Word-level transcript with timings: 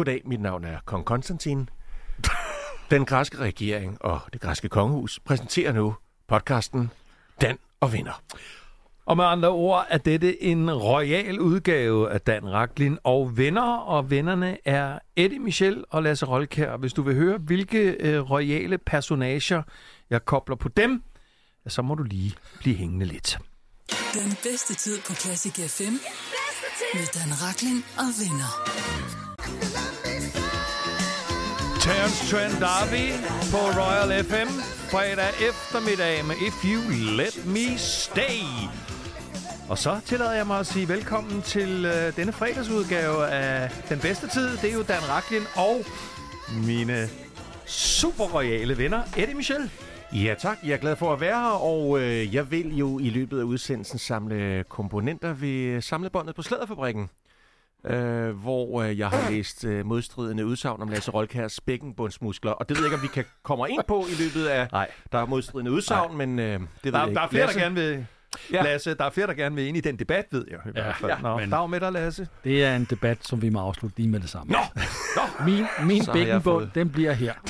Goddag, 0.00 0.22
mit 0.24 0.40
navn 0.40 0.64
er 0.64 0.78
Kong 0.84 1.04
Konstantin. 1.04 1.68
Den 2.90 3.04
græske 3.04 3.38
regering 3.38 4.04
og 4.04 4.20
det 4.32 4.40
græske 4.40 4.68
kongehus 4.68 5.20
præsenterer 5.24 5.72
nu 5.72 5.94
podcasten 6.28 6.90
Dan 7.40 7.58
og 7.80 7.92
Venner. 7.92 8.22
Og 9.06 9.16
med 9.16 9.24
andre 9.24 9.48
ord 9.48 9.86
er 9.88 9.98
dette 9.98 10.42
en 10.42 10.74
royal 10.74 11.40
udgave 11.40 12.10
af 12.10 12.20
Dan 12.20 12.52
Raklin 12.52 12.98
og 13.04 13.36
venner, 13.36 13.76
og 13.76 14.10
vennerne 14.10 14.58
er 14.64 14.98
Eddie 15.16 15.38
Michel 15.38 15.84
og 15.90 16.02
Lasse 16.02 16.26
Rolkær. 16.26 16.76
Hvis 16.76 16.92
du 16.92 17.02
vil 17.02 17.14
høre, 17.14 17.38
hvilke 17.38 17.96
øh, 18.00 18.30
royale 18.30 18.78
personager 18.78 19.62
jeg 20.10 20.24
kobler 20.24 20.56
på 20.56 20.68
dem, 20.68 21.02
så 21.66 21.82
må 21.82 21.94
du 21.94 22.02
lige 22.02 22.34
blive 22.58 22.76
hængende 22.76 23.06
lidt. 23.06 23.38
Den 24.14 24.36
bedste 24.42 24.74
tid 24.74 24.98
på 25.06 25.14
Classic 25.14 25.52
FM 25.52 25.94
med 26.94 27.06
Dan 27.14 27.32
Rakling 27.42 27.84
og 27.98 28.08
venner. 28.20 29.89
Terence 31.90 32.20
Trent 32.30 32.54
D'Arby 32.64 33.04
på 33.52 33.60
Royal 33.80 34.24
FM. 34.24 34.48
Fredag 34.92 35.28
eftermiddag 35.48 36.24
med 36.24 36.34
If 36.46 36.64
You 36.64 36.80
Let 37.16 37.46
Me 37.46 37.78
Stay. 37.78 38.40
Og 39.68 39.78
så 39.78 40.00
tillader 40.04 40.32
jeg 40.32 40.46
mig 40.46 40.58
at 40.58 40.66
sige 40.66 40.88
velkommen 40.88 41.42
til 41.42 41.84
øh, 41.84 42.16
denne 42.16 42.32
fredagsudgave 42.32 43.26
af 43.26 43.70
Den 43.88 43.98
Bedste 43.98 44.28
Tid. 44.28 44.56
Det 44.56 44.70
er 44.70 44.74
jo 44.74 44.82
Dan 44.82 45.08
Raklin 45.08 45.42
og 45.56 45.76
mine 46.66 47.08
super 47.66 48.24
royale 48.24 48.78
venner, 48.78 49.02
Eddie 49.16 49.34
Michel. 49.34 49.70
Ja 50.12 50.34
tak, 50.38 50.58
jeg 50.64 50.72
er 50.72 50.78
glad 50.78 50.96
for 50.96 51.12
at 51.12 51.20
være 51.20 51.40
her, 51.40 51.50
og 51.50 52.00
øh, 52.00 52.34
jeg 52.34 52.50
vil 52.50 52.76
jo 52.76 52.98
i 52.98 53.10
løbet 53.10 53.40
af 53.40 53.44
udsendelsen 53.44 53.98
samle 53.98 54.64
komponenter 54.68 55.32
ved 55.32 55.80
samlebåndet 55.80 56.34
på 56.34 56.42
Slæderfabrikken. 56.42 57.10
Øh, 57.86 58.30
hvor 58.30 58.82
øh, 58.82 58.98
jeg 58.98 59.08
har 59.08 59.30
læst 59.30 59.64
øh, 59.64 59.86
modstridende 59.86 60.46
udsagn 60.46 60.82
om 60.82 60.88
Lasse 60.88 61.10
Rolkærs 61.10 61.60
bækkenbundsmuskler. 61.60 62.50
Og 62.52 62.68
det 62.68 62.76
ved 62.76 62.84
jeg 62.84 62.86
ikke, 62.92 62.96
om 62.96 63.02
vi 63.02 63.08
kan 63.14 63.24
komme 63.42 63.70
ind 63.70 63.80
på 63.88 64.06
i 64.10 64.22
løbet 64.22 64.46
af... 64.46 64.68
Nej. 64.72 64.88
Der 65.12 65.18
er 65.18 65.26
modstridende 65.26 65.70
udsagn, 65.72 66.16
men 66.16 66.38
øh, 66.38 66.44
det 66.44 66.60
ved 66.84 66.92
Der, 66.92 66.98
jeg 66.98 67.08
ikke. 67.08 67.14
der 67.18 67.22
er 67.24 67.28
flere, 67.28 67.44
Lasse? 67.46 67.58
der 67.58 67.64
gerne 67.64 67.74
vil... 67.74 68.06
Ja. 68.52 68.56
Ja. 68.56 68.62
Lasse, 68.62 68.94
der 68.94 69.04
er 69.04 69.10
flere, 69.10 69.26
der 69.26 69.34
gerne 69.34 69.54
vil 69.54 69.66
ind 69.66 69.76
i 69.76 69.80
den 69.80 69.98
debat, 69.98 70.24
ved 70.30 70.44
jeg 70.50 70.58
i 70.66 70.70
hvert 70.72 70.96
fald. 70.96 71.10
ja, 71.10 71.18
Nå, 71.22 71.36
men- 71.36 71.50
dag 71.50 71.70
med 71.70 71.80
dig, 71.80 71.92
Lasse. 71.92 72.28
Det 72.44 72.64
er 72.64 72.76
en 72.76 72.84
debat, 72.90 73.18
som 73.26 73.42
vi 73.42 73.48
må 73.48 73.60
afslutte 73.60 73.96
lige 73.96 74.08
med 74.08 74.20
det 74.20 74.30
samme. 74.30 74.52
Nå, 74.52 74.58
Min, 75.46 75.64
min 75.86 75.96
jeg 75.96 76.12
bækkenbund, 76.12 76.42
fået- 76.42 76.74
den 76.74 76.90
bliver 76.90 77.12
her. 77.12 77.34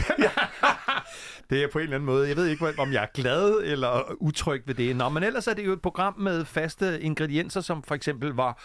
Det 1.50 1.62
er 1.62 1.68
på 1.72 1.78
en 1.78 1.82
eller 1.82 1.94
anden 1.96 2.06
måde. 2.06 2.28
Jeg 2.28 2.36
ved 2.36 2.46
ikke, 2.46 2.74
om 2.78 2.92
jeg 2.92 3.02
er 3.02 3.06
glad 3.14 3.60
eller 3.64 4.12
utryg 4.22 4.62
ved 4.66 4.74
det. 4.74 4.96
Nå, 4.96 5.08
men 5.08 5.22
ellers 5.22 5.46
er 5.46 5.54
det 5.54 5.66
jo 5.66 5.72
et 5.72 5.82
program 5.82 6.14
med 6.18 6.44
faste 6.44 7.00
ingredienser, 7.00 7.60
som 7.60 7.82
for 7.82 7.94
eksempel 7.94 8.30
var 8.30 8.62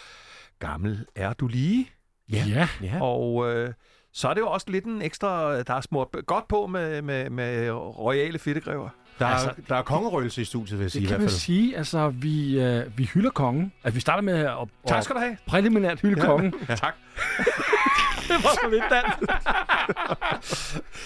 Gammel 0.60 1.06
er 1.16 1.34
du 1.34 1.48
lige? 1.48 1.90
Ja. 2.32 2.44
ja. 2.48 2.68
Ja. 2.82 3.02
Og 3.02 3.54
øh, 3.56 3.74
så 4.14 4.28
er 4.30 4.34
det 4.34 4.42
jo 4.42 4.48
også 4.50 4.66
lidt 4.70 4.86
en 4.86 5.02
ekstra, 5.02 5.62
der 5.64 5.74
er 5.74 5.82
smurt 5.82 6.08
godt 6.26 6.48
på 6.48 6.68
med, 6.68 7.02
med, 7.02 7.30
med 7.30 7.72
royale 7.72 8.40
fedtegræver. 8.40 8.90
Der 9.20 9.26
er, 9.26 9.30
Altså- 9.30 9.54
der 9.70 9.76
er 9.76 9.82
kongerøgelse 9.82 10.42
i 10.42 10.46
studiet, 10.46 10.80
vil 10.80 10.84
jeg 10.86 10.92
sige 10.92 11.00
Det 11.02 11.06
i 11.06 11.08
kan 11.08 11.12
hvert 11.18 11.20
man 11.22 11.30
fald. 11.30 11.40
sige. 11.40 11.78
Altså, 11.78 12.10
vi, 12.10 12.60
øh, 12.60 12.98
vi 12.98 13.04
hylder 13.14 13.30
kongen. 13.30 13.74
Altså, 13.84 13.96
vi 13.96 14.00
starter 14.02 14.22
med 14.22 14.34
at, 14.34 14.50
at 14.62 14.68
Tak 14.88 15.04
skal 15.04 15.16
du 15.16 15.20
have. 15.22 15.38
præliminært 15.48 16.00
hylde 16.02 16.22
ja. 16.22 16.26
kongen. 16.26 16.54
Ja. 16.70 16.76
Tak. 16.76 16.96
det 18.28 18.36
var 18.44 18.54
så 18.54 18.68
lidt 18.72 18.84
Dan. 18.90 19.04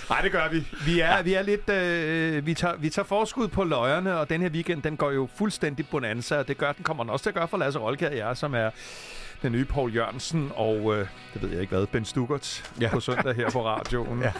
Nej, 0.09 0.21
det 0.21 0.31
gør 0.31 0.49
vi. 0.49 0.67
Vi 0.85 0.99
er, 0.99 1.21
vi 1.21 1.33
er 1.33 1.41
lidt... 1.41 1.69
Øh, 1.69 2.45
vi, 2.45 2.53
tager, 2.53 2.75
vi 2.75 2.89
tager 2.89 3.05
forskud 3.05 3.47
på 3.47 3.63
løjerne, 3.63 4.17
og 4.17 4.29
den 4.29 4.41
her 4.41 4.49
weekend, 4.49 4.81
den 4.81 4.97
går 4.97 5.11
jo 5.11 5.27
fuldstændig 5.35 5.87
bonanza, 5.87 6.37
og 6.39 6.47
det 6.47 6.57
gør 6.57 6.71
den 6.71 6.83
kommer 6.83 7.03
den 7.03 7.09
også 7.11 7.23
til 7.23 7.29
at 7.29 7.35
gøre 7.35 7.47
for 7.47 7.57
Lasse 7.57 7.79
Rolkær 7.79 8.09
og 8.09 8.17
jeg, 8.17 8.37
som 8.37 8.53
er 8.55 8.69
den 9.41 9.51
nye 9.51 9.65
Paul 9.65 9.95
Jørgensen, 9.95 10.51
og 10.55 10.95
øh, 10.95 11.07
det 11.33 11.41
ved 11.41 11.49
jeg 11.49 11.61
ikke 11.61 11.75
hvad, 11.75 11.87
Ben 11.87 12.05
Stugert 12.05 12.71
ja. 12.81 12.89
på 12.89 12.99
søndag 12.99 13.35
her 13.35 13.49
på 13.49 13.65
radioen. 13.65 14.21
Ja. 14.23 14.31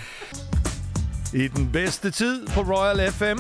I 1.34 1.48
den 1.48 1.72
bedste 1.72 2.12
tid 2.12 2.48
på 2.48 2.62
Royal 2.62 3.12
FM. 3.12 3.40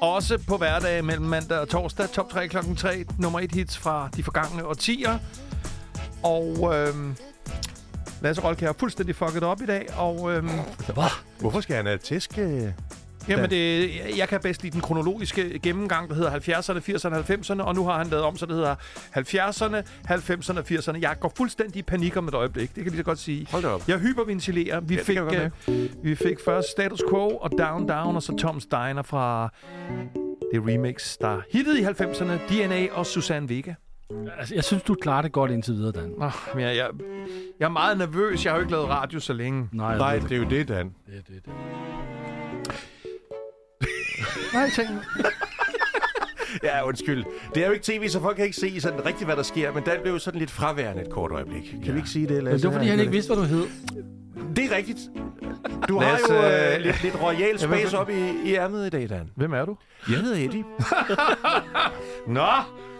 Også 0.00 0.38
på 0.48 0.56
hverdag 0.56 1.04
mellem 1.04 1.26
mandag 1.26 1.58
og 1.58 1.68
torsdag. 1.68 2.08
Top 2.10 2.30
3 2.30 2.48
klokken 2.48 2.76
3. 2.76 3.04
Nummer 3.18 3.40
1 3.40 3.52
hits 3.52 3.78
fra 3.78 4.08
de 4.16 4.22
forgangne 4.22 4.66
årtier. 4.66 5.18
Og 6.22 6.74
øhm, 6.74 7.16
Lasse 8.22 8.42
Rolke 8.42 8.66
har 8.66 8.74
fuldstændig 8.78 9.16
fucket 9.16 9.42
op 9.42 9.62
i 9.62 9.66
dag. 9.66 9.86
Og 9.96 10.32
øhm, 10.32 10.50
Hvorfor 11.38 11.60
skal 11.60 11.76
han 11.76 11.86
have 11.86 11.98
tæsk? 11.98 12.38
Jamen 13.30 13.50
det, 13.50 13.90
jeg 14.18 14.28
kan 14.28 14.40
bedst 14.40 14.62
lide 14.62 14.72
den 14.72 14.80
kronologiske 14.80 15.58
gennemgang, 15.58 16.08
der 16.08 16.14
hedder 16.14 16.30
70'erne, 16.30 16.78
80'erne, 16.78 17.32
90'erne. 17.32 17.62
Og 17.62 17.74
nu 17.74 17.84
har 17.86 17.98
han 17.98 18.06
lavet 18.06 18.24
om, 18.24 18.36
så 18.36 18.46
det 18.46 18.54
hedder 18.54 18.74
70'erne, 19.16 19.76
90'erne 20.10 20.58
og 20.58 20.64
80'erne. 20.70 21.00
Jeg 21.00 21.16
går 21.20 21.32
fuldstændig 21.36 21.76
i 21.76 21.82
panik 21.82 22.16
om 22.16 22.28
et 22.28 22.34
øjeblik. 22.34 22.68
Det 22.68 22.74
kan 22.74 22.84
jeg 22.84 22.90
lige 22.92 23.00
så 23.00 23.04
godt 23.04 23.18
sige. 23.18 23.46
Hold 23.50 23.62
da 23.62 23.68
op. 23.68 23.88
Jeg 23.88 23.98
hyperventilerer. 23.98 24.80
Vi, 24.80 24.96
det 24.96 25.04
fik, 25.04 25.18
øh, 25.18 25.50
vi 26.02 26.14
fik 26.14 26.36
først 26.44 26.68
Status 26.70 27.02
Quo 27.10 27.28
og 27.28 27.50
Down 27.58 27.88
Down, 27.88 28.16
og 28.16 28.22
så 28.22 28.36
Tom 28.36 28.60
Steiner 28.60 29.02
fra 29.02 29.52
det 30.54 30.62
remix, 30.66 31.16
der 31.20 31.40
hittede 31.52 31.80
i 31.80 31.84
90'erne. 31.84 32.54
DNA 32.54 32.92
og 32.92 33.06
Susanne 33.06 33.48
Vega. 33.48 33.74
Altså, 34.38 34.54
jeg 34.54 34.64
synes, 34.64 34.82
du 34.82 34.94
klarer 34.94 35.22
det 35.22 35.32
godt 35.32 35.50
indtil 35.50 35.74
videre, 35.74 35.92
Dan. 35.92 36.14
Nå, 36.18 36.30
men 36.54 36.64
jeg, 36.64 36.76
jeg, 36.76 36.90
jeg 37.60 37.66
er 37.66 37.70
meget 37.70 37.98
nervøs. 37.98 38.44
Jeg 38.44 38.52
har 38.52 38.58
jo 38.58 38.60
ikke 38.60 38.72
lavet 38.72 38.88
radio 38.88 39.20
så 39.20 39.32
længe. 39.32 39.68
Nej, 39.72 39.98
Nej, 39.98 40.18
det 40.18 40.32
er 40.32 40.36
jo 40.36 40.44
det, 40.50 40.68
Dan. 40.68 40.86
det. 40.86 40.94
det, 41.06 41.28
det, 41.28 41.44
det. 41.44 41.52
Nej, 44.52 44.70
tænk. 44.76 44.88
Ja, 46.62 46.86
undskyld. 46.86 47.24
Det 47.54 47.62
er 47.62 47.66
jo 47.66 47.72
ikke 47.72 47.84
tv, 47.84 48.08
så 48.08 48.20
folk 48.20 48.36
kan 48.36 48.44
ikke 48.44 48.56
se 48.56 48.80
sådan 48.80 49.06
rigtigt, 49.06 49.24
hvad 49.26 49.36
der 49.36 49.42
sker, 49.42 49.72
men 49.72 49.82
Dan 49.82 49.96
blev 50.02 50.12
jo 50.12 50.18
sådan 50.18 50.38
lidt 50.38 50.50
fraværende 50.50 51.02
et 51.02 51.10
kort 51.10 51.32
øjeblik. 51.32 51.62
Kan 51.70 51.80
Ja. 51.84 51.92
vi 51.92 51.98
ikke 51.98 52.08
sige 52.10 52.28
det, 52.28 52.42
Lasse? 52.42 52.50
Men 52.50 52.60
det 52.60 52.64
var, 52.66 52.72
fordi 52.72 52.88
han 52.88 53.00
ikke 53.00 53.12
vidste, 53.12 53.34
hvad 53.34 53.44
du 53.44 53.48
hed. 53.48 53.64
Det 54.56 54.64
er 54.72 54.76
rigtigt. 54.76 54.98
Du 55.88 55.98
har 55.98 56.10
Lasse, 56.12 56.34
jo 56.34 56.42
øh, 56.42 56.74
øh, 56.76 56.80
lidt, 56.80 57.02
lidt 57.02 57.22
royal 57.22 57.58
space 57.58 57.98
op 57.98 58.10
i, 58.10 58.30
i 58.44 58.54
ærmet 58.54 58.86
i 58.86 58.90
dag, 58.90 59.08
Dan. 59.08 59.30
Hvem 59.36 59.52
er 59.52 59.64
du? 59.64 59.76
Jeg 60.10 60.18
hedder 60.18 60.44
Eddie. 60.44 60.64
Nå, 62.36 62.46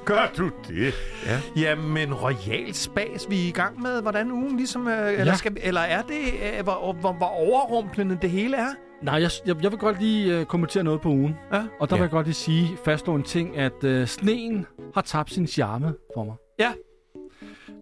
gør 0.05 0.31
du 0.39 0.50
det? 0.69 0.94
Ja. 1.27 1.41
Jamen, 1.56 2.15
Royal 2.15 2.75
Spas, 2.75 3.27
vi 3.28 3.44
er 3.44 3.49
i 3.49 3.50
gang 3.50 3.83
med, 3.83 4.03
hvordan 4.03 4.31
ugen 4.33 4.56
ligesom... 4.56 4.89
Øh, 4.89 5.21
eller, 5.21 5.34
skal, 5.34 5.55
vi- 5.55 5.60
eller 5.62 5.81
er 5.81 6.03
det, 6.03 6.21
øh, 6.59 6.62
hvor, 6.65 6.93
hvor, 7.00 7.12
hvor 7.12 7.27
overrumplende 7.27 8.19
det 8.22 8.31
hele 8.31 8.56
er? 8.56 8.69
Nej, 9.03 9.15
jeg, 9.15 9.31
jeg, 9.47 9.62
jeg 9.62 9.71
vil 9.71 9.78
godt 9.78 10.00
lige 10.03 10.41
uh, 10.41 10.44
kommentere 10.47 10.84
noget 10.84 11.00
på 11.00 11.09
ugen. 11.09 11.37
Ja. 11.53 11.65
Og 11.81 11.91
der 11.91 11.97
Ja. 11.97 12.00
vil 12.00 12.05
jeg 12.05 12.11
godt 12.11 12.27
lige 12.27 12.34
sige, 12.34 12.69
fastslå 12.84 13.15
en 13.15 13.22
ting, 13.22 13.56
at 13.56 13.84
uh, 13.84 14.05
sneen 14.05 14.66
har 14.94 15.00
tabt 15.03 15.33
sin 15.33 15.47
charme 15.47 15.94
for 16.15 16.25
mig. 16.25 16.34
Ja. 16.59 16.71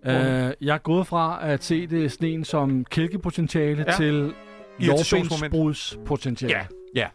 Uh, 0.05 0.53
jeg 0.67 0.75
er 0.75 0.79
gået 0.79 1.07
fra 1.07 1.39
at 1.43 1.65
se 1.65 1.87
det 1.87 2.13
sneen 2.13 2.45
som 2.45 2.85
kælkepotentiale 2.85 3.85
Ja. 3.89 3.93
til 3.97 4.33
lårbenspotentiale. 4.79 6.55
Ja. 6.95 7.09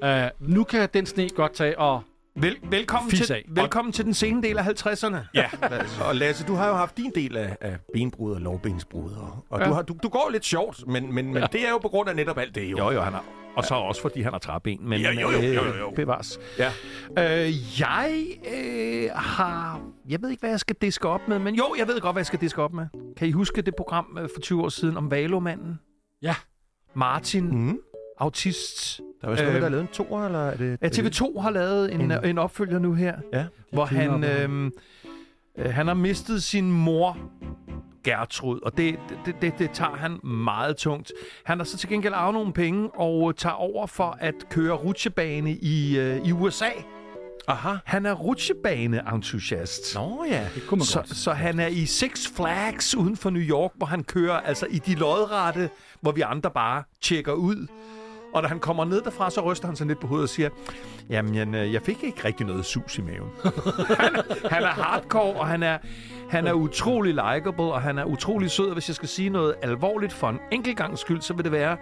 Ja. 0.00 0.26
Uh, 0.26 0.30
nu 0.50 0.64
kan 0.64 0.88
den 0.94 1.06
sne 1.06 1.28
godt 1.28 1.52
tage 1.52 1.78
og... 1.78 2.02
Vel, 2.36 2.56
velkommen, 2.70 3.10
Fis 3.10 3.26
til, 3.26 3.32
af. 3.32 3.44
velkommen 3.48 3.92
til 3.92 4.04
den 4.04 4.14
sene 4.14 4.42
del 4.42 4.58
af 4.58 4.62
50'erne. 4.86 5.16
Ja, 5.34 5.50
Lasse. 5.70 6.02
og 6.08 6.14
Lasse, 6.16 6.46
du 6.46 6.54
har 6.54 6.68
jo 6.68 6.74
haft 6.74 6.96
din 6.96 7.12
del 7.14 7.36
af, 7.36 7.56
af 7.60 7.76
benbrud 7.92 8.32
og 8.32 8.40
lovbensbrud, 8.40 9.10
og, 9.12 9.44
og 9.50 9.58
Ja. 9.58 9.64
ja. 9.64 9.68
du, 9.70 9.74
har, 9.74 9.82
du, 9.82 9.96
du 10.02 10.08
går 10.08 10.28
lidt 10.32 10.44
sjovt, 10.44 10.86
men, 10.86 11.12
men, 11.14 11.26
men 11.26 11.36
Ja. 11.36 11.46
det 11.52 11.66
er 11.66 11.70
jo 11.70 11.78
på 11.78 11.88
grund 11.88 12.08
af 12.08 12.16
netop 12.16 12.38
alt 12.38 12.54
det, 12.54 12.64
jo. 12.70 12.76
Jo, 12.78 12.90
jo, 12.90 13.00
han 13.00 13.12
har. 13.12 13.24
Og 13.56 13.64
så 13.64 13.74
også, 13.74 14.02
fordi 14.02 14.20
han 14.22 14.32
har 14.32 14.38
træben. 14.38 14.88
Men, 14.88 15.00
Jo, 15.00 15.10
jo, 15.10 15.30
jo, 15.30 15.38
øh, 15.38 15.54
jo, 15.54 15.64
jo, 15.64 15.74
jo. 15.78 15.90
Bevares. 15.96 16.38
Ja. 16.58 16.72
Øh, 17.18 17.80
jeg 17.80 18.22
øh, 18.54 19.10
har... 19.14 19.80
Jeg 20.08 20.22
ved 20.22 20.30
ikke, 20.30 20.40
hvad 20.40 20.50
jeg 20.50 20.60
skal 20.60 20.76
diske 20.82 21.08
op 21.08 21.20
med, 21.28 21.38
men 21.38 21.54
jo, 21.54 21.74
jeg 21.78 21.86
ved 21.88 22.00
godt, 22.00 22.14
hvad 22.14 22.20
jeg 22.20 22.26
skal 22.26 22.40
diske 22.40 22.62
op 22.62 22.72
med. 22.72 22.86
Kan 23.16 23.28
I 23.28 23.30
huske 23.32 23.62
det 23.62 23.74
program 23.76 24.18
øh, 24.20 24.28
for 24.34 24.40
20 24.40 24.62
år 24.62 24.68
siden 24.68 24.96
om 24.96 25.10
Valomanden? 25.10 25.80
Ja. 26.22 26.34
Martin. 26.94 27.44
Mm. 27.68 27.78
autist. 28.18 29.00
Der 29.22 29.28
var 29.28 29.36
sådan 29.36 29.52
noget, 29.52 29.54
Øhm, 29.54 29.60
der 29.60 29.66
er 29.66 29.70
lavet 29.70 29.82
en 29.82 29.88
toer, 29.88 30.24
eller 30.26 30.38
er 30.38 30.56
det... 30.56 30.78
Ja, 30.82 30.88
TV2 30.88 31.40
har 31.40 31.50
lavet 31.50 31.92
en, 31.94 32.00
En- 32.00 32.24
en 32.24 32.38
opfølger 32.38 32.78
nu 32.78 32.94
her, 32.94 33.16
Ja. 33.32 33.44
hvor 33.72 33.84
han, 33.84 34.24
øh, 34.24 34.70
øh, 35.58 35.70
han 35.74 35.86
har 35.86 35.94
mistet 35.94 36.42
sin 36.42 36.72
mor, 36.72 37.18
Gertrud, 38.04 38.60
og 38.60 38.76
det, 38.76 38.98
det, 39.26 39.34
det, 39.42 39.52
det 39.58 39.70
tager 39.70 39.96
han 39.96 40.26
meget 40.26 40.76
tungt. 40.76 41.12
Han 41.44 41.58
har 41.58 41.64
så 41.64 41.76
til 41.78 41.88
gengæld 41.88 42.14
arvet 42.14 42.34
nogle 42.34 42.52
penge 42.52 42.88
og 42.94 43.36
tager 43.36 43.54
over 43.54 43.86
for 43.86 44.16
at 44.20 44.34
køre 44.50 44.72
rutsjebane 44.74 45.50
i, 45.52 45.98
øh, 45.98 46.26
i 46.28 46.32
USA. 46.32 46.68
Aha. 47.48 47.74
Han 47.84 48.06
er 48.06 48.12
rutsjebane-entusiast. 48.12 49.94
Nå 49.94 50.24
ja. 50.30 50.46
Det 50.54 50.66
kunne 50.66 50.78
man 50.78 50.84
Så, 50.86 50.98
godt. 50.98 51.16
så 51.16 51.32
han 51.32 51.60
er 51.60 51.66
i 51.66 51.86
Six 51.86 52.28
Flags 52.36 52.94
uden 52.96 53.16
for 53.16 53.30
New 53.30 53.42
York, 53.42 53.70
hvor 53.74 53.86
han 53.86 54.04
kører 54.04 54.40
altså 54.40 54.66
i 54.70 54.78
de 54.78 54.94
lodrette, 54.94 55.70
hvor 56.00 56.12
vi 56.12 56.20
andre 56.20 56.50
bare 56.50 56.82
tjekker 57.00 57.32
ud. 57.32 57.66
Og 58.32 58.42
da 58.42 58.48
han 58.48 58.60
kommer 58.60 58.84
ned 58.84 59.02
derfra, 59.02 59.30
så 59.30 59.40
ryster 59.40 59.66
han 59.66 59.76
sig 59.76 59.86
lidt 59.86 60.00
på 60.00 60.06
hovedet 60.06 60.22
og 60.22 60.28
siger, 60.28 60.48
jamen, 61.10 61.54
øh, 61.54 61.72
jeg 61.72 61.82
fik 61.82 62.02
ikke 62.02 62.24
rigtig 62.24 62.46
noget 62.46 62.64
sus 62.64 62.98
i 62.98 63.02
maven. 63.02 63.30
han, 64.00 64.14
han 64.50 64.62
er 64.62 64.68
hardcore, 64.68 65.40
og 65.40 65.46
han 65.46 65.62
er, 65.62 65.78
han 66.30 66.46
er 66.46 66.52
utrolig 66.52 67.14
likable, 67.14 67.64
og 67.64 67.82
han 67.82 67.98
er 67.98 68.04
utrolig 68.04 68.50
sød. 68.50 68.66
Og 68.66 68.72
hvis 68.72 68.88
jeg 68.88 68.94
skal 68.96 69.08
sige 69.08 69.30
noget 69.30 69.54
alvorligt 69.62 70.12
for 70.12 70.28
en 70.28 70.38
enkelt 70.52 70.76
gang 70.76 70.98
skyld, 70.98 71.20
så 71.20 71.34
vil 71.34 71.44
det 71.44 71.52
være, 71.52 71.76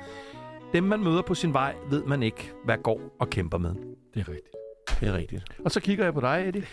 dem 0.73 0.85
man 0.85 1.01
møder 1.01 1.23
på 1.23 1.35
sin 1.35 1.53
vej, 1.53 1.75
ved 1.91 2.03
man 2.05 2.23
ikke, 2.23 2.53
hvad 2.65 2.77
går 2.83 3.01
og 3.21 3.31
kæmper 3.31 3.59
med. 3.59 3.75
Det 4.15 4.21
er 4.21 4.29
rigtigt. 4.29 4.55
Det 5.01 5.09
er 5.09 5.17
rigtigt. 5.17 5.45
Og 5.65 5.71
så 5.71 5.81
kigger 5.81 6.05
jeg 6.05 6.15
på 6.15 6.21
dig, 6.21 6.45
Eddie. 6.49 6.67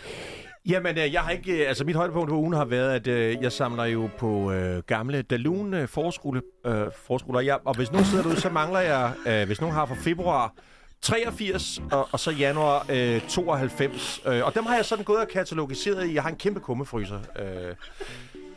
Jamen, 0.66 0.98
øh, 0.98 1.12
jeg 1.12 1.20
har 1.20 1.30
ikke... 1.30 1.62
Øh, 1.62 1.68
altså, 1.68 1.84
mit 1.84 1.96
højdepunkt 1.96 2.28
på 2.28 2.36
ugen 2.36 2.52
har 2.52 2.64
været, 2.64 2.92
at 2.92 3.06
øh, 3.06 3.42
jeg 3.42 3.52
samler 3.52 3.84
jo 3.84 4.10
på 4.18 4.52
øh, 4.52 4.82
gamle 4.82 5.22
Dalun 5.22 5.74
øh, 5.74 5.88
forskole, 5.88 6.42
øh, 6.66 6.86
forskoler. 7.06 7.40
Jeg, 7.40 7.58
og 7.64 7.76
hvis 7.76 7.92
nogen 7.92 8.06
sidder 8.06 8.22
derude, 8.22 8.40
så 8.40 8.50
mangler 8.50 8.80
jeg... 8.80 9.12
Øh, 9.26 9.46
hvis 9.46 9.60
nogen 9.60 9.74
har 9.74 9.86
fra 9.86 9.94
februar 9.94 10.54
83 11.02 11.80
og, 11.92 12.08
og 12.12 12.20
så 12.20 12.30
januar 12.30 12.86
øh, 12.90 13.20
92. 13.28 14.20
Øh, 14.26 14.44
og 14.46 14.54
dem 14.54 14.66
har 14.66 14.74
jeg 14.74 14.84
sådan 14.84 15.04
gået 15.04 15.20
og 15.20 15.28
katalogiseret 15.28 16.06
i. 16.06 16.14
Jeg 16.14 16.22
har 16.22 16.30
en 16.30 16.36
kæmpe 16.36 16.60
kummefryser. 16.60 17.18
Øh. 17.38 17.74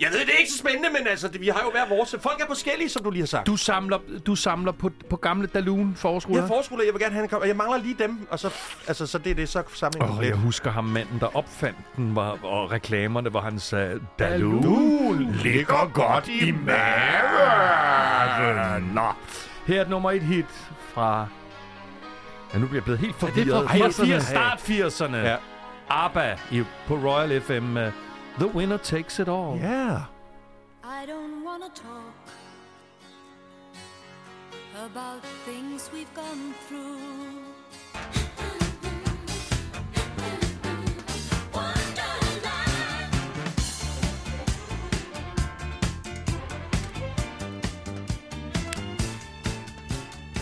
Jeg 0.01 0.09
ved, 0.11 0.19
det 0.19 0.29
er 0.33 0.37
ikke 0.39 0.51
så 0.51 0.57
spændende, 0.57 0.89
men 0.97 1.07
altså, 1.07 1.27
det, 1.27 1.41
vi 1.41 1.47
har 1.47 1.61
jo 1.65 1.71
hver 1.71 1.95
vores. 1.95 2.15
Folk 2.21 2.41
er 2.41 2.45
forskellige, 2.47 2.89
som 2.89 3.03
du 3.03 3.09
lige 3.09 3.21
har 3.21 3.27
sagt. 3.27 3.47
Du 3.47 3.55
samler, 3.55 3.99
du 4.25 4.35
samler 4.35 4.71
på, 4.71 4.91
på 5.09 5.15
gamle 5.15 5.47
Dalun 5.47 5.93
forskoler? 5.95 6.37
Jeg 6.37 6.43
er 6.43 6.47
forskoler, 6.47 6.83
jeg 6.83 6.93
vil 6.93 7.01
gerne 7.01 7.13
have 7.13 7.23
en 7.23 7.29
kom- 7.29 7.41
og 7.41 7.47
Jeg 7.47 7.55
mangler 7.55 7.77
lige 7.77 7.95
dem, 7.99 8.27
og 8.29 8.39
så, 8.39 8.53
altså, 8.87 9.07
så 9.07 9.17
det 9.17 9.31
er 9.31 9.35
det, 9.35 9.49
så 9.49 9.63
samlingen 9.73 10.09
Åh, 10.09 10.17
oh, 10.17 10.25
jeg 10.25 10.35
husker 10.35 10.71
ham 10.71 10.83
manden, 10.83 11.19
der 11.19 11.35
opfandt 11.37 11.77
den, 11.95 12.15
var, 12.15 12.45
og 12.45 12.71
reklamerne, 12.71 13.29
hvor 13.29 13.41
han 13.41 13.59
sagde, 13.59 13.99
Dalun 14.19 15.31
ligger 15.43 15.91
godt 15.93 16.27
i 16.27 16.51
maven. 16.51 16.73
Nå. 18.93 19.01
Her 19.67 19.77
er 19.77 19.81
et 19.81 19.89
nummer 19.89 20.11
et 20.11 20.21
hit 20.21 20.69
fra... 20.93 21.27
Ja, 22.53 22.59
nu 22.59 22.65
bliver 22.67 22.77
jeg 22.77 22.83
blevet 22.83 22.99
helt 22.99 23.15
det 23.21 23.23
er 23.23 23.27
forvirret. 23.27 23.69
fra 23.69 23.77
80'erne? 23.77 24.05
80, 24.05 24.23
start 24.23 24.59
80'erne. 24.59 25.15
Ja. 25.15 25.35
ABBA 25.89 26.37
i, 26.51 26.63
på 26.87 26.95
Royal 26.95 27.41
FM. 27.41 27.77
Uh, 27.77 27.83
The 28.37 28.47
winner 28.47 28.77
takes 28.77 29.19
it 29.19 29.27
all. 29.27 29.57
Yeah. 29.57 30.05
I 30.83 31.05
don't 31.05 31.43
wanna 31.43 31.69
talk 31.69 32.15
about 34.85 35.23
things 35.45 35.89
we've 35.93 36.13
gone 36.13 36.53
through. 36.67 37.40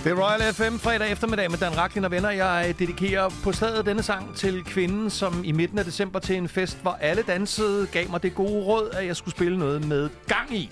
Det 0.03 0.11
er 0.11 0.15
Royal 0.15 0.53
FM 0.53 0.77
fredag 0.77 1.11
eftermiddag 1.11 1.51
med 1.51 1.59
Dan 1.59 1.77
Raklin 1.77 2.05
og 2.05 2.11
venner. 2.11 2.29
Jeg 2.29 2.75
dedikerer 2.79 3.29
på 3.43 3.51
stedet 3.51 3.85
denne 3.85 4.03
sang 4.03 4.35
til 4.35 4.63
kvinden, 4.63 5.09
som 5.09 5.43
i 5.43 5.51
midten 5.51 5.79
af 5.79 5.85
december 5.85 6.19
til 6.19 6.35
en 6.35 6.49
fest, 6.49 6.81
hvor 6.81 6.97
alle 7.01 7.21
dansede, 7.21 7.87
gav 7.87 8.09
mig 8.09 8.23
det 8.23 8.35
gode 8.35 8.65
råd, 8.65 8.89
at 8.93 9.05
jeg 9.05 9.15
skulle 9.15 9.35
spille 9.35 9.59
noget 9.59 9.87
med 9.87 10.09
gang 10.27 10.55
i. 10.55 10.71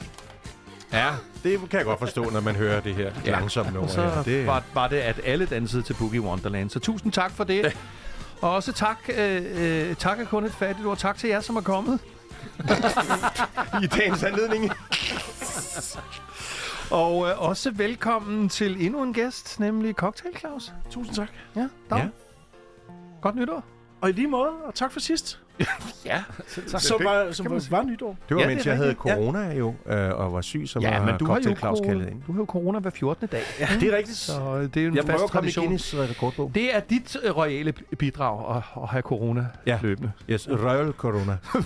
Ja, 0.93 1.09
det 1.43 1.59
kan 1.69 1.77
jeg 1.77 1.85
godt 1.85 1.99
forstå, 1.99 2.29
når 2.29 2.39
man 2.39 2.55
hører 2.55 2.79
det 2.79 2.95
her 2.95 3.11
ja. 3.25 3.31
langsomme 3.31 3.71
nummer. 3.71 3.89
Så 3.89 4.01
her. 4.01 4.23
det, 4.23 4.47
var, 4.47 4.63
var 4.73 4.87
det, 4.87 4.97
at 4.97 5.19
alle 5.25 5.45
dansede 5.45 5.81
til 5.81 5.93
Boogie 5.93 6.21
Wonderland. 6.21 6.69
Så 6.69 6.79
tusind 6.79 7.11
tak 7.11 7.31
for 7.31 7.43
det. 7.43 7.77
Og 8.41 8.51
også 8.55 8.73
tak, 8.73 8.97
øh, 9.17 9.43
øh, 9.55 9.95
tak 9.95 10.19
er 10.19 10.25
kun 10.25 10.45
et 10.45 10.53
fattigt 10.53 10.87
ord. 10.87 10.97
Tak 10.97 11.17
til 11.17 11.29
jer, 11.29 11.41
som 11.41 11.55
er 11.55 11.61
kommet. 11.61 11.99
I 13.83 13.87
dagens 13.87 14.23
anledning. 14.23 14.71
Og 16.91 17.27
øh, 17.27 17.41
også 17.49 17.71
velkommen 17.71 18.49
til 18.49 18.85
endnu 18.85 19.03
en 19.03 19.13
gæst, 19.13 19.59
nemlig 19.59 19.95
Cocktail 19.95 20.37
Claus. 20.37 20.73
Tusind 20.89 21.15
tak. 21.15 21.29
Ja, 21.55 21.67
dag. 21.89 21.97
Ja. 21.99 22.07
Godt 23.21 23.35
nytår. 23.35 23.63
Og 24.01 24.09
i 24.09 24.11
lige 24.11 24.27
måde, 24.27 24.49
og 24.65 24.75
tak 24.75 24.91
for 24.91 24.99
sidst. 24.99 25.39
Ja. 26.05 26.23
Så 26.47 26.97
var, 27.03 27.31
som 27.31 27.45
var, 27.51 27.67
var 27.69 27.83
nytår. 27.83 28.17
Det 28.29 28.35
var, 28.35 28.41
Ja, 28.41 28.47
mens 28.47 28.59
det 28.63 28.69
jeg 28.69 28.75
havde 28.75 28.89
rigtigt. 28.89 29.05
Ja. 29.09 29.15
corona 29.15 29.53
jo, 29.53 29.73
øh, 29.85 30.09
og 30.19 30.33
var 30.33 30.41
syg, 30.41 30.63
som 30.65 30.81
Ja, 30.81 30.99
var 30.99 31.05
men 31.05 31.17
du 31.19 31.25
har, 31.25 31.39
jo 31.45 31.55
Claus 31.55 31.79
kaldet 31.85 32.09
ind. 32.09 32.21
du 32.27 32.31
har 32.31 32.39
jo 32.39 32.45
corona 32.45 32.79
hver 32.79 32.91
14. 32.91 33.27
dag. 33.27 33.41
Ja. 33.59 33.67
Det 33.79 33.93
er 33.93 33.97
rigtigt. 33.97 34.17
Så 34.17 34.41
øh, 34.41 34.63
det 34.63 34.77
er 34.77 34.81
jo 34.81 34.89
en 34.89 34.95
Jeg 34.95 35.05
prøver 35.05 35.19
fast 35.19 35.31
komme 35.31 35.41
tradition. 35.41 35.65
Guinness 35.65 35.95
rekordbog. 35.95 36.51
Det 36.55 36.75
er 36.75 36.79
dit 36.79 37.17
øh, 37.23 37.37
royale 37.37 37.71
bidrag 37.99 38.55
at, 38.57 38.63
at 38.83 38.89
have 38.89 39.01
corona 39.01 39.45
Ja. 39.65 39.71
ja. 39.71 39.79
løbende. 39.81 40.11
Yes, 40.29 40.47
Røvel 40.49 40.93
Corona. 40.93 41.37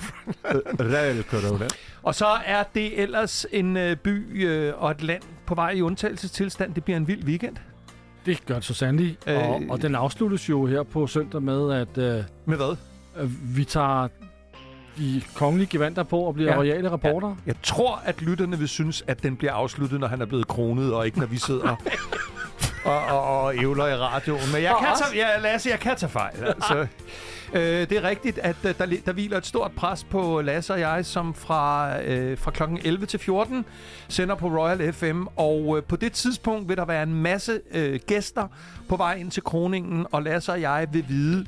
Røvel 0.80 1.24
Corona. 1.24 1.66
Og 2.04 2.16
så 2.16 2.28
er 2.46 2.64
det 2.76 3.02
ellers 3.02 3.46
en 3.52 3.78
øh, 3.78 3.96
by 3.96 4.46
øh, 4.48 4.74
og 4.78 4.92
et 4.92 5.02
land 5.04 5.22
på 5.46 5.56
vej 5.56 5.70
i 5.72 5.82
undtagelsestilstand. 5.82 6.74
Det 6.74 6.84
bliver 6.84 6.98
en 6.98 7.08
vild 7.08 7.24
weekend. 7.24 7.56
Det 8.26 8.46
gør 8.46 8.56
det 8.56 8.64
så 8.64 8.74
sandelig. 8.74 9.18
Øh. 9.28 9.50
Og, 9.50 9.62
og 9.70 9.82
den 9.82 9.96
afsluttes 9.96 10.50
jo 10.50 10.66
her 10.66 10.84
på 10.84 11.08
søndag 11.08 11.42
med, 11.42 11.72
at 11.74 11.98
øh, 11.98 12.24
Med 12.46 12.58
hvad? 12.58 12.76
øh, 13.20 13.58
vi 13.58 13.64
tager 13.64 14.08
de 14.98 15.22
kongelige 15.36 15.68
gevanter 15.68 16.04
på 16.04 16.20
og 16.20 16.34
bliver 16.34 16.50
Ja. 16.50 16.54
ja. 16.56 16.60
royale 16.60 16.92
reporter. 16.92 17.36
Jeg 17.46 17.56
tror, 17.64 18.02
at 18.06 18.22
lytterne 18.22 18.58
vil 18.60 18.68
synes, 18.68 19.04
at 19.08 19.24
den 19.24 19.36
bliver 19.38 19.54
afsluttet, 19.54 20.00
når 20.00 20.08
han 20.08 20.22
er 20.22 20.26
blevet 20.26 20.48
kronet, 20.48 20.94
og 20.94 21.06
ikke 21.06 21.20
når 21.20 21.26
vi 21.28 21.38
sidder 21.38 21.76
og, 22.86 23.06
og, 23.06 23.42
og 23.44 23.56
ævler 23.58 23.88
i 23.88 23.96
radioen. 23.96 24.42
Men 24.54 24.64
jeg 24.64 24.74
Og 24.74 24.80
kan, 24.84 24.92
os. 24.94 25.00
tage, 25.00 25.28
ja, 25.28 25.40
Lasse, 25.40 25.70
jeg 25.70 25.80
kan 25.80 25.96
tage 25.98 26.10
fejl. 26.10 26.44
Altså. 26.44 26.88
Øh, 27.54 27.62
det 27.62 27.92
er 27.92 28.04
rigtigt, 28.04 28.38
at 28.38 28.56
øh, 28.66 28.74
der, 28.78 28.86
der 29.06 29.12
hviler 29.14 29.38
et 29.38 29.46
stort 29.46 29.72
pres 29.72 30.04
på 30.04 30.42
Lasse 30.42 30.74
og 30.74 30.80
jeg, 30.80 31.06
som 31.06 31.34
fra, 31.34 31.92
øh, 32.04 32.38
fra 32.38 32.52
kl. 32.52 32.64
11 32.84 33.06
til 33.06 33.20
14 33.20 33.66
sender 34.08 34.36
på 34.36 34.48
Royal 34.48 34.94
FM. 34.94 35.24
Og 35.36 35.78
øh, 35.78 35.84
på 35.84 35.96
det 35.96 36.12
tidspunkt 36.12 36.70
vil 36.70 36.78
der 36.78 36.86
være 36.86 37.04
en 37.04 37.14
masse 37.14 37.60
øh, 37.72 38.00
gæster 38.08 38.48
på 38.90 38.96
vej 38.96 39.14
ind 39.16 39.32
til 39.32 39.44
kroningen, 39.44 40.06
og 40.12 40.24
Lasse 40.24 40.52
og 40.52 40.62
jeg 40.62 40.88
vil 40.92 41.06
vide 41.08 41.46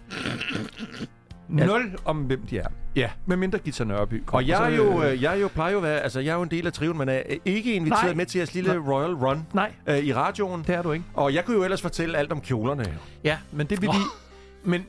nul 1.47 1.97
om, 2.05 2.17
hvem 2.17 2.41
de 2.49 2.57
er. 2.57 2.67
Ja. 2.95 3.09
Med 3.25 3.37
mindre 3.37 3.59
Gita 3.59 3.83
Nørby 3.83 4.23
kommer. 4.25 4.43
Og 4.43 4.47
jeg 4.47 4.71
er 4.71 4.75
jo, 4.75 5.03
øh, 5.03 5.11
øh, 5.11 5.21
jeg 5.21 5.33
er 5.33 5.37
jo 5.37 5.47
plejer 5.47 5.71
jo 5.71 5.77
at 5.77 5.83
være, 5.83 5.99
altså 5.99 6.19
jeg 6.19 6.31
er 6.31 6.35
jo 6.35 6.41
en 6.41 6.51
del 6.51 6.67
af 6.67 6.73
triven, 6.73 6.97
men 6.97 7.09
er 7.09 7.21
ikke 7.45 7.73
inviteret 7.73 8.03
Nej. 8.03 8.13
med 8.13 8.25
til 8.25 8.39
jeres 8.39 8.53
lille 8.53 8.77
Royal 8.77 9.13
Run 9.13 9.45
Nej, 9.53 9.71
øh, 9.87 9.97
i 9.97 10.13
radioen. 10.13 10.63
det 10.67 10.75
er 10.75 10.81
du 10.81 10.91
ikke. 10.91 11.05
Og 11.13 11.33
jeg 11.33 11.45
kunne 11.45 11.57
jo 11.57 11.63
ellers 11.63 11.81
fortælle 11.81 12.17
alt 12.17 12.31
om 12.31 12.41
kjolerne. 12.41 12.83
jo. 12.83 12.97
Ja, 13.23 13.37
men 13.51 13.67
det 13.67 13.81
vil 13.81 13.87
Nå. 13.87 13.93
vi... 13.93 13.99
Men 14.63 14.85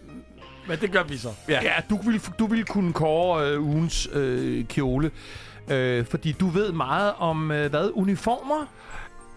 Men 0.69 0.81
det 0.81 0.93
gør 0.93 1.03
vi 1.03 1.17
så. 1.17 1.29
Ja. 1.49 1.63
ja, 1.63 1.75
du 1.91 1.97
vil, 1.97 2.21
du 2.39 2.47
vil 2.47 2.65
kunne 2.65 2.93
kåre 2.93 3.51
øh, 3.51 3.63
ugens 3.63 4.09
øh, 4.13 4.65
kjole. 4.65 5.11
Øh, 5.69 6.07
fordi 6.07 6.33
du 6.33 6.49
ved 6.49 6.73
meget 6.73 7.13
om, 7.19 7.51
øh, 7.51 7.71
hvad, 7.71 7.91
uniformer? 7.95 8.67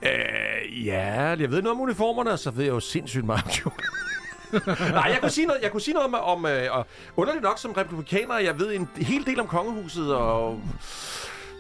Øh, 0.02 0.86
ja, 0.86 1.14
jeg 1.14 1.52
ved 1.52 1.62
noget 1.62 1.76
om 1.76 1.82
uniformerne, 1.82 2.32
og 2.32 2.40
så 2.40 2.52
ved 2.52 2.64
jeg 2.64 2.72
jo 2.72 2.80
sindssygt 2.80 3.26
meget 3.26 3.44
om 3.44 3.52
kjoler. 3.52 3.98
Nej, 4.92 5.10
jeg 5.12 5.18
kunne 5.22 5.32
sige 5.32 5.48
noget, 5.48 5.62
jeg 5.62 5.72
kunne 5.72 5.82
sige 5.82 5.94
noget 5.94 6.12
med, 6.12 6.20
om, 6.20 6.46
øh, 6.46 6.78
og 6.78 6.86
underligt 7.16 7.44
nok 7.44 7.60
som 7.60 7.72
republikaner, 7.72 8.38
jeg 8.38 8.60
ved 8.60 8.76
en 8.76 8.90
hel 8.98 9.26
del 9.26 9.40
om 9.40 9.48
kongehuset, 9.48 10.16
og 10.16 10.62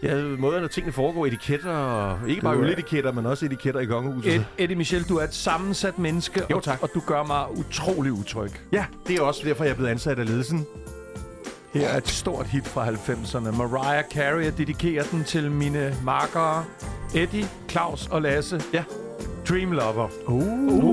ja, 0.03 0.15
måden, 0.39 0.63
at 0.63 0.71
tingene 0.71 0.94
foregår, 0.94 1.25
etiketter, 1.25 1.71
og 1.71 2.29
ikke 2.29 2.41
bare 2.41 2.55
er- 2.55 2.61
øletiketter, 2.61 3.11
men 3.11 3.25
også 3.25 3.45
etiketter 3.45 3.79
i 3.81 3.85
kongehuset. 3.85 4.33
Ed, 4.35 4.44
Eddie 4.57 4.75
Michel, 4.77 5.03
du 5.09 5.17
er 5.17 5.23
et 5.23 5.33
sammensat 5.33 5.99
menneske, 5.99 6.41
Jo, 6.49 6.57
og, 6.57 6.63
tak. 6.63 6.83
og 6.83 6.89
du 6.94 6.99
gør 7.05 7.23
mig 7.23 7.45
utrolig 7.57 8.11
utryg. 8.11 8.51
Ja, 8.71 8.85
det 9.07 9.15
er 9.15 9.21
også 9.21 9.41
derfor, 9.45 9.63
jeg 9.63 9.71
er 9.71 9.75
blevet 9.75 9.89
ansat 9.91 10.19
af 10.19 10.25
ledelsen. 10.27 10.65
Her 11.73 11.88
er 11.88 11.97
et 11.97 12.07
stort 12.07 12.47
hit 12.47 12.67
fra 12.67 12.85
90'erne. 12.88 13.51
Mariah 13.57 14.03
Carey, 14.13 14.44
jeg 14.44 14.57
dedikerer 14.57 15.03
den 15.11 15.23
til 15.23 15.51
mine 15.51 15.95
markere, 16.03 16.65
Eddie, 17.15 17.47
Claus 17.69 18.07
og 18.11 18.21
Lasse. 18.21 18.61
Ja. 18.73 18.83
Dream 19.50 19.71
Lover. 19.71 20.07
Uh. 20.25 20.33
Uh. 20.33 20.83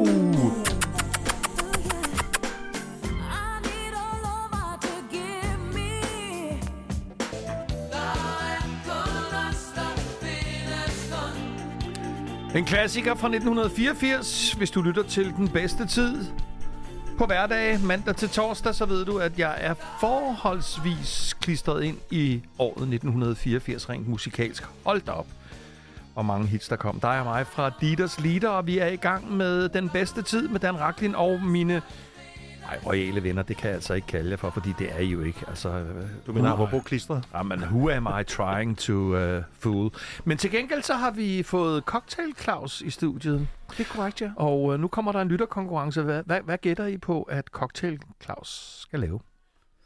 En 12.54 12.64
klassiker 12.64 13.14
fra 13.14 13.28
1984. 13.28 14.52
Hvis 14.52 14.70
du 14.70 14.82
lytter 14.82 15.02
til 15.02 15.32
den 15.36 15.48
bedste 15.48 15.86
tid 15.86 16.24
på 17.18 17.26
hverdag, 17.26 17.80
mandag 17.80 18.16
til 18.16 18.28
torsdag, 18.28 18.74
så 18.74 18.86
ved 18.86 19.04
du, 19.04 19.18
at 19.18 19.38
jeg 19.38 19.56
er 19.60 19.74
forholdsvis 20.00 21.34
klistret 21.40 21.84
ind 21.84 21.98
i 22.10 22.42
året 22.58 22.82
1984 22.82 23.88
rent 23.88 24.08
musikalsk. 24.08 24.62
Hold 24.84 25.00
da 25.00 25.10
op. 25.10 25.26
Hvor 26.12 26.22
mange 26.22 26.46
hits 26.46 26.68
der 26.68 26.76
kom. 26.76 27.00
Der 27.00 27.08
er 27.08 27.24
mig 27.24 27.46
fra 27.46 27.70
Dieters 27.80 28.20
Leader, 28.20 28.48
og 28.48 28.66
vi 28.66 28.78
er 28.78 28.86
i 28.86 28.96
gang 28.96 29.36
med 29.36 29.68
den 29.68 29.88
bedste 29.88 30.22
tid 30.22 30.48
med 30.48 30.60
Dan 30.60 30.80
Raklin 30.80 31.14
og 31.14 31.42
mine 31.42 31.82
Nej, 32.64 32.78
royale 32.86 33.22
venner, 33.22 33.42
det 33.42 33.56
kan 33.56 33.66
jeg 33.68 33.74
altså 33.74 33.94
ikke 33.94 34.06
kalde 34.06 34.30
jer 34.30 34.36
for, 34.36 34.50
fordi 34.50 34.68
det 34.78 34.92
er 34.92 34.98
I 34.98 35.06
jo 35.06 35.22
ikke. 35.22 35.40
Altså, 35.48 35.68
øh, 35.68 36.08
Du 36.26 36.32
mener, 36.32 36.52
apropos 36.52 36.82
klistret? 36.84 37.28
Jamen, 37.34 37.60
who 37.60 37.90
am 37.90 38.08
I 38.20 38.24
trying 38.24 38.78
to 38.78 38.92
uh, 39.36 39.42
fool? 39.58 39.90
Men 40.24 40.38
til 40.38 40.50
gengæld 40.50 40.82
så 40.82 40.94
har 40.94 41.10
vi 41.10 41.42
fået 41.42 41.82
Cocktail 41.84 42.34
Claus 42.38 42.80
i 42.80 42.90
studiet. 42.90 43.48
Det 43.70 43.80
er 43.80 43.84
korrekt, 43.94 44.20
ja. 44.22 44.30
Og 44.36 44.62
uh, 44.62 44.80
nu 44.80 44.88
kommer 44.88 45.12
der 45.12 45.20
en 45.20 45.28
lytterkonkurrence. 45.28 46.02
Hvad, 46.02 46.22
hvad, 46.26 46.40
hvad 46.40 46.58
gætter 46.58 46.86
I 46.86 46.98
på, 46.98 47.22
at 47.22 47.46
Cocktail 47.46 47.98
Claus 48.22 48.78
skal 48.80 49.00
lave? 49.00 49.20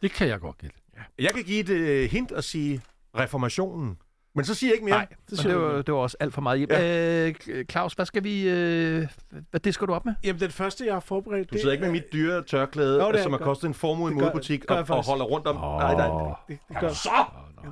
Det 0.02 0.12
kan 0.12 0.28
jeg 0.28 0.40
godt 0.40 0.58
gætte. 0.58 0.76
Jeg 1.18 1.30
kan 1.34 1.44
give 1.44 1.60
et 1.60 1.68
øh, 1.68 2.10
hint 2.10 2.32
og 2.32 2.44
sige 2.44 2.80
reformationen. 3.18 3.98
Men 4.38 4.44
så 4.44 4.54
siger 4.54 4.70
jeg 4.70 4.74
ikke 4.74 4.84
mere. 4.84 4.94
Nej, 4.96 5.06
det, 5.30 5.38
det, 5.42 5.56
var, 5.56 5.82
det 5.82 5.94
var 5.94 6.00
også 6.00 6.16
alt 6.20 6.34
for 6.34 6.40
meget. 6.40 6.70
Ja. 6.70 7.26
Øh, 7.28 7.64
Claus, 7.70 7.92
hvad 7.92 8.06
skal 8.06 8.24
vi... 8.24 8.48
Øh, 8.48 9.06
hvad 9.50 9.60
det 9.60 9.74
skal 9.74 9.86
du 9.86 9.94
op 9.94 10.04
med? 10.04 10.14
Jamen, 10.24 10.40
den 10.40 10.50
første, 10.50 10.86
jeg 10.86 10.94
har 10.94 11.00
forberedt, 11.00 11.50
Du 11.52 11.56
sidder 11.58 11.72
ikke 11.72 11.84
med 11.84 11.92
mit 11.92 12.12
dyre 12.12 12.42
tørklæde, 12.44 12.98
Nå, 12.98 13.12
det 13.12 13.22
som 13.22 13.32
har 13.32 13.38
kostet 13.38 13.68
en 13.68 13.74
formue 13.74 14.10
i 14.10 14.14
Det 14.14 14.20
modebutik, 14.22 14.62
det 14.62 14.70
og, 14.70 14.86
og 14.88 15.06
holder 15.06 15.24
rundt 15.24 15.46
om... 15.46 15.56
Åh. 15.56 15.62
Nej, 15.62 15.94
nej. 15.94 16.06
Det, 16.48 16.58
det 16.68 16.76
gør, 16.80 16.88
Så! 16.88 17.24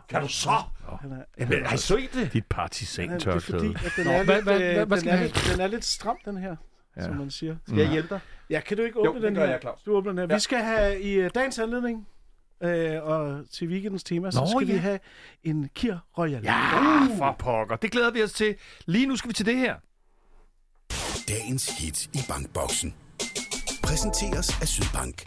Kan 0.08 0.22
du 0.22 0.28
så? 0.28 0.50
er, 0.50 0.96
Jamen, 1.38 1.64
har 1.66 1.74
I 1.74 1.78
set 1.78 2.14
det? 2.14 2.22
Dit 2.22 2.32
det 2.32 2.38
er 2.38 2.42
partisan-tørklæde. 2.50 3.62
den, 3.96 4.06
er 4.06 4.22
lidt, 4.22 4.48
øh, 4.48 4.86
den, 4.90 5.00
skal 5.00 5.12
er 5.12 5.22
lidt, 5.22 5.48
den 5.52 5.60
er 5.60 5.66
lidt 5.66 5.84
stram, 5.84 6.16
den 6.24 6.36
her, 6.36 6.56
Ja. 6.96 7.02
som 7.04 7.16
man 7.16 7.30
siger. 7.30 7.56
Skal 7.66 7.78
jeg 7.78 7.90
hjælpe 7.90 8.08
dig? 8.08 8.20
Ja, 8.50 8.60
kan 8.60 8.76
du 8.76 8.82
ikke 8.82 8.98
Jo, 9.04 9.10
åbne 9.10 9.20
det 9.20 9.28
den 9.28 9.36
her? 9.36 9.44
jeg, 9.44 9.58
Claus. 9.60 9.82
Du 9.82 9.96
åbner 9.96 10.12
den 10.12 10.18
her. 10.18 10.26
Ja. 10.30 10.34
Vi 10.34 10.40
skal 10.40 10.58
have 10.58 11.00
i 11.00 11.24
uh, 11.24 11.30
dagens 11.34 11.58
anledning 11.58 12.06
øh, 12.62 13.02
og 13.02 13.44
til 13.50 13.68
weekendens 13.68 14.04
tema, 14.04 14.30
så 14.30 14.40
Nå, 14.40 14.46
skal 14.46 14.68
ja. 14.68 14.72
vi 14.72 14.78
have 14.78 14.98
en 15.44 15.70
Kir 15.74 15.96
Royal. 16.18 16.42
Ja, 16.42 17.06
for 17.18 17.36
pokker. 17.38 17.76
Det 17.76 17.90
glæder 17.90 18.10
vi 18.10 18.22
os 18.22 18.32
til. 18.32 18.54
Lige 18.86 19.06
nu 19.06 19.16
skal 19.16 19.28
vi 19.28 19.34
til 19.34 19.46
det 19.46 19.56
her. 19.56 19.74
Dagens 21.28 21.78
hit 21.78 22.06
i 22.06 22.18
Bankboksen. 22.28 22.94
Præsenteres 23.82 24.60
af 24.60 24.68
Sydbank. 24.68 25.26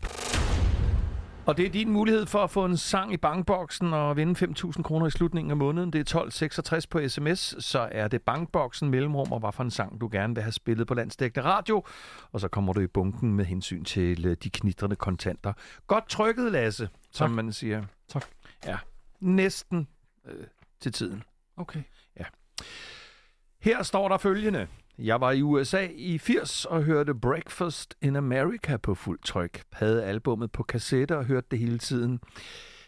Og 1.46 1.58
det 1.58 1.66
er 1.66 1.70
din 1.70 1.90
mulighed 1.90 2.26
for 2.26 2.40
at 2.40 2.50
få 2.50 2.66
en 2.66 2.78
sang 2.78 3.14
i 3.14 3.18
bankboksen 3.18 3.94
og 3.94 4.18
vinde 4.18 4.46
5.000 4.46 4.82
kroner 4.82 5.08
i 5.08 5.12
slutningen 5.12 5.52
af 5.52 5.58
måneden. 5.58 5.94
Det 5.94 6.00
er 6.00 6.02
1266 6.02 6.88
på 6.88 7.08
sms, 7.08 7.66
så 7.66 7.90
er 7.92 8.08
det 8.08 8.22
bankboksen 8.22 8.90
mellemrum, 8.90 9.32
og 9.32 9.40
hvad 9.40 9.52
for 9.52 9.64
en 9.64 9.72
sang 9.72 10.02
du 10.02 10.10
gerne 10.12 10.36
vil 10.36 10.44
have 10.44 10.52
spillet 10.52 10.88
på 10.88 10.94
landsdækkende 10.94 11.46
radio. 11.46 11.84
Og 12.32 12.40
så 12.40 12.48
kommer 12.48 12.74
du 12.74 12.80
i 12.80 12.88
bunken 12.88 13.34
med 13.34 13.46
hensyn 13.46 13.84
til 13.84 14.38
de 14.44 14.50
knitrende 14.50 14.96
kontanter. 14.96 15.54
Godt 15.88 16.10
trykket, 16.10 16.52
Lasse, 16.52 16.90
som 17.12 17.30
Tak. 17.30 17.36
man 17.36 17.54
siger. 17.54 17.84
Tak. 18.08 18.26
Ja, 18.66 18.78
næsten 19.20 19.88
øh, 20.26 20.48
til 20.80 20.92
tiden. 20.92 21.24
Okay. 21.58 21.84
Her 23.62 23.84
står 23.84 24.10
der 24.10 24.18
følgende. 24.18 24.68
Jeg 24.98 25.22
var 25.22 25.32
i 25.32 25.42
USA 25.42 25.88
i 25.96 26.18
80 26.18 26.66
og 26.66 26.84
hørte 26.84 27.16
Breakfast 27.16 27.96
in 28.02 28.16
America 28.16 28.78
på 28.78 28.96
fuld 28.96 29.20
tryk. 29.26 29.64
Havde 29.72 30.04
albummet 30.06 30.52
på 30.52 30.64
kassette 30.64 31.18
og 31.18 31.26
hørte 31.26 31.48
det 31.52 31.60
hele 31.60 31.80
tiden. 31.80 32.20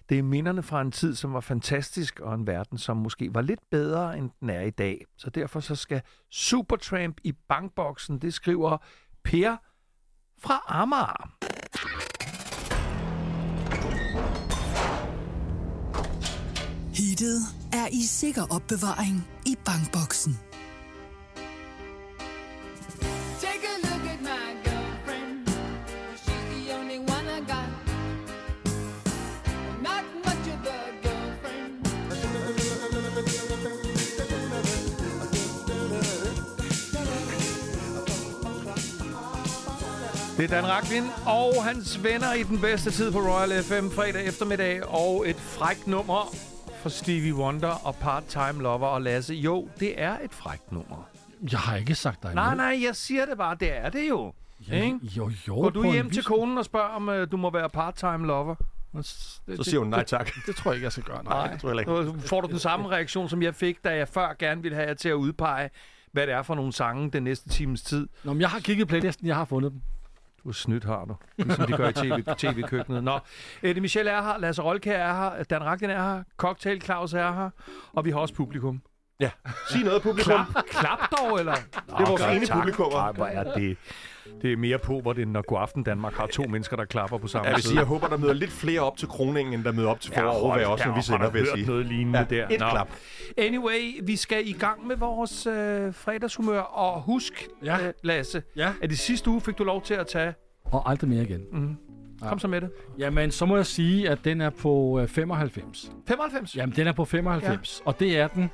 Det 0.10 0.20
er 0.20 0.24
minderne 0.24 0.64
fra 0.64 0.82
en 0.82 0.92
tid, 0.92 1.16
som 1.16 1.34
var 1.34 1.40
fantastisk, 1.40 2.20
og 2.20 2.36
en 2.36 2.48
verden, 2.48 2.78
som 2.78 2.98
måske 2.98 3.34
var 3.34 3.42
lidt 3.42 3.60
bedre, 3.72 4.18
end 4.18 4.30
den 4.40 4.50
er 4.50 4.62
i 4.62 4.70
dag. 4.70 5.06
Så 5.18 5.30
derfor 5.30 5.60
så 5.60 5.76
skal 5.76 6.02
Supertramp 6.30 7.18
i 7.24 7.32
bankboksen, 7.32 8.20
det 8.20 8.34
skriver 8.34 8.78
Per 9.24 9.58
fra 10.40 10.64
Amager. 10.68 11.32
Hittet 17.22 17.46
er 17.74 17.88
i 17.92 18.06
sikker 18.06 18.42
opbevaring 18.50 19.28
i 19.46 19.56
bankboksen. 19.66 20.40
Take 23.42 23.66
a 23.74 23.78
look 23.88 24.04
at 24.14 24.22
my 24.22 24.48
girlfriend. 24.66 25.48
She's 26.24 26.46
the 26.54 26.74
only 26.80 26.98
one 26.98 27.26
I 27.38 27.40
got. 27.54 27.70
Not 29.88 30.04
much 30.26 30.46
of 30.54 30.68
a 30.68 30.82
girlfriend. 31.04 31.86
Det 40.38 40.44
er 40.44 40.48
Dan 40.48 40.68
Raklin 40.68 41.04
og 41.26 41.64
hans 41.64 42.04
venner 42.04 42.34
i 42.34 42.44
den 42.44 42.62
bedste 42.62 42.92
tid 42.92 43.12
på 43.12 43.20
Royal 43.20 43.64
FM 43.64 43.90
fredag 43.90 44.26
eftermiddag. 44.26 44.86
Og 44.86 45.30
et 45.30 45.40
frækt 45.40 45.88
nummer 45.88 46.36
for 46.82 46.90
Stevie 46.90 47.36
Wonder 47.36 47.88
og 47.88 47.96
Part-Time 47.96 48.62
Lover 48.62 48.88
og 48.88 49.02
Lasse. 49.02 49.34
Jo, 49.34 49.70
det 49.80 50.02
er 50.02 50.18
et 50.24 50.34
frækt 50.34 50.72
nummer. 50.72 51.08
Jeg 51.52 51.60
har 51.60 51.76
ikke 51.76 51.96
sagt 51.96 52.24
dig 52.24 52.36
Nej, 52.36 52.46
imod. 52.54 52.58
nej, 52.58 52.80
jeg 52.84 52.96
siger 52.96 53.26
det 53.26 53.38
bare. 53.38 53.56
Det 53.60 53.78
er 53.78 53.90
det 53.90 54.10
jo. 54.10 54.34
Ja, 54.68 54.84
Ikke? 54.84 55.00
jo, 55.04 55.32
jo. 55.48 55.56
Går 55.56 55.70
du 55.70 55.82
på 55.82 55.88
en 55.88 55.94
hjem 55.94 56.10
til 56.10 56.18
vis- 56.18 56.26
konen 56.26 56.58
og 56.58 56.66
spørger, 56.66 56.88
om 56.88 57.08
uh, 57.10 57.16
du 57.32 57.38
må 57.38 57.50
være 57.52 57.70
part-time 57.70 58.28
lover? 58.28 58.56
Det, 58.96 59.06
Så 59.06 59.64
siger 59.64 59.80
hun 59.80 59.88
nej 59.88 60.04
tak. 60.04 60.26
Det, 60.26 60.34
det 60.48 60.56
tror 60.56 60.72
jeg 60.72 60.76
ikke, 60.76 60.84
jeg 60.86 60.92
skal 60.92 61.04
gøre. 61.04 61.24
Nej. 61.24 61.48
det 61.52 61.62
tror 61.62 61.70
jeg 61.70 61.86
heller 61.86 62.06
ikke. 62.10 62.20
Så 62.22 62.28
får 62.28 62.42
du 62.42 62.48
den 62.48 62.60
samme 62.60 62.90
reaktion, 62.90 63.30
som 63.30 63.42
jeg 63.44 63.56
fik, 63.56 63.84
da 63.84 63.96
jeg 63.96 64.08
før 64.08 64.36
gerne 64.40 64.62
ville 64.62 64.76
have 64.76 64.88
jer 64.88 64.94
til 64.94 65.10
at 65.10 65.14
udpege, 65.14 65.70
hvad 66.12 66.28
det 66.28 66.34
er 66.36 66.42
for 66.44 66.56
nogle 66.56 66.74
sange 66.74 67.12
den 67.12 67.24
næste 67.24 67.50
times 67.50 67.82
tid. 67.82 68.08
Nå, 68.24 68.34
men 68.34 68.42
jeg 68.42 68.50
har 68.50 68.60
kigget 68.60 68.88
playlisten, 68.88 69.28
jeg 69.28 69.36
har 69.36 69.46
fundet 69.46 69.72
dem. 69.72 69.82
Du 70.44 70.52
snydt, 70.52 70.84
har 70.84 71.06
du. 71.06 71.16
Ligesom 71.38 71.66
de 71.66 71.78
gør 71.78 71.90
i 71.90 71.94
TV, 71.94 72.24
TV-køkkenet. 72.38 73.04
Nå, 73.04 73.20
Eddie 73.62 73.82
Michel 73.82 74.08
er 74.08 74.22
her, 74.22 74.38
Lasse 74.38 74.62
Rolke 74.62 74.92
er 74.92 75.14
her, 75.14 75.44
Dan 75.44 75.64
Ragnar 75.64 75.90
er 75.90 76.16
her, 76.16 76.24
Cocktail 76.38 76.82
Claus 76.82 77.14
er 77.14 77.32
her, 77.32 77.50
og 77.94 78.06
vi 78.06 78.12
har 78.12 78.20
også 78.20 78.34
publikum. 78.34 78.82
Ja. 79.22 79.30
Sig 79.72 79.84
noget, 79.84 80.02
publikum. 80.02 80.34
Klap, 80.34 80.48
klap 80.70 81.00
dog, 81.12 81.40
eller? 81.40 81.54
Det 81.54 81.64
er 82.00 82.06
vores 82.10 82.22
ene 82.22 82.60
publikummer. 82.60 82.98
Nej, 83.00 83.12
hvor 83.12 83.26
er 83.26 83.54
det. 83.54 83.78
Det 84.42 84.54
er 84.54 84.58
mere 84.58 84.80
på, 84.80 85.00
hvor 85.02 85.14
det 85.14 85.22
er, 85.22 85.26
når 85.26 85.42
Godaften 85.42 85.84
Danmark 85.84 86.14
har 86.14 86.28
to 86.28 86.44
mennesker, 86.44 86.76
der 86.78 86.86
klapper 86.86 87.18
på 87.18 87.28
samme 87.28 87.48
Jeg 87.48 87.56
vil 87.56 87.64
sige, 87.64 87.78
jeg 87.78 87.86
håber, 87.86 88.08
der 88.08 88.18
møder 88.18 88.34
lidt 88.34 88.52
flere 88.52 88.80
op 88.82 88.98
til 88.98 89.08
kroningen, 89.08 89.54
end 89.54 89.64
der 89.64 89.72
møder 89.72 89.90
op 89.90 90.00
til 90.00 90.14
forår 90.14 90.48
hold 90.50 90.62
ja, 90.62 90.68
også, 90.68 90.88
når 90.88 90.96
vi 90.96 91.02
sender, 91.02 91.30
vil 91.30 91.40
jeg 91.40 91.48
sige. 91.56 91.68
noget 91.68 91.86
lignende 91.86 92.20
Ja, 92.20 92.26
der. 92.36 92.48
et 92.50 92.60
Nå. 92.60 92.70
klap. 92.70 92.90
Anyway, 93.38 94.00
vi 94.04 94.16
skal 94.16 94.48
i 94.48 94.52
gang 94.52 94.88
med 94.88 94.96
vores 94.96 95.48
øh, 95.48 95.94
fredagshumør. 95.94 96.60
Og 96.60 97.02
husk, 97.02 97.48
Ja. 97.64 97.88
øh, 97.88 97.94
Lasse, 98.04 98.44
Ja. 98.56 98.74
at 98.82 98.92
i 98.92 98.96
sidste 98.96 99.30
uge 99.30 99.42
fik 99.42 99.58
du 99.58 99.64
lov 99.64 99.82
til 99.82 99.94
at 99.94 100.08
tage... 100.08 100.34
Og 100.66 100.90
aldrig 100.90 101.10
mere 101.10 101.24
igen. 101.24 101.42
Mm, 101.52 101.78
kom 102.28 102.40
så 102.40 102.48
med 102.48 102.62
det. 102.62 102.70
Jamen, 102.98 103.32
så 103.32 103.46
må 103.46 103.56
jeg 103.56 103.66
sige, 103.66 104.10
at 104.10 104.20
den 104.26 104.42
er 104.42 104.50
på 104.50 105.00
øh, 105.02 105.08
95. 105.08 105.92
95? 106.08 106.56
Jamen, 106.56 106.76
den 106.76 106.88
er 106.88 106.92
på 106.94 107.06
95. 107.06 107.82
Ja. 107.86 107.88
Og 107.90 108.00
det 108.00 108.18
er 108.20 108.28
den, 108.28 108.50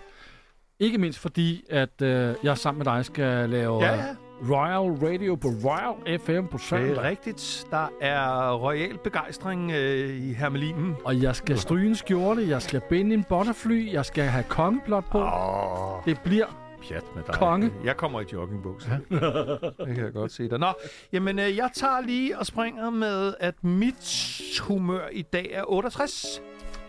ikke 0.80 0.98
mindst 0.98 1.20
fordi, 1.20 1.64
at 1.70 2.02
øh, 2.02 2.36
jeg 2.44 2.58
sammen 2.58 2.78
med 2.78 2.86
dig 2.86 3.06
skal 3.06 3.50
lave 3.50 3.84
Ja, 3.86 3.94
ja. 3.96 4.16
Royal 4.50 4.92
Radio 4.92 5.36
på 5.36 5.48
Royal 5.48 6.20
FM 6.20 6.46
på 6.48 6.58
Det 6.58 6.64
er 6.64 6.68
søndag. 6.68 7.04
rigtigt. 7.04 7.68
Der 7.72 7.88
er 8.02 8.54
royal 8.54 8.98
begejstring 9.04 9.72
øh, 9.72 10.10
i 10.30 10.34
Hermelinen. 10.34 10.96
Og 11.06 11.22
jeg 11.22 11.36
skal 11.36 11.58
stryge 11.60 11.88
en 11.88 11.96
skjorte, 11.96 12.50
jeg 12.50 12.62
skal 12.62 12.82
binde 12.90 13.14
en 13.14 13.24
butterfly, 13.24 13.94
jeg 13.94 14.06
skal 14.06 14.24
have 14.24 14.44
kongeblot 14.44 15.06
på. 15.12 15.20
Åh, 15.20 16.06
Det 16.06 16.20
bliver 16.24 16.46
pjat 16.88 17.04
med 17.16 17.24
dig. 17.28 17.36
Konge. 17.36 17.72
Jeg 17.84 17.98
kommer 17.98 18.22
i 18.22 18.24
joggingbukser. 18.34 18.92
Ja. 19.12 19.16
det 19.86 19.96
kan 19.96 20.04
jeg 20.06 20.14
godt 20.14 20.32
se 20.32 20.50
dig. 20.50 20.60
Nå, 20.60 20.68
jamen 21.14 21.40
øh, 21.40 21.56
jeg 21.58 21.70
tager 21.74 22.02
lige 22.02 22.40
og 22.40 22.46
springer 22.46 22.90
med, 22.90 23.34
at 23.40 23.64
mit 23.64 24.42
humør 24.62 25.08
i 25.12 25.22
dag 25.22 25.50
er 25.54 25.64
68. 25.72 26.42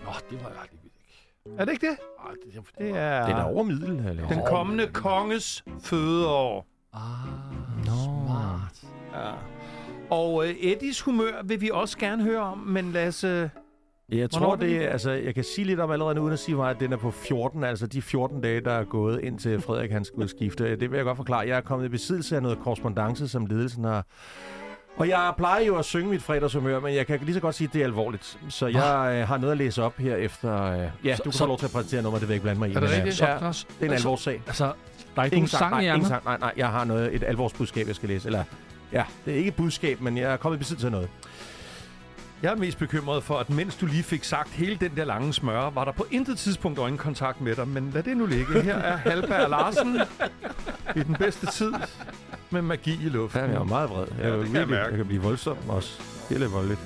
Nå, 0.04 0.10
det 0.30 0.38
var 0.44 0.48
jeg 0.48 0.58
ikke. 0.72 0.74
Er 1.58 1.64
det 1.64 1.72
ikke 1.72 1.86
det? 1.86 1.96
Det, 2.78 2.88
er, 2.88 3.26
Den 3.26 3.36
er 3.36 3.42
over 3.42 3.62
middel, 3.62 4.06
eller? 4.06 4.28
den 4.28 4.40
kommende 4.46 4.86
konges 4.86 5.64
fødeår. 5.82 6.66
Ah, 6.92 7.00
smart. 7.84 8.84
Ja. 9.14 9.32
Og 10.10 10.48
øh, 10.48 10.54
Eddies 10.60 11.00
humør 11.00 11.42
vil 11.44 11.60
vi 11.60 11.70
også 11.72 11.98
gerne 11.98 12.22
høre 12.22 12.40
om, 12.40 12.58
men 12.58 12.92
Lasse... 12.92 13.50
Jeg 14.12 14.28
Hvornår 14.30 14.46
tror, 14.46 14.52
er 14.52 14.56
det? 14.56 14.68
det 14.68 14.84
er, 14.84 14.88
altså, 14.90 15.10
jeg 15.10 15.34
kan 15.34 15.44
sige 15.44 15.64
lidt 15.64 15.80
om 15.80 15.90
allerede 15.90 16.14
nu, 16.14 16.20
uden 16.20 16.32
at 16.32 16.38
sige 16.38 16.56
mig, 16.56 16.70
at 16.70 16.80
den 16.80 16.92
er 16.92 16.96
på 16.96 17.10
14, 17.10 17.64
altså 17.64 17.86
de 17.86 18.02
14 18.02 18.40
dage, 18.40 18.60
der 18.60 18.72
er 18.72 18.84
gået 18.84 19.20
indtil 19.20 19.60
Frederik 19.60 19.90
han 19.90 20.04
skulle 20.04 20.28
skifte. 20.28 20.76
Det 20.76 20.90
vil 20.90 20.96
jeg 20.96 21.04
godt 21.04 21.16
forklare. 21.16 21.48
Jeg 21.48 21.56
er 21.56 21.60
kommet 21.60 21.86
i 21.86 21.88
besiddelse 21.88 22.36
af 22.36 22.42
noget 22.42 22.58
korrespondence, 22.58 23.28
som 23.28 23.46
ledelsen 23.46 23.84
har 23.84 24.06
og 24.98 25.08
jeg 25.08 25.32
plejer 25.36 25.64
jo 25.64 25.76
at 25.76 25.84
synge 25.84 26.10
mit 26.10 26.22
fredagshumør, 26.22 26.80
men 26.80 26.94
jeg 26.94 27.06
kan 27.06 27.18
lige 27.22 27.34
så 27.34 27.40
godt 27.40 27.54
sige, 27.54 27.68
at 27.68 27.72
det 27.74 27.80
er 27.80 27.84
alvorligt. 27.84 28.38
Så 28.48 28.66
jeg 28.66 29.16
øh, 29.20 29.28
har 29.28 29.38
noget 29.38 29.52
at 29.52 29.58
læse 29.58 29.82
op 29.82 29.98
her 29.98 30.16
efter... 30.16 30.62
Øh, 30.72 30.88
ja, 31.04 31.16
Så- 31.16 31.22
du 31.22 31.30
kan 31.30 31.32
så- 31.32 31.46
lov 31.46 31.58
til 31.58 31.66
at 31.66 31.72
præsentere 31.72 32.02
nummer, 32.02 32.18
det 32.18 32.28
vil 32.28 32.32
jeg 32.34 32.36
ikke 32.36 32.42
blande 32.42 32.58
mig 32.60 32.68
i. 32.70 32.74
Er 32.74 32.80
det 32.80 32.90
men, 32.90 32.98
øh, 32.98 33.04
rigtigt? 33.04 33.20
Ja, 33.20 33.26
det 33.26 33.40
er 33.42 33.84
en 33.84 33.90
altså- 33.90 34.08
alvorssag. 34.08 34.42
Altså, 34.46 34.64
der 35.14 35.20
er 35.20 35.24
ikke 35.24 35.36
Ingen 35.36 35.50
nogen 35.52 35.70
sang 35.70 35.82
i 35.82 35.86
nej, 35.86 35.94
ingen 35.94 36.08
sang, 36.08 36.24
nej, 36.24 36.36
nej, 36.40 36.52
jeg 36.56 36.68
har 36.68 36.84
noget, 36.84 37.14
et 37.14 37.24
alvorsbudskab, 37.24 37.86
jeg 37.86 37.94
skal 37.96 38.08
læse. 38.08 38.26
Eller, 38.28 38.44
ja, 38.92 39.04
det 39.24 39.32
er 39.32 39.36
ikke 39.38 39.48
et 39.48 39.54
budskab, 39.56 40.00
men 40.00 40.16
jeg 40.18 40.32
er 40.32 40.36
kommet 40.36 40.56
i 40.56 40.58
besiddelse 40.58 40.86
af 40.86 40.92
noget. 40.92 41.08
Jeg 42.42 42.52
er 42.52 42.56
mest 42.56 42.78
bekymret 42.78 43.22
for, 43.24 43.38
at 43.38 43.50
mens 43.50 43.76
du 43.76 43.86
lige 43.86 44.02
fik 44.02 44.24
sagt 44.24 44.50
hele 44.50 44.76
den 44.76 44.96
der 44.96 45.04
lange 45.04 45.32
smøre, 45.34 45.74
var 45.74 45.84
der 45.84 45.92
på 45.92 46.06
intet 46.10 46.38
tidspunkt 46.38 46.78
øjenkontakt 46.78 47.40
med 47.40 47.56
dig. 47.56 47.68
Men 47.68 47.90
lad 47.94 48.02
det 48.02 48.16
nu 48.16 48.26
ligge. 48.26 48.62
Her 48.62 48.76
er 48.76 48.96
Halberg 48.96 49.50
Larsen 49.50 50.00
i 50.96 51.02
den 51.02 51.16
bedste 51.18 51.46
tid 51.46 51.72
med 52.50 52.62
magi 52.62 52.92
i 53.06 53.08
luften. 53.08 53.40
Ja, 53.40 53.46
jeg 53.46 53.54
er 53.54 53.64
meget 53.64 53.90
vred. 53.90 54.06
Jeg, 54.18 54.24
Ja, 54.30 54.36
det 54.38 54.46
kan 54.46 54.54
jeg 54.56 54.68
mærke. 54.68 54.88
jeg 54.88 54.96
kan 54.96 55.06
blive 55.06 55.22
voldsom 55.22 55.56
også. 55.68 56.00
Lidt 56.30 56.52
voldeligt. 56.52 56.80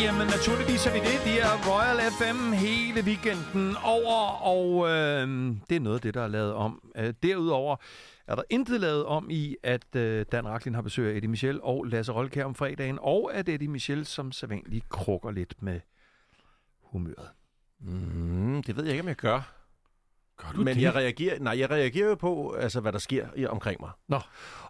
Jamen, 0.00 0.26
naturligvis 0.26 0.86
er 0.86 0.92
vi 0.92 0.98
det. 0.98 1.24
Vi 1.24 1.38
er 1.38 1.54
Royal 1.68 1.98
FM 2.18 2.52
hele 2.52 3.00
weekenden 3.02 3.76
over, 3.84 4.42
og 4.42 4.88
øh, 4.88 5.56
det 5.70 5.76
er 5.76 5.80
noget 5.80 5.96
af 5.96 6.00
det, 6.00 6.14
der 6.14 6.22
er 6.22 6.28
lavet 6.28 6.52
om. 6.52 6.92
Øh, 6.96 7.14
derudover 7.22 7.76
er 8.26 8.34
der 8.34 8.42
intet 8.50 8.80
lavet 8.80 9.04
om 9.04 9.30
i, 9.30 9.56
at 9.62 9.96
øh, 9.96 10.26
Dan 10.32 10.48
Raklin 10.48 10.74
har 10.74 10.82
besøg 10.82 11.12
af 11.12 11.16
Eddie 11.16 11.30
Michel 11.30 11.60
og 11.62 11.84
Lasse 11.84 12.12
Rolkær 12.12 12.44
om 12.44 12.54
fredagen, 12.54 12.98
og 13.02 13.34
at 13.34 13.48
Eddie 13.48 13.68
Michel 13.68 14.06
som 14.06 14.32
sædvanligt 14.32 14.88
krukker 14.88 15.30
lidt 15.30 15.62
med 15.62 15.80
humøret. 16.82 17.28
Mm, 17.80 18.62
det 18.62 18.76
ved 18.76 18.84
jeg 18.84 18.92
ikke, 18.92 19.02
om 19.02 19.08
jeg 19.08 19.16
gør. 19.16 19.57
Gør 20.38 20.52
du 20.52 20.62
Men 20.62 20.76
det? 20.76 20.82
jeg 20.82 20.94
reagerer, 20.94 21.38
nej, 21.38 21.58
jeg 21.58 21.70
reagerer 21.70 22.08
jo 22.08 22.14
på, 22.14 22.50
altså, 22.60 22.80
hvad 22.80 22.92
der 22.92 22.98
sker 22.98 23.26
i, 23.36 23.46
omkring 23.46 23.80
mig. 23.80 23.90
Nå. 24.08 24.20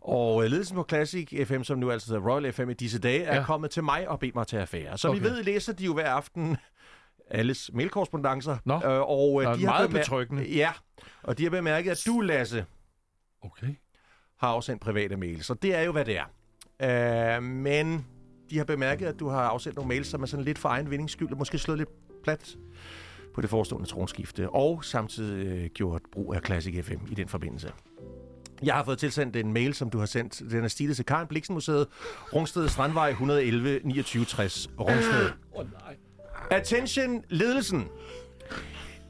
Og 0.01 0.45
øh, 0.45 0.51
ledelsen 0.51 0.75
på 0.77 0.85
Classic 0.89 1.47
FM, 1.47 1.63
som 1.63 1.79
nu 1.79 1.91
altså 1.91 2.09
hedder 2.15 2.29
Royal 2.31 2.53
FM 2.53 2.71
i 2.71 2.75
disse 2.75 2.99
dage, 2.99 3.23
er 3.23 3.37
Ja. 3.37 3.45
kommet 3.45 3.71
til 3.71 3.85
mig 3.85 4.09
og 4.09 4.19
bedt 4.21 4.35
mig 4.35 4.47
til 4.47 4.57
affære. 4.57 4.99
Så 4.99 5.09
okay. 5.09 5.19
Vi 5.19 5.25
ved, 5.25 5.43
læser 5.43 5.73
de 5.73 5.85
jo 5.85 5.95
hver 5.95 6.11
aften 6.11 6.57
alles 7.31 7.71
mailkorrespondancer. 7.75 8.57
Nå. 8.65 8.75
Øh, 8.75 8.83
og 9.01 9.43
øh, 9.43 9.55
de 9.59 9.65
har 9.65 9.73
meget 9.73 9.91
betryggende. 9.91 10.49
Ja, 10.57 10.71
og 11.23 11.39
de 11.39 11.43
har 11.43 11.51
bemærket, 11.51 11.91
at 11.91 12.03
du, 12.07 12.21
Lasse, 12.21 12.65
Okay. 13.43 13.75
har 14.39 14.49
afsendt 14.49 14.83
private 14.83 15.17
mails. 15.17 15.47
Så 15.47 15.55
det 15.55 15.75
er 15.75 15.83
jo, 15.83 15.93
hvad 15.93 16.05
det 16.05 16.19
er. 16.81 17.37
Øh, 17.37 17.43
men 17.43 18.07
de 18.51 18.59
har 18.59 18.65
bemærket, 18.65 19.07
at 19.07 19.21
du 19.21 19.29
har 19.29 19.43
afsendt 19.43 19.77
nogle 19.77 19.89
mails, 19.89 20.07
som 20.09 20.23
er 20.23 20.27
sådan 20.27 20.45
lidt 20.45 20.59
for 20.59 20.69
egen 20.69 20.91
vindings 20.91 21.13
skyld, 21.13 21.33
og 21.33 21.39
måske 21.39 21.59
slået 21.59 21.79
lidt 21.79 21.89
plat 22.25 22.57
på 23.39 23.43
det 23.43 23.51
forestående 23.51 23.89
tronskifte, 23.89 24.51
og 24.51 24.85
samtidig 24.85 25.47
øh, 25.47 25.71
gjort 25.75 26.03
brug 26.13 26.35
af 26.35 26.41
Classic 26.47 26.85
FM 26.85 27.07
i 27.11 27.15
den 27.15 27.29
forbindelse. 27.29 27.73
Jeg 28.63 28.75
har 28.75 28.85
fået 28.85 28.99
tilsendt 28.99 29.37
en 29.37 29.53
mail, 29.53 29.75
som 29.75 29.91
du 29.91 29.99
har 29.99 30.07
sendt. 30.07 30.51
Den 30.51 30.65
er 30.65 30.69
stilet 30.69 30.97
til 30.97 31.05
Karen 31.05 31.27
Bliksen 31.27 31.55
Museet, 31.55 31.87
Rungsted 32.35 32.69
Strandvej 32.69 33.09
111 33.09 33.73
2960 33.73 34.69
Rungsted. 34.81 35.31
Oh, 35.53 35.65
nej. 35.73 35.97
Attention 36.51 37.25
ledelsen. 37.29 37.89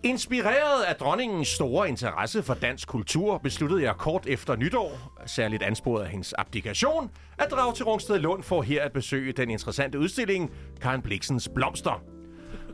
Inspireret 0.02 0.82
af 0.82 0.96
dronningens 0.96 1.48
store 1.48 1.88
interesse 1.88 2.42
for 2.42 2.54
dansk 2.54 2.88
kultur, 2.88 3.38
besluttede 3.38 3.82
jeg 3.82 3.94
kort 3.94 4.26
efter 4.26 4.56
nytår, 4.56 5.20
særligt 5.26 5.62
ansporet 5.62 6.04
af 6.04 6.10
hendes 6.10 6.32
abdikation, 6.32 7.10
at 7.38 7.50
drage 7.50 7.74
til 7.74 7.84
Rungsted 7.84 8.18
Lund 8.18 8.42
for 8.42 8.62
her 8.62 8.82
at 8.82 8.92
besøge 8.92 9.32
den 9.32 9.50
interessante 9.50 9.98
udstilling 9.98 10.50
Karen 10.80 11.02
Bliksens 11.02 11.48
Blomster. 11.54 12.17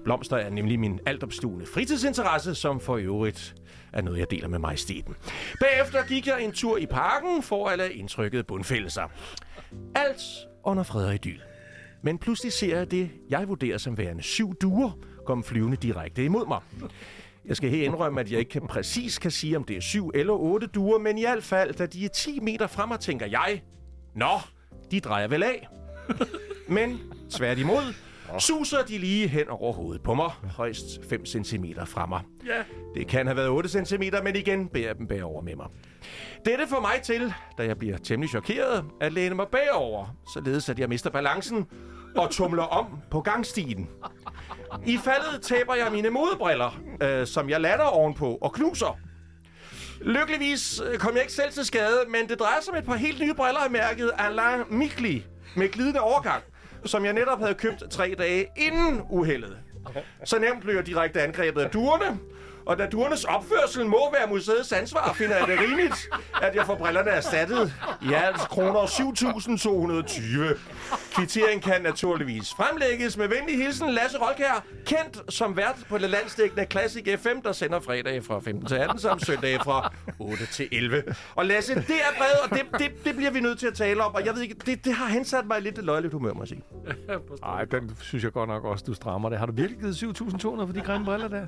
Blomster 0.05 0.37
er 0.37 0.51
nemlig 0.51 0.81
min 0.81 1.01
altopstående 1.07 1.67
fritidsinteresse, 1.67 2.55
som 2.55 2.81
for 2.81 2.97
øvrigt 2.97 3.55
er 3.93 4.03
noget, 4.03 4.19
jeg 4.19 4.31
deler 4.31 4.49
med 4.49 4.59
majestæten. 4.59 5.15
Bagefter 5.61 6.07
gik 6.07 6.27
jeg 6.27 6.45
en 6.45 6.53
tur 6.53 6.77
i 6.77 6.87
parken 6.87 7.43
for 7.43 7.69
at 7.69 7.79
lade 7.79 7.93
indtrykket 7.93 8.47
bundfælde 8.47 8.91
sig. 8.91 9.09
Alt 9.95 10.23
under 10.65 10.83
fred 10.83 11.07
og 11.07 11.15
idyl. 11.15 11.41
Men 12.03 12.19
pludselig 12.19 12.53
ser 12.53 12.77
jeg 12.77 12.91
det, 12.91 13.11
jeg 13.31 13.49
vurderer 13.49 13.79
som 13.79 13.99
værende 13.99 14.23
syv 14.23 14.55
duer, 14.55 14.91
komme 15.27 15.45
flyvende 15.45 15.77
direkte 15.77 16.25
imod 16.25 16.47
mig. 16.47 16.61
Jeg 17.45 17.57
skal 17.57 17.71
her 17.71 17.85
indrømme, 17.85 18.21
at 18.21 18.31
jeg 18.31 18.39
ikke 18.39 18.51
kan 18.51 18.67
præcis 18.67 19.19
kan 19.19 19.31
sige, 19.31 19.57
om 19.57 19.65
det 19.65 19.77
er 19.77 19.81
syv 19.81 20.11
eller 20.15 20.33
otte 20.33 20.67
duer, 20.67 20.99
men 20.99 21.19
i 21.19 21.21
hvert 21.21 21.45
fald, 21.45 21.75
da 21.75 21.87
de 21.87 22.05
er 22.05 22.09
10 22.09 22.41
meter 22.41 22.67
frem 22.67 22.89
mig, 22.89 23.01
tænker 23.01 23.27
jeg, 23.27 23.63
Nå, 24.15 24.39
de 24.91 25.01
drejer 25.01 25.29
vel 25.29 25.43
af. 25.43 25.69
Men 26.69 27.01
tværtimod, 27.31 27.95
suser 28.41 28.83
de 28.83 28.99
lige 28.99 29.29
hen 29.29 29.49
over 29.49 29.73
hovedet 29.73 30.03
på 30.03 30.15
mig, 30.15 30.31
højst 30.57 30.85
5 31.09 31.27
cm 31.27 31.65
fra 31.87 32.07
mig. 32.07 32.21
Ja. 32.47 32.63
Det 32.95 33.09
kan 33.09 33.27
have 33.27 33.37
været 33.37 33.49
8 33.49 33.69
cm, 33.69 34.03
men 34.25 34.37
igen 34.37 34.69
bærer 34.69 34.87
jeg 34.87 34.99
dem 34.99 35.07
bagover 35.07 35.43
med 35.43 35.57
mig. 35.57 35.67
Dette 36.45 36.67
får 36.69 36.81
mig 36.81 37.03
til, 37.03 37.35
da 37.59 37.65
jeg 37.65 37.79
bliver 37.79 37.99
temmelig 37.99 38.31
chokeret, 38.31 38.85
at 39.01 39.13
læne 39.13 39.35
mig 39.35 39.47
bagover, 39.53 40.17
således 40.35 40.69
at 40.69 40.79
jeg 40.79 40.89
mister 40.89 41.11
balancen 41.11 41.67
og 42.17 42.31
tumler 42.31 42.63
om 42.63 42.87
på 43.11 43.21
gangstien. 43.21 43.89
I 44.87 44.97
faldet 44.97 45.43
taber 45.43 45.75
jeg 45.75 45.93
mine 45.93 46.11
modebriller, 46.11 46.81
øh, 47.03 47.27
som 47.27 47.51
jeg 47.51 47.61
lander 47.61 47.85
ovenpå 47.85 48.39
og 48.41 48.53
knuser. 48.53 48.99
Lykkeligvis 50.01 50.81
øh, 50.81 50.99
kom 50.99 51.13
jeg 51.15 51.21
ikke 51.23 51.33
selv 51.33 51.53
til 51.53 51.65
skade, 51.65 52.05
men 52.09 52.29
det 52.29 52.39
drejer 52.39 52.61
sig 52.61 52.73
om 52.73 52.79
et 52.79 52.85
par 52.85 52.95
helt 52.95 53.21
nye 53.21 53.35
briller 53.35 53.61
af 53.61 53.71
mærket 53.71 54.11
Alain 54.19 54.63
Mikli 54.71 55.27
med 55.57 55.69
glidende 55.69 56.01
overgang, 56.01 56.43
som 56.85 57.05
jeg 57.05 57.13
netop 57.13 57.39
havde 57.39 57.55
købt 57.55 57.83
tre 57.91 58.15
dage 58.19 58.47
inden 58.57 59.03
uheldet. 59.11 59.59
Så 60.25 60.39
nemt 60.39 60.61
blev 60.61 60.75
jeg 60.75 60.87
direkte 60.87 61.23
angrebet 61.23 61.61
af 61.61 61.71
duerne, 61.71 62.19
og 62.67 62.79
da 62.79 62.87
duernes 62.87 63.25
opførsel 63.25 63.87
må 63.87 64.13
være 64.13 64.29
museets 64.29 64.73
ansvar, 64.73 65.13
finder 65.13 65.37
jeg 65.37 65.47
det 65.49 65.61
rimeligt, 65.61 66.09
at 66.43 66.55
jeg 66.55 66.67
får 66.67 66.75
brillerne 66.75 67.11
erstattet 67.11 67.75
i 68.03 68.13
alt 68.13 68.37
kroner 68.37 68.81
7.220. 68.81 70.59
Kvittering 71.17 71.63
kan 71.63 71.83
naturligvis 71.83 72.51
fremlægges 72.57 73.17
med 73.17 73.29
venlig 73.29 73.59
hilsen 73.59 73.91
Lasse 73.91 74.19
Rolkær, 74.19 74.65
kendt 74.87 75.35
som 75.35 75.57
vært 75.57 75.77
på 75.89 75.99
det 75.99 76.11
landsdækkende 76.11 76.67
Classic 76.71 77.09
FM, 77.19 77.41
der 77.45 77.53
sender 77.53 77.81
fredag 77.81 78.25
fra 78.25 78.41
15 78.41 78.67
til 78.67 78.75
18, 78.75 78.99
samt 78.99 79.27
søndag 79.27 79.61
fra 79.61 79.93
8 80.19 80.47
til 80.47 80.69
11. 80.73 81.03
Og 81.35 81.47
Lasse, 81.47 81.75
det 81.75 81.81
er 81.81 82.19
brevet, 82.19 82.41
og 82.45 82.51
det, 82.51 82.81
det, 82.81 83.05
det 83.05 83.17
bliver 83.17 83.31
vi 83.31 83.41
nødt 83.41 83.59
til 83.59 83.67
at 83.67 83.75
tale 83.75 84.05
om, 84.05 84.15
og 84.15 84.27
jeg 84.27 84.35
ved 84.35 84.43
ikke, 84.43 84.57
det, 84.67 84.85
det 84.85 84.95
har 84.95 85.07
hensat 85.07 85.47
mig 85.47 85.59
i 85.59 85.61
lidt 85.61 85.85
løjeligt 85.85 86.13
humør, 86.13 86.33
må 86.33 86.41
jeg 86.43 86.49
sige. 86.49 86.63
Ej, 87.43 87.65
den 87.65 87.97
synes 88.01 88.25
jeg 88.25 88.33
godt 88.33 88.49
nok 88.49 88.65
også, 88.65 88.85
du 88.87 88.95
strammer 88.95 89.29
det. 89.29 89.39
Har 89.39 89.47
du 89.47 89.53
virkelig 89.53 89.81
givet 89.81 90.03
7.200 90.03 90.45
for 90.45 90.73
de 90.75 90.81
grønne 90.81 91.05
briller 91.05 91.29
der? 91.29 91.47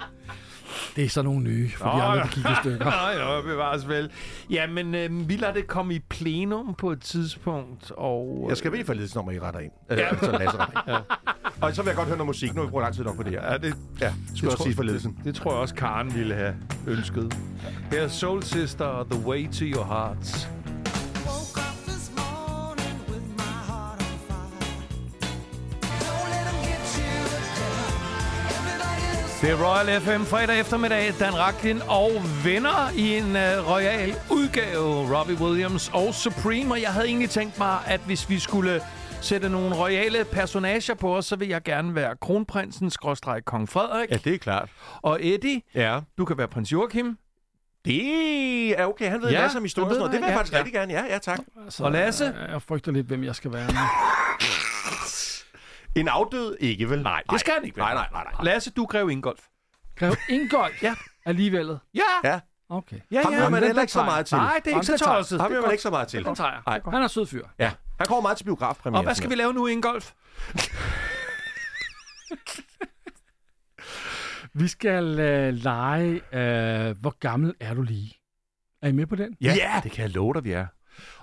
Det 0.97 1.06
er 1.07 1.11
så 1.11 1.23
nogle 1.23 1.41
nye, 1.45 1.71
for 1.71 1.85
de 1.85 1.91
Åh, 1.93 2.11
andre, 2.13 2.29
kigger 2.29 2.51
i 2.51 2.55
stykker. 2.63 2.85
Nej, 3.19 3.37
jo, 3.37 3.43
bevares 3.43 3.89
vel. 3.89 4.11
Jamen, 4.51 4.95
øh, 4.95 5.29
vi 5.29 5.37
lader 5.37 5.53
det 5.53 5.67
komme 5.67 5.95
i 5.95 5.99
plenum 5.99 6.75
på 6.79 6.91
et 6.93 7.01
tidspunkt, 7.01 7.91
og... 7.97 8.41
øh, 8.45 8.49
Jeg 8.49 8.57
skal 8.57 8.71
bede 8.71 8.85
for 8.85 8.95
ledelsen 8.95 9.19
om, 9.21 9.29
at 9.29 9.35
I 9.35 9.41
retter 9.41 9.61
ind. 9.61 9.73
Øh, 9.91 9.99
ja. 9.99 10.17
Så 10.23 10.31
Lasse 10.33 10.57
retter 10.59 10.67
ind. 10.67 10.95
Ja. 10.95 10.99
Og 11.67 11.75
så 11.75 11.83
vil 11.83 11.89
jeg 11.89 11.97
godt 11.97 12.09
høre 12.09 12.17
noget 12.17 12.27
musik. 12.27 12.55
Nu 12.55 12.61
har 12.61 12.67
vi 12.67 12.71
brugt 12.71 12.83
lang 12.83 12.95
tid 12.95 13.05
nok 13.05 13.17
på 13.17 13.23
det 13.23 13.33
her. 13.33 13.53
Ja, 13.53 13.59
det, 13.59 13.75
Ja, 14.01 14.13
skulle 14.35 14.53
også 14.53 14.63
sige 14.65 14.75
for 14.77 14.83
ledelsen. 14.83 15.19
det 15.25 15.35
tror 15.35 15.51
jeg 15.53 15.61
også, 15.61 15.75
Karen 15.75 16.15
ville 16.15 16.35
have 16.35 16.55
ønsket. 16.87 17.37
Her 17.93 18.01
er 18.03 18.09
Soul 18.09 18.43
Sister, 18.43 19.07
The 19.11 19.27
Way 19.27 19.49
to 19.53 19.65
Your 19.65 19.85
Heart. 19.85 20.49
Det 29.47 29.55
er 29.55 29.65
Royal 29.65 30.01
FM 30.01 30.25
fredag 30.25 30.61
eftermiddag. 30.61 31.15
Dan 31.21 31.39
Raklin 31.39 31.81
og 31.89 32.11
venner 32.45 32.91
i 32.97 33.17
en 33.17 33.25
uh, 33.25 33.73
royal 33.75 34.15
udgave. 34.31 35.19
Robbie 35.19 35.37
Williams 35.41 35.91
og 35.95 36.15
Supreme. 36.15 36.75
Og 36.75 36.83
jeg 36.83 36.91
havde 36.93 37.07
egentlig 37.07 37.31
tænkt 37.31 37.59
mig, 37.59 37.79
at 37.87 38.01
hvis 38.07 38.29
vi 38.31 38.39
skulle 38.39 38.81
sætte 39.21 39.49
nogle 39.49 39.75
royale 39.77 40.25
personager 40.33 40.95
på 40.95 41.17
os, 41.17 41.27
så 41.27 41.37
vil 41.37 41.49
jeg 41.49 41.63
gerne 41.63 41.95
være 41.95 42.17
kronprinsen, 42.21 42.91
skråstreg 42.91 43.45
kong 43.45 43.69
Frederik. 43.69 44.11
Ja, 44.11 44.17
det 44.17 44.35
er 44.35 44.39
klart. 44.39 44.69
Og 45.03 45.19
Eddie, 45.23 45.63
Ja. 45.75 46.01
du 46.19 46.25
kan 46.25 46.39
være 46.39 46.49
prins 46.49 46.73
Joachim. 46.73 47.19
Det 47.85 48.81
er 48.81 48.87
okay. 48.87 49.11
Han 49.11 49.23
ved 49.23 49.29
Ja, 49.29 49.35
ja, 49.37 49.43
masser 49.43 49.59
om 49.59 49.65
historie. 49.65 49.85
det 49.95 50.03
og 50.03 50.11
ved 50.11 50.11
sådan 50.11 50.11
noget. 50.11 50.13
Det 50.13 50.21
vil 50.21 50.27
jeg. 50.27 50.33
Ja, 50.33 50.39
faktisk 50.39 50.53
ja. 50.53 50.59
rigtig 50.59 50.73
gerne. 50.75 50.93
Ja, 50.93 51.05
ja, 51.15 51.19
tak. 51.19 51.41
Altså, 51.65 51.85
Og 51.85 51.93
Lasse? 51.93 52.25
Jeg, 52.25 52.51
jeg 52.53 52.63
frygter 52.63 52.93
lidt, 52.93 53.07
hvem 53.07 53.25
jeg 53.25 53.35
skal 53.35 53.53
være 53.53 53.67
nu. 53.73 53.79
En 55.97 56.09
afdød 56.09 56.57
ikke, 56.61 56.91
vel? 56.91 57.03
Nej, 57.03 57.23
det 57.31 57.41
skal 57.41 57.55
han 57.55 57.65
ikke 57.65 57.77
være. 57.77 57.95
Nej, 57.95 58.09
nej, 58.13 58.23
nej. 58.25 58.33
nej. 58.33 58.45
Lasse, 58.45 58.71
du 58.71 58.87
grev 58.87 59.11
Ingolf. 59.11 59.41
Grev 59.97 60.15
Ingolf? 60.29 60.83
Ja. 60.83 60.95
Alligevel? 61.27 61.79
Ja, 61.95 62.01
Ja, 62.25 62.41
Okay. 62.69 63.01
ja, 63.11 63.23
ham 63.23 63.33
ja. 63.33 63.39
hører 63.39 63.49
man 63.51 63.63
heller 63.63 63.83
ikke 63.83 63.93
så 63.93 64.05
meget 64.05 64.27
til. 64.27 64.37
Nej, 64.37 64.61
det 64.65 64.73
er 64.73 64.77
ikke 64.77 64.87
så 64.87 64.99
tosset. 64.99 65.41
Ham 65.41 65.47
er 65.47 65.55
hører 65.55 65.63
man 65.63 65.71
ikke 65.71 65.83
så 65.83 65.91
meget 65.91 66.09
til. 66.09 66.25
Den 66.25 66.35
tager 66.35 66.51
jeg. 66.67 66.81
Han 66.93 67.03
er 67.03 67.09
sød 67.09 67.27
fyr. 67.27 67.47
Ja, 67.59 67.73
han 67.99 68.07
kommer 68.07 68.23
meget 68.23 68.37
til 68.37 68.45
biografpremiere. 68.45 69.01
Og 69.01 69.05
hvad 69.05 69.15
skal 69.15 69.31
vi 69.31 69.35
lave 69.35 69.53
nu, 69.53 69.67
Ingolf? 69.67 70.13
Vi 74.55 74.69
skal 74.69 75.05
uh, 75.11 75.55
lege, 75.55 76.13
uh, 76.15 77.01
hvor 77.01 77.19
gammel 77.19 77.55
er 77.61 77.75
du 77.75 77.83
lige? 77.83 78.15
Er 78.83 78.89
I 78.89 78.93
med 78.93 79.07
på 79.07 79.17
den? 79.17 79.37
Ja, 79.41 79.55
ja, 79.55 79.81
det 79.83 79.93
kan 79.93 80.03
jeg 80.03 80.11
love 80.11 80.35
dig, 80.35 80.45
vi 80.45 80.53
er. 80.53 80.67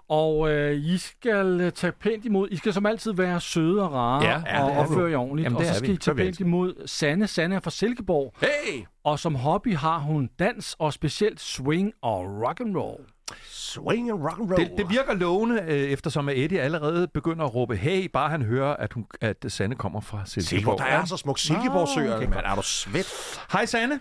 Og 0.09 0.37
uh, 0.39 0.71
I 0.71 0.97
skal 0.97 1.71
tage 1.71 1.91
pænt 1.91 2.25
imod. 2.25 2.47
I 2.51 2.57
skal 2.57 2.73
som 2.73 2.85
altid 2.85 3.13
være 3.13 3.41
søde 3.41 3.81
og 3.83 3.93
rare 3.93 4.23
Ja, 4.23 4.41
ja, 4.45 4.63
og 4.63 4.71
opføre 4.71 5.09
jer 5.11 5.17
ordentligt. 5.17 5.43
Jamen, 5.45 5.55
og 5.57 5.61
det 5.61 5.67
så 5.67 5.73
er 5.73 5.77
skal 5.77 5.89
vi. 5.89 5.93
I 5.93 5.97
tage 5.97 6.15
pænt 6.15 6.39
imod 6.39 6.87
Sanne. 6.87 7.27
Sanne 7.27 7.55
er 7.55 7.59
fra 7.59 7.71
Silkeborg. 7.71 8.33
Hey! 8.41 8.83
Og 9.03 9.19
som 9.19 9.35
hobby 9.35 9.75
har 9.75 9.99
hun 9.99 10.29
dans 10.39 10.75
og 10.79 10.93
specielt 10.93 11.39
swing 11.41 11.93
og 12.01 12.41
rock 12.47 12.59
and 12.59 12.77
roll. 12.77 13.03
Swing 13.49 14.09
and 14.09 14.23
rock 14.23 14.39
and 14.39 14.51
roll. 14.51 14.61
Det, 14.65 14.71
det 14.77 14.89
virker 14.89 15.13
lovende, 15.13 15.61
øh, 15.61 15.69
eftersom 15.69 16.29
at 16.29 16.37
Eddie 16.37 16.61
allerede 16.61 17.07
begynder 17.07 17.45
at 17.45 17.55
råbe, 17.55 17.75
hey, 17.75 18.09
bare 18.13 18.29
han 18.29 18.41
hører, 18.41 18.75
at, 18.75 18.93
hun, 18.93 19.05
at 19.21 19.45
Sanne 19.47 19.75
kommer 19.75 20.01
fra 20.01 20.21
Silkeborg, 20.25 20.49
Silkeborg. 20.49 20.77
der 20.79 20.85
er 20.85 21.05
så 21.05 21.17
smuk 21.17 21.39
Silkeborg-søer. 21.39 22.15
okay. 22.15 22.25
Men 22.27 22.37
er 22.45 22.55
du 22.55 22.61
svedt? 22.61 23.39
Hej, 23.51 23.65
Sanne. 23.65 23.99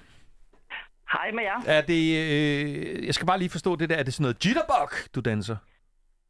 Hej 1.13 1.31
med 1.35 1.43
jer. 1.43 1.77
Er 1.77 1.81
det, 1.81 2.17
øh, 2.19 3.07
jeg 3.07 3.15
skal 3.15 3.27
bare 3.27 3.39
lige 3.39 3.51
forstå 3.51 3.77
det 3.77 3.89
der, 3.91 3.97
er 3.97 4.03
det 4.03 4.15
sådan 4.15 4.23
noget 4.23 4.47
jitterbug, 4.47 4.91
du 5.15 5.21
danser? 5.21 5.57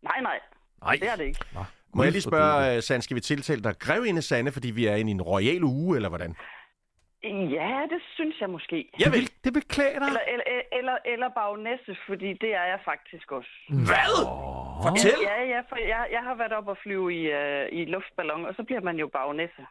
Nej, 0.03 0.21
nej, 0.23 0.39
Nej. 0.83 0.97
det 1.01 1.09
er 1.09 1.17
det 1.17 1.25
ikke. 1.25 1.45
Må 1.95 2.03
jeg 2.03 2.13
lige 2.13 2.23
spørge, 2.23 2.77
uh, 2.77 2.83
Sand, 2.83 3.03
skal 3.03 3.15
vi 3.15 3.21
tiltale 3.21 3.63
dig 3.63 3.75
Grevinde 3.79 4.23
Sande, 4.23 4.53
fordi 4.53 4.71
vi 4.71 4.87
er 4.87 4.95
inde 4.95 5.11
i 5.11 5.15
en 5.15 5.23
royal 5.23 5.63
uge, 5.65 5.97
eller 5.97 6.09
hvordan? 6.09 6.37
Ja, 7.59 7.81
det 7.93 8.01
synes 8.15 8.41
jeg 8.41 8.51
måske. 8.51 8.91
Jeg 8.99 9.13
vil, 9.13 9.31
det 9.45 9.69
klæde 9.69 9.95
dig. 10.01 10.07
Eller, 10.09 10.21
eller, 10.33 10.61
eller, 10.79 10.97
eller 11.13 11.29
bagnæsse, 11.29 11.97
fordi 12.09 12.33
det 12.33 12.51
er 12.55 12.67
jeg 12.73 12.81
faktisk 12.85 13.33
også. 13.33 13.51
Hvad? 13.69 14.15
Fortæl! 14.87 15.19
Ja, 15.23 15.43
ja, 15.55 15.61
for 15.69 15.77
jeg, 15.77 16.07
jeg 16.13 16.23
har 16.29 16.35
været 16.35 16.53
op 16.53 16.69
og 16.69 16.77
flyve 16.83 17.15
i, 17.15 17.23
uh, 17.41 17.79
i 17.79 17.85
luftballon, 17.85 18.47
og 18.47 18.55
så 18.55 18.63
bliver 18.63 18.81
man 18.81 18.97
jo 18.97 19.07
bagnæsse. 19.13 19.63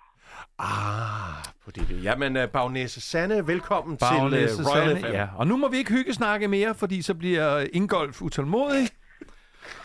Ah, 0.59 1.43
på 1.65 1.71
det. 1.71 2.03
Jamen, 2.03 2.37
uh, 2.37 2.43
Bagnæse 2.49 3.01
Sande, 3.01 3.47
velkommen 3.47 3.97
Bagnæse 3.97 4.55
til 4.55 4.65
uh, 4.65 4.71
Royal 4.71 4.87
Sanne, 4.87 5.01
FM. 5.01 5.13
ja. 5.13 5.27
Og 5.37 5.47
nu 5.47 5.57
må 5.57 5.67
vi 5.69 5.77
ikke 5.77 5.91
hygge 5.91 6.13
snakke 6.13 6.47
mere, 6.47 6.75
fordi 6.75 7.01
så 7.01 7.15
bliver 7.15 7.67
Ingolf 7.73 8.21
utålmodig. 8.21 8.89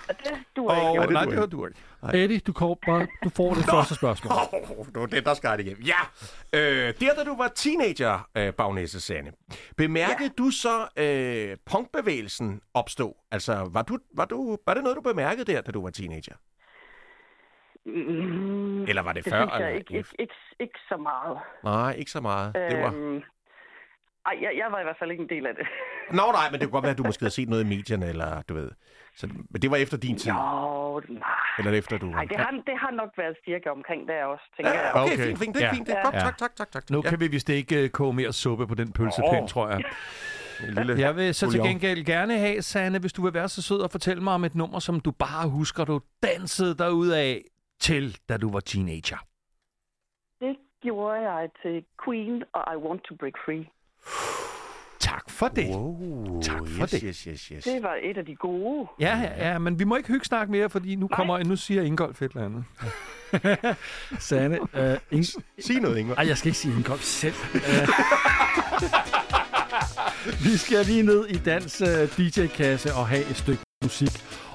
Og 0.09 0.15
det 0.19 0.33
duer 0.57 0.71
Og, 0.71 0.95
ikke. 0.95 1.03
det 1.03 1.13
nej, 1.13 1.25
duer 1.25 1.35
det 1.35 1.43
ikke. 1.45 1.57
du 1.57 1.67
ikke. 1.67 2.25
Eddie, 2.25 2.39
du, 2.39 2.53
kommer 2.53 2.75
bare, 2.87 3.07
du 3.25 3.29
får 3.37 3.55
det 3.55 3.65
første 3.65 3.95
spørgsmål. 3.95 4.33
Oh, 4.33 4.87
det 4.87 5.01
var 5.01 5.07
det, 5.07 5.27
der 5.27 5.35
skar 5.35 5.57
det 5.57 5.67
igennem. 5.67 5.83
Ja! 5.83 6.01
Øh, 6.53 6.95
der, 7.01 7.15
da 7.19 7.25
du 7.25 7.37
var 7.37 7.49
teenager, 7.49 8.29
øh, 8.37 8.53
Bagnæse 8.53 9.01
Sande, 9.01 9.33
bemærkede 9.77 10.31
ja. 10.39 10.43
du 10.43 10.51
så 10.51 10.89
øh, 10.97 11.57
punkbevægelsen 11.71 12.61
opstå? 12.75 13.17
Altså, 13.31 13.71
var, 13.73 13.83
du, 13.83 13.99
var, 14.17 14.25
du, 14.25 14.59
var 14.67 14.75
det 14.75 14.83
noget, 14.83 14.97
du 14.97 15.03
bemærkede 15.03 15.53
der, 15.53 15.61
da 15.61 15.73
du 15.73 15.83
var 15.83 15.91
teenager? 15.91 16.35
Mm, 17.87 18.83
Eller 18.85 19.03
var 19.03 19.13
det, 19.13 19.25
det 19.25 19.33
før? 19.33 19.41
synes 19.41 19.53
jeg 19.53 19.61
eller 19.61 19.79
ikke, 19.79 19.97
ikke, 19.97 20.09
ikke, 20.19 20.35
ikke 20.61 20.79
så 20.89 20.97
meget. 20.97 21.39
Nej, 21.65 21.93
ikke 21.99 22.11
så 22.11 22.21
meget. 22.21 22.55
Det 22.55 22.79
var... 22.83 22.93
Øhm, 22.93 23.17
ej, 24.27 24.35
jeg, 24.43 24.53
jeg 24.57 24.67
var 24.71 24.81
i 24.81 24.83
hvert 24.83 24.97
fald 24.99 25.11
ikke 25.11 25.23
en 25.23 25.29
del 25.29 25.47
af 25.47 25.55
det. 25.55 25.67
Nå, 26.11 26.23
nej, 26.33 26.51
men 26.51 26.61
det 26.61 26.67
kunne 26.67 26.73
godt 26.73 26.83
være, 26.83 26.91
at 26.93 26.99
du 26.99 27.03
måske 27.03 27.23
havde 27.23 27.35
set 27.35 27.49
noget 27.49 27.65
i 27.65 27.69
medierne, 27.69 28.09
eller 28.09 28.43
du 28.43 28.55
ved. 28.55 28.71
Så, 29.17 29.27
men 29.51 29.63
det 29.63 29.71
var 29.71 29.77
efter 29.77 29.97
din 29.97 30.19
tid. 30.19 30.33
Jo, 30.33 31.03
nej. 31.09 31.23
Eller 31.59 31.73
efter 31.73 31.99
du... 31.99 32.07
Nej, 32.07 32.25
det 32.25 32.37
har, 32.37 32.51
det 32.51 32.79
har 32.79 32.91
nok 32.91 33.11
været 33.17 33.37
cirka 33.45 33.69
omkring 33.71 34.09
der 34.09 34.25
også, 34.25 34.45
tænker 34.57 34.73
jeg. 34.73 34.91
Ja, 34.95 35.03
okay, 35.03 35.13
Okay. 35.13 35.27
fint, 35.27 35.39
fint. 35.39 35.55
Det 35.55 35.63
er 35.63 35.67
Ja. 35.67 35.73
fint. 35.73 35.87
Det 35.87 35.95
er 35.95 35.99
Ja. 35.99 36.05
godt. 36.05 36.15
Ja. 36.15 36.21
Tak, 36.21 36.39
tak, 36.39 36.57
tak, 36.57 36.71
tak. 36.73 36.91
Nu 36.91 37.01
ja. 37.05 37.11
kan 37.11 37.21
vi 37.21 37.29
vist 37.29 37.49
ikke 37.49 37.85
øh, 37.85 37.91
koge 37.91 38.13
mere 38.15 38.33
suppe 38.33 38.67
på 38.67 38.75
den 38.75 38.93
pølsepind, 38.93 39.43
Åh. 39.43 39.49
tror 39.49 39.69
jeg. 39.69 39.83
En 40.69 40.75
lille... 40.75 41.01
Jeg 41.01 41.17
vil 41.17 41.35
så 41.35 41.51
til 41.51 41.61
gengæld 41.61 42.05
gerne 42.05 42.39
have, 42.39 42.63
Sanne, 42.63 42.99
hvis 42.99 43.13
du 43.13 43.23
vil 43.23 43.35
være 43.35 43.49
så 43.49 43.63
sød 43.63 43.81
og 43.81 43.91
fortælle 43.91 44.23
mig 44.23 44.35
om 44.35 44.45
et 44.45 44.55
nummer, 44.55 44.79
som 44.79 45.01
du 45.01 45.11
bare 45.11 45.49
husker, 45.49 45.85
du 45.85 46.01
dansede 46.23 46.75
dig 46.79 46.87
af 47.17 47.43
til, 47.81 48.19
da 48.29 48.37
du 48.37 48.53
var 48.53 48.61
teenager. 48.61 49.17
Det 50.41 50.57
gjorde 50.83 51.31
jeg 51.31 51.49
til 51.63 51.85
Queen 52.05 52.43
og 52.53 52.75
I 52.75 52.77
Want 52.77 53.03
to 53.09 53.15
Break 53.15 53.35
Free. 53.45 53.65
Tak 55.01 55.31
for 55.31 55.49
det. 55.49 55.67
Wow, 55.69 56.43
Tak 56.43 56.59
for 56.69 56.83
yes, 56.83 56.91
det. 56.91 57.01
Yes, 57.05 57.21
yes, 57.23 57.41
yes. 57.47 57.65
Det 57.65 57.83
var 57.83 57.95
et 58.03 58.17
af 58.17 58.25
de 58.27 58.35
gode. 58.37 58.87
Ja, 59.01 59.19
ja, 59.39 59.51
ja, 59.53 59.59
men 59.59 59.79
vi 59.79 59.85
må 59.85 59.97
ikke 59.97 60.09
hygge 60.09 60.25
snakke 60.25 60.53
mere, 60.53 60.71
fordi 60.71 60.95
nu 60.97 61.09
kommer, 61.09 61.39
nu 61.45 61.57
siger 61.57 61.83
Ingolf 61.83 62.23
et 62.23 62.33
eller 62.33 62.45
andet. 62.45 62.65
Sanne, 64.29 64.59
øh, 64.75 64.97
ing- 65.13 65.41
Sig 65.67 65.77
noget, 65.81 65.99
Ingvar. 65.99 66.15
Ej, 66.15 66.27
jeg 66.29 66.39
skal 66.39 66.49
ikke 66.49 66.59
sige 66.59 66.75
Ingolf 66.77 67.03
selv. 67.03 67.35
Øh, 67.55 67.89
vi 70.45 70.57
skal 70.57 70.87
lige 70.87 71.03
ned 71.03 71.27
i 71.27 71.37
dans 71.39 71.81
uh, 71.83 71.89
DJ-kasse 71.89 72.95
og 72.95 73.09
have 73.09 73.31
et 73.31 73.37
stykke 73.37 73.63
musik, 73.83 74.11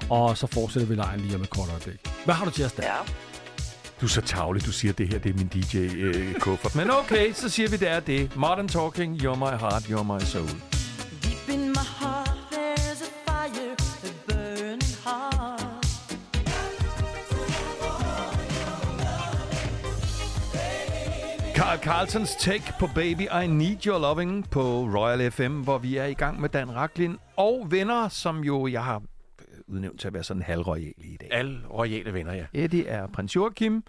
og 0.09 0.37
så 0.37 0.47
fortsætter 0.47 0.87
vi 0.89 0.95
lejen 0.95 1.19
lige 1.19 1.35
om 1.35 1.41
et 1.41 1.49
kort 1.49 1.69
øjeblik. 1.69 1.99
Hvad 2.25 2.35
har 2.35 2.45
du 2.45 2.51
til 2.51 2.65
os 2.65 2.71
der? 2.73 2.83
Ja. 2.83 2.93
Du 4.01 4.05
er 4.05 4.09
så 4.09 4.21
tavlig, 4.21 4.65
du 4.65 4.71
siger, 4.71 4.91
at 4.91 4.97
det 4.97 5.07
her 5.07 5.19
det 5.19 5.29
er 5.29 5.33
min 5.33 5.47
DJ-kuffert. 5.47 6.75
Men 6.75 6.91
okay, 6.91 7.33
så 7.33 7.49
siger 7.49 7.69
vi, 7.69 7.77
det 7.77 7.89
er 7.89 7.99
det. 7.99 8.35
Modern 8.35 8.67
Talking, 8.67 9.21
You're 9.21 9.35
My 9.35 9.57
Heart, 9.59 9.83
You're 9.83 10.03
My 10.03 10.19
Soul. 10.19 10.49
Deep 11.23 11.49
in 11.49 11.67
my 11.67 11.85
heart. 11.99 12.31
Carl 21.61 21.79
Carlsons 21.79 22.35
Take 22.35 22.73
på 22.79 22.87
Baby 22.95 23.27
I 23.43 23.47
Need 23.47 23.85
Your 23.87 23.99
Loving 23.99 24.49
på 24.49 24.89
Royal 24.95 25.31
FM, 25.31 25.61
hvor 25.61 25.77
vi 25.77 25.97
er 25.97 26.05
i 26.05 26.13
gang 26.13 26.41
med 26.41 26.49
Dan 26.49 26.75
Raklin 26.75 27.17
og 27.37 27.67
venner, 27.69 28.09
som 28.09 28.43
jo 28.43 28.67
jeg 28.67 28.83
har 28.83 29.01
udnævnt 29.71 29.99
til 29.99 30.07
at 30.07 30.13
være 30.13 30.23
sådan 30.23 30.41
halvroyale 30.43 30.93
i 30.97 31.17
dag. 31.21 31.29
Alle 31.31 31.59
royale 31.69 32.13
venner, 32.13 32.33
ja. 32.33 32.45
Eddie 32.53 32.87
er 32.87 33.07
prins 33.07 33.35
Joachim, 33.35 33.83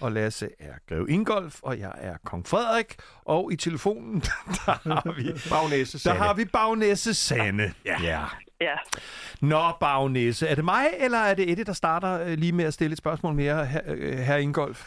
og 0.00 0.12
Lasse 0.12 0.48
er 0.58 0.72
Grev 0.88 1.06
Ingolf, 1.08 1.58
og 1.62 1.78
jeg 1.78 1.92
er 1.96 2.16
kong 2.24 2.46
Frederik. 2.46 2.96
Og 3.24 3.52
i 3.52 3.56
telefonen, 3.56 4.20
der 4.66 4.90
har 4.94 5.12
vi, 5.16 5.32
Bagnæse, 5.50 5.92
der 5.92 5.98
Sanne. 5.98 6.18
har 6.18 6.34
vi 6.34 6.44
Bagnæse 6.44 7.14
Sande. 7.14 7.72
Ja. 7.84 8.02
ja. 8.02 8.24
Ja. 8.60 8.74
Nå, 9.40 9.72
Bagnæse, 9.80 10.46
er 10.48 10.54
det 10.54 10.64
mig, 10.64 10.86
eller 10.98 11.18
er 11.18 11.34
det 11.34 11.50
Eddie, 11.50 11.64
der 11.64 11.72
starter 11.72 12.20
øh, 12.20 12.38
lige 12.38 12.52
med 12.52 12.64
at 12.64 12.74
stille 12.74 12.92
et 12.92 12.98
spørgsmål 12.98 13.34
mere, 13.34 13.66
her, 13.66 13.80
øh, 13.86 14.18
her 14.18 14.36
Ingolf? 14.36 14.86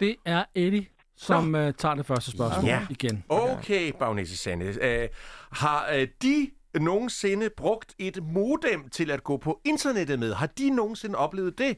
Det 0.00 0.16
er 0.24 0.44
Eddie, 0.54 0.86
som 1.16 1.54
uh, 1.54 1.60
tager 1.78 1.94
det 1.94 2.06
første 2.06 2.30
spørgsmål 2.30 2.64
Ja. 2.64 2.80
igen. 2.90 3.24
Okay, 3.28 3.92
Bagnæse 3.98 4.36
Sande. 4.36 4.66
Uh, 4.66 5.16
har 5.58 5.86
uh, 5.94 6.02
de 6.22 6.50
nogensinde 6.80 7.50
brugt 7.56 7.94
et 7.98 8.18
modem 8.22 8.88
til 8.88 9.10
at 9.10 9.24
gå 9.24 9.36
på 9.36 9.60
internettet 9.64 10.18
med? 10.18 10.32
Har 10.34 10.46
de 10.46 10.70
nogensinde 10.70 11.16
oplevet 11.18 11.58
det? 11.58 11.76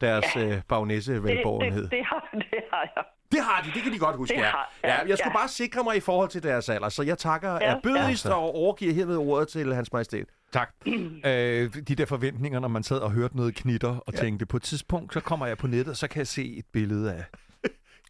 Deres 0.00 0.24
ja. 0.36 0.60
Bagnæse 0.68 1.12
Det, 1.14 1.22
velborgenhed. 1.22 1.82
det, 1.82 1.90
det, 1.90 2.04
har, 2.04 2.28
det 2.50 2.58
har 2.72 2.92
jeg. 2.96 3.04
Det 3.32 3.40
har 3.40 3.62
de, 3.62 3.70
det 3.74 3.82
kan 3.82 3.92
de 3.92 3.98
godt 3.98 4.16
huske, 4.16 4.34
Det 4.34 4.40
ja. 4.40 4.46
har- 4.50 4.72
ja. 4.84 4.88
ja, 4.94 5.06
Jeg 5.08 5.18
skulle 5.18 5.32
ja. 5.32 5.38
bare 5.38 5.48
sikre 5.48 5.84
mig 5.84 5.96
i 5.96 6.00
forhold 6.00 6.28
til 6.28 6.42
deres 6.42 6.68
alder, 6.68 6.88
så 6.88 7.02
jeg 7.02 7.18
takker 7.18 7.50
ja, 7.52 7.58
Ja, 7.64 7.74
er 7.76 7.80
bødigst 7.82 8.24
ja. 8.24 8.34
og 8.34 8.54
overgiver 8.54 8.92
herved 8.94 9.16
ordet 9.16 9.48
til 9.48 9.74
hans 9.74 9.92
majestæt. 9.92 10.26
Tak. 10.52 10.68
øh, 10.86 11.74
de 11.88 11.94
der 11.94 12.06
forventninger, 12.06 12.60
når 12.60 12.68
man 12.68 12.82
sad 12.82 12.98
og 12.98 13.10
hørte 13.10 13.36
noget 13.36 13.54
knitter 13.54 13.96
og 14.06 14.12
ja. 14.12 14.18
tænkte, 14.20 14.46
på 14.46 14.56
et 14.56 14.62
tidspunkt, 14.62 15.12
så 15.14 15.20
kommer 15.20 15.46
jeg 15.46 15.58
på 15.58 15.66
nettet, 15.66 15.88
og 15.90 15.96
så 15.96 16.08
kan 16.08 16.18
jeg 16.18 16.26
se 16.26 16.56
et 16.56 16.64
billede 16.72 17.12
af 17.14 17.24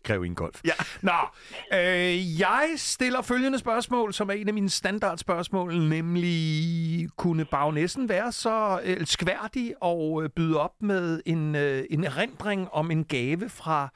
Grev 0.05 0.25
Ingolf. 0.25 0.61
Ja. 0.65 0.73
Nå, 1.09 1.13
øh, 1.79 2.41
jeg 2.41 2.69
stiller 2.77 3.23
følgende 3.23 3.59
spørgsmål, 3.59 4.13
som 4.13 4.29
er 4.29 4.33
en 4.33 4.49
af 4.49 4.55
mine 4.55 4.71
standardspørgsmål, 4.71 5.75
nemlig, 5.89 7.09
kunne 7.17 7.45
bagnæssen 7.45 8.09
være 8.09 8.33
så 8.33 8.81
elskværdig 8.85 9.75
og 9.81 10.23
øh, 10.23 10.29
byde 10.31 10.61
op 10.61 10.75
med 10.83 11.23
en, 11.27 11.55
øh, 11.55 11.85
en 11.91 12.05
erindring 12.05 12.69
om 12.73 12.91
en 12.91 13.05
gave 13.05 13.49
fra 13.49 13.89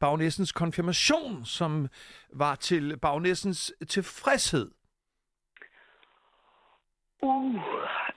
bagnæssens 0.00 0.52
konfirmation, 0.52 1.44
som 1.44 1.88
var 2.32 2.54
til 2.54 2.96
bagnæssens 3.02 3.72
tilfredshed? 3.88 4.70
Uh, 7.22 7.54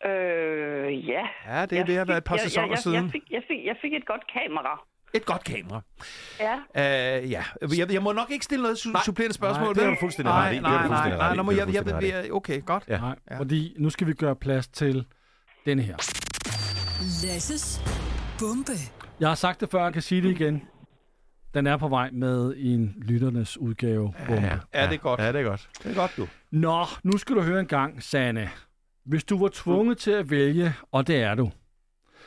øh, 0.05 1.07
ja. 1.09 1.27
Ja, 1.47 1.65
det 1.65 1.71
er 1.73 1.77
Jeg 1.77 1.87
ved 1.87 1.95
at 1.95 2.07
være 2.07 2.17
et 2.17 2.23
par 2.23 2.35
fik- 2.37 2.41
sæsoner 2.43 2.67
jeg, 2.67 2.71
jeg, 2.71 2.77
siden. 2.79 3.03
Jeg 3.03 3.11
fik, 3.11 3.21
jeg, 3.31 3.43
fik, 3.47 3.65
jeg 3.65 3.75
fik 3.81 3.93
et 3.93 4.05
godt 4.05 4.23
kamera. 4.33 4.83
Et 5.13 5.25
godt 5.25 5.43
kamera. 5.43 5.81
Ja. 6.39 6.55
Uh, 7.23 7.31
ja, 7.31 7.43
jeg, 7.77 7.91
jeg 7.93 8.03
må 8.03 8.11
nok 8.11 8.31
ikke 8.31 8.45
stille 8.45 8.63
noget 8.63 8.75
su- 8.75 8.91
Nej. 8.91 9.01
supplerende 9.05 9.33
spørgsmål. 9.35 9.65
Nej, 9.65 9.73
det 9.73 9.83
vel? 9.83 9.91
du 9.91 9.97
fuldstændig 9.99 10.31
nej, 10.33 10.47
ret 10.47 10.51
i. 10.53 10.55
Det 10.55 10.61
Nej, 10.63 10.71
nej, 10.71 10.87
fuldstændig 10.87 11.09
nej, 11.17 11.35
nej, 11.35 11.43
har 11.45 11.73
jeg, 12.01 12.03
jeg, 12.13 12.23
jeg, 12.25 12.31
okay, 12.33 12.65
godt. 12.65 12.83
Ja. 12.87 12.97
Nej, 12.97 13.15
Ja. 13.31 13.39
fordi 13.39 13.75
nu 13.77 13.89
skal 13.89 14.07
vi 14.07 14.13
gøre 14.13 14.35
plads 14.35 14.67
til 14.67 15.05
denne 15.65 15.81
her. 15.83 15.95
Lasses 17.25 17.81
bombe. 18.39 18.71
Jeg 19.19 19.27
har 19.27 19.35
sagt 19.35 19.61
det 19.61 19.69
før, 19.71 19.83
jeg 19.83 19.93
kan 19.93 20.01
sige 20.01 20.21
det 20.21 20.29
igen. 20.29 20.61
Den 21.53 21.67
er 21.67 21.77
på 21.77 21.87
vej 21.87 22.09
med 22.13 22.53
i 22.55 22.73
en 22.73 22.95
lytternes 23.01 23.57
udgave. 23.57 24.13
Bombe. 24.27 24.59
Ja, 24.73 24.85
det 24.87 24.93
er 24.93 24.97
godt. 24.97 25.19
Ja, 25.19 25.31
det 25.31 25.39
er 25.41 25.43
godt. 25.43 25.69
Det 25.83 25.91
er 25.91 25.95
godt, 25.95 26.11
du. 26.17 26.27
Nå, 26.51 26.85
nu 27.03 27.17
skal 27.17 27.35
du 27.35 27.41
høre 27.41 27.59
en 27.59 27.67
gang, 27.67 28.03
Sanne. 28.03 28.49
Hvis 29.05 29.23
du 29.23 29.39
var 29.39 29.49
tvunget 29.53 29.97
til 29.97 30.11
at 30.11 30.29
vælge, 30.29 30.73
og 30.91 31.07
det 31.07 31.15
er 31.15 31.35
du, 31.35 31.51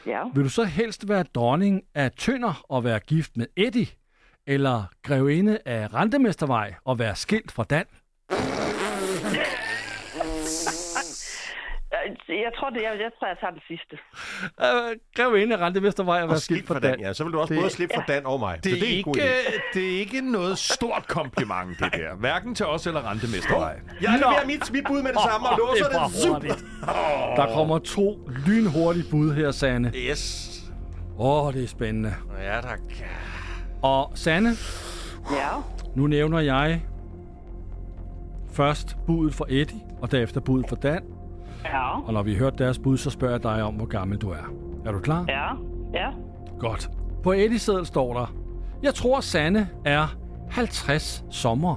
Ja. 0.07 0.25
vil 0.35 0.45
du 0.45 0.49
så 0.49 0.65
helst 0.65 1.09
være 1.09 1.25
dronning 1.35 1.83
af 1.95 2.11
Tønder 2.13 2.65
og 2.69 2.85
være 2.85 2.99
gift 3.01 3.37
med 3.37 3.47
Eddie? 3.57 3.87
Eller 4.47 4.85
grevinde 5.03 5.59
af 5.67 5.95
Rentemestervej 5.95 6.75
og 6.85 6.99
være 6.99 7.17
skilt 7.17 7.53
fra 7.53 7.65
Dan? 7.65 7.85
Jeg, 12.31 12.53
tror, 12.57 12.71
det, 12.71 12.83
jeg, 12.83 12.93
jeg 13.01 13.11
tror, 13.19 13.27
jeg 13.29 13.37
tager 13.41 13.51
den 13.51 13.61
sidste. 13.69 13.99
Øh, 14.61 14.97
grevinde 15.17 15.57
af 15.57 15.61
Rentemestervej 15.67 16.17
og 16.19 16.23
Og 16.23 16.29
være 16.29 16.39
skilt 16.39 16.67
fra 16.67 16.75
Dan, 16.75 16.83
Dan. 16.83 17.01
ja. 17.01 17.13
Så 17.13 17.25
vil 17.25 17.33
du 17.33 17.41
også 17.41 17.55
både 17.55 17.71
slippe 17.71 17.95
fra 17.95 18.05
Dan 18.09 18.27
og 18.27 18.41
mig. 18.41 18.57
Det 18.65 18.65
så 18.65 18.77
er, 18.77 18.81
det 18.81 18.93
er 18.93 18.97
ikke, 18.97 19.13
det 19.75 19.95
er 19.95 19.99
ikke 19.99 20.33
noget 20.33 20.59
stort 20.59 21.09
kompliment, 21.09 21.79
det 21.79 21.93
der. 21.93 22.15
Hverken 22.17 22.55
til 22.55 22.67
os 22.67 22.87
eller 22.87 23.11
Rentemestervej. 23.11 23.81
Jeg 24.03 24.11
leverer 24.19 24.47
mit, 24.47 24.73
mit 24.73 24.85
bud 24.87 25.03
med 25.03 25.13
det 25.13 25.21
samme, 25.31 25.49
og 25.49 25.59
låser 25.59 26.39
det 26.39 26.51
det. 26.51 26.59
Der 27.37 27.55
kommer 27.55 27.79
to 27.79 28.29
lynhurtige 28.47 29.05
bud 29.11 29.35
her, 29.35 29.51
Sanne. 29.51 29.93
Yes. 29.95 30.47
Åh, 31.19 31.47
oh, 31.47 31.53
det 31.55 31.65
er 31.65 31.69
spændende. 31.69 32.15
Ja, 32.43 32.61
tak. 32.61 32.81
Og 33.83 34.13
Sanne, 34.15 34.51
Ja. 35.31 35.49
nu 35.97 36.07
nævner 36.07 36.39
jeg 36.41 36.83
først 38.53 38.97
budet 39.07 39.35
for 39.35 39.47
Eddie, 39.49 39.81
og 40.03 40.13
derefter 40.13 40.41
budet 40.41 40.67
for 40.69 40.77
Dan. 40.77 41.03
Ja. 41.65 42.01
Og 42.01 42.13
når 42.13 42.23
vi 42.23 42.33
har 42.33 42.39
hørt 42.39 42.59
deres 42.59 42.79
bud, 42.79 42.97
så 42.97 43.11
spørger 43.11 43.35
jeg 43.35 43.43
dig 43.43 43.63
om, 43.63 43.75
hvor 43.75 43.87
gammel 43.87 44.19
du 44.19 44.31
er. 44.31 44.53
Er 44.87 44.93
du 44.93 44.99
klar? 45.01 45.25
Ja. 45.29 45.49
Ja. 45.95 46.11
Godt. 46.59 46.91
På 47.23 47.33
Eddies 47.33 47.63
seddel 47.63 47.87
står 47.87 48.15
der, 48.15 48.35
jeg 48.83 48.95
tror 48.95 49.21
Sanne 49.21 49.69
er 49.85 50.17
50 50.51 51.25
sommer. 51.31 51.77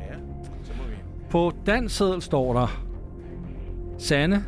Ja, 0.00 0.14
så 0.62 0.72
må 0.76 0.84
vi. 0.88 0.94
På 1.30 1.52
Dans 1.66 1.92
seddel 1.92 2.22
står 2.22 2.52
der, 2.52 2.82
Sanne 3.98 4.44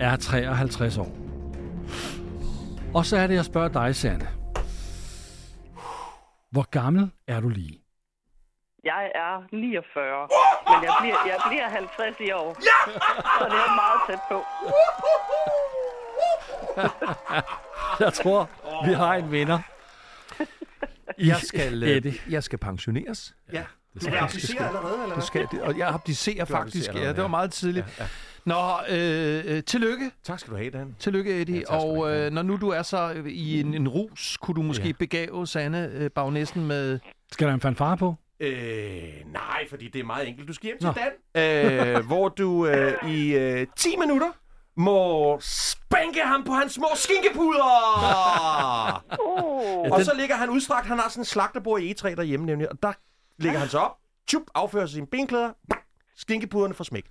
er 0.00 0.16
53 0.16 0.98
år. 0.98 1.08
Og 2.94 3.06
så 3.06 3.16
er 3.16 3.26
det, 3.26 3.34
jeg 3.34 3.44
spørger 3.44 3.68
dig, 3.68 3.96
Sanne. 3.96 4.26
Hvor 6.50 6.70
gammel 6.70 7.10
er 7.28 7.40
du 7.40 7.48
lige? 7.48 7.79
Jeg 8.84 9.10
er 9.14 9.42
49, 9.52 10.28
men 10.68 10.84
jeg 10.84 10.94
bliver, 11.00 11.16
jeg 11.26 11.36
bliver 11.48 11.68
50 11.68 12.16
i 12.20 12.30
år. 12.32 12.56
Ja! 12.68 12.92
Så 13.38 13.44
det 13.44 13.60
er 13.68 13.74
meget 13.82 14.00
tæt 14.08 14.20
på. 14.28 14.38
Jeg 18.00 18.12
tror, 18.12 18.48
vi 18.86 18.92
har 18.92 19.14
en 19.14 19.32
vinder. 19.32 19.58
Jeg 21.18 21.36
skal, 21.36 21.82
øh, 21.82 21.88
Eddie. 21.88 22.14
jeg 22.30 22.42
skal 22.44 22.58
pensioneres. 22.58 23.34
Ja. 23.52 23.62
Du 23.94 24.00
skal 24.00 24.14
abdicere 24.18 24.66
allerede, 24.68 25.02
eller 25.02 25.14
Det 25.14 25.24
skal, 25.24 25.46
det, 25.52 25.62
og 25.62 25.78
jeg 25.78 25.88
abdicerer 25.88 26.44
Du 26.44 26.52
faktisk. 26.52 26.88
abdicerer 26.88 27.06
Ja, 27.06 27.12
det 27.12 27.22
var 27.22 27.28
meget 27.28 27.52
tidligt. 27.52 27.86
Ja, 27.98 28.02
ja. 28.04 28.08
Nå, 28.44 28.56
øh, 28.96 29.56
øh, 29.56 29.62
tillykke. 29.64 30.10
Tak 30.24 30.38
skal 30.38 30.52
du 30.52 30.56
have, 30.58 30.70
Dan. 30.70 30.96
Tillykke, 30.98 31.40
Eddie. 31.40 31.62
Ja, 31.70 31.76
du 31.78 31.80
og 31.84 32.16
øh, 32.16 32.30
når 32.32 32.42
nu 32.42 32.56
du 32.56 32.68
er 32.68 32.82
så 32.82 33.12
øh, 33.16 33.26
i 33.26 33.60
en, 33.60 33.74
en 33.74 33.88
rus, 33.88 34.36
kunne 34.36 34.54
du 34.54 34.62
måske 34.62 34.86
Ja. 34.86 34.92
begave 34.98 35.46
Sanne 35.46 35.90
øh, 35.94 36.10
Bagnæssen 36.10 36.66
med... 36.66 36.98
Skal 37.32 37.46
der 37.48 37.54
en 37.54 37.60
fanfare 37.60 37.96
på? 37.96 38.14
Øh, 38.40 39.32
nej, 39.32 39.68
fordi 39.70 39.88
det 39.88 40.00
er 40.00 40.04
meget 40.04 40.28
enkelt. 40.28 40.48
Du 40.48 40.52
skal 40.52 40.66
hjem 40.66 40.78
til 40.78 40.86
Nå. 40.86 40.92
Dan, 41.34 41.96
øh, 41.96 42.06
hvor 42.08 42.28
du 42.28 42.66
øh, 42.66 43.10
i 43.10 43.34
øh, 43.34 43.66
10 43.76 43.96
minutter 43.96 44.30
må 44.76 45.38
spænke 45.40 46.20
ham 46.20 46.44
på 46.44 46.52
hans 46.52 46.72
små 46.72 46.86
skinkepuder. 46.94 49.04
Uh, 49.20 49.90
og 49.92 50.04
så 50.04 50.12
ligger 50.16 50.36
han 50.36 50.50
udstrakt. 50.50 50.86
Han 50.86 50.98
har 50.98 51.08
sådan 51.08 51.20
en 51.20 51.24
slagterbord 51.24 51.80
i 51.80 51.92
E3 51.92 52.14
derhjemme, 52.14 52.46
nemlig. 52.46 52.70
Og 52.70 52.82
der 52.82 52.92
ligger 53.38 53.58
han 53.58 53.68
så 53.68 53.78
op, 53.78 53.96
tjup, 54.28 54.42
affører 54.54 54.86
sine 54.86 55.06
benklæder, 55.06 55.50
skinkepuderne 56.16 56.74
for 56.74 56.84
smæk. 56.84 57.04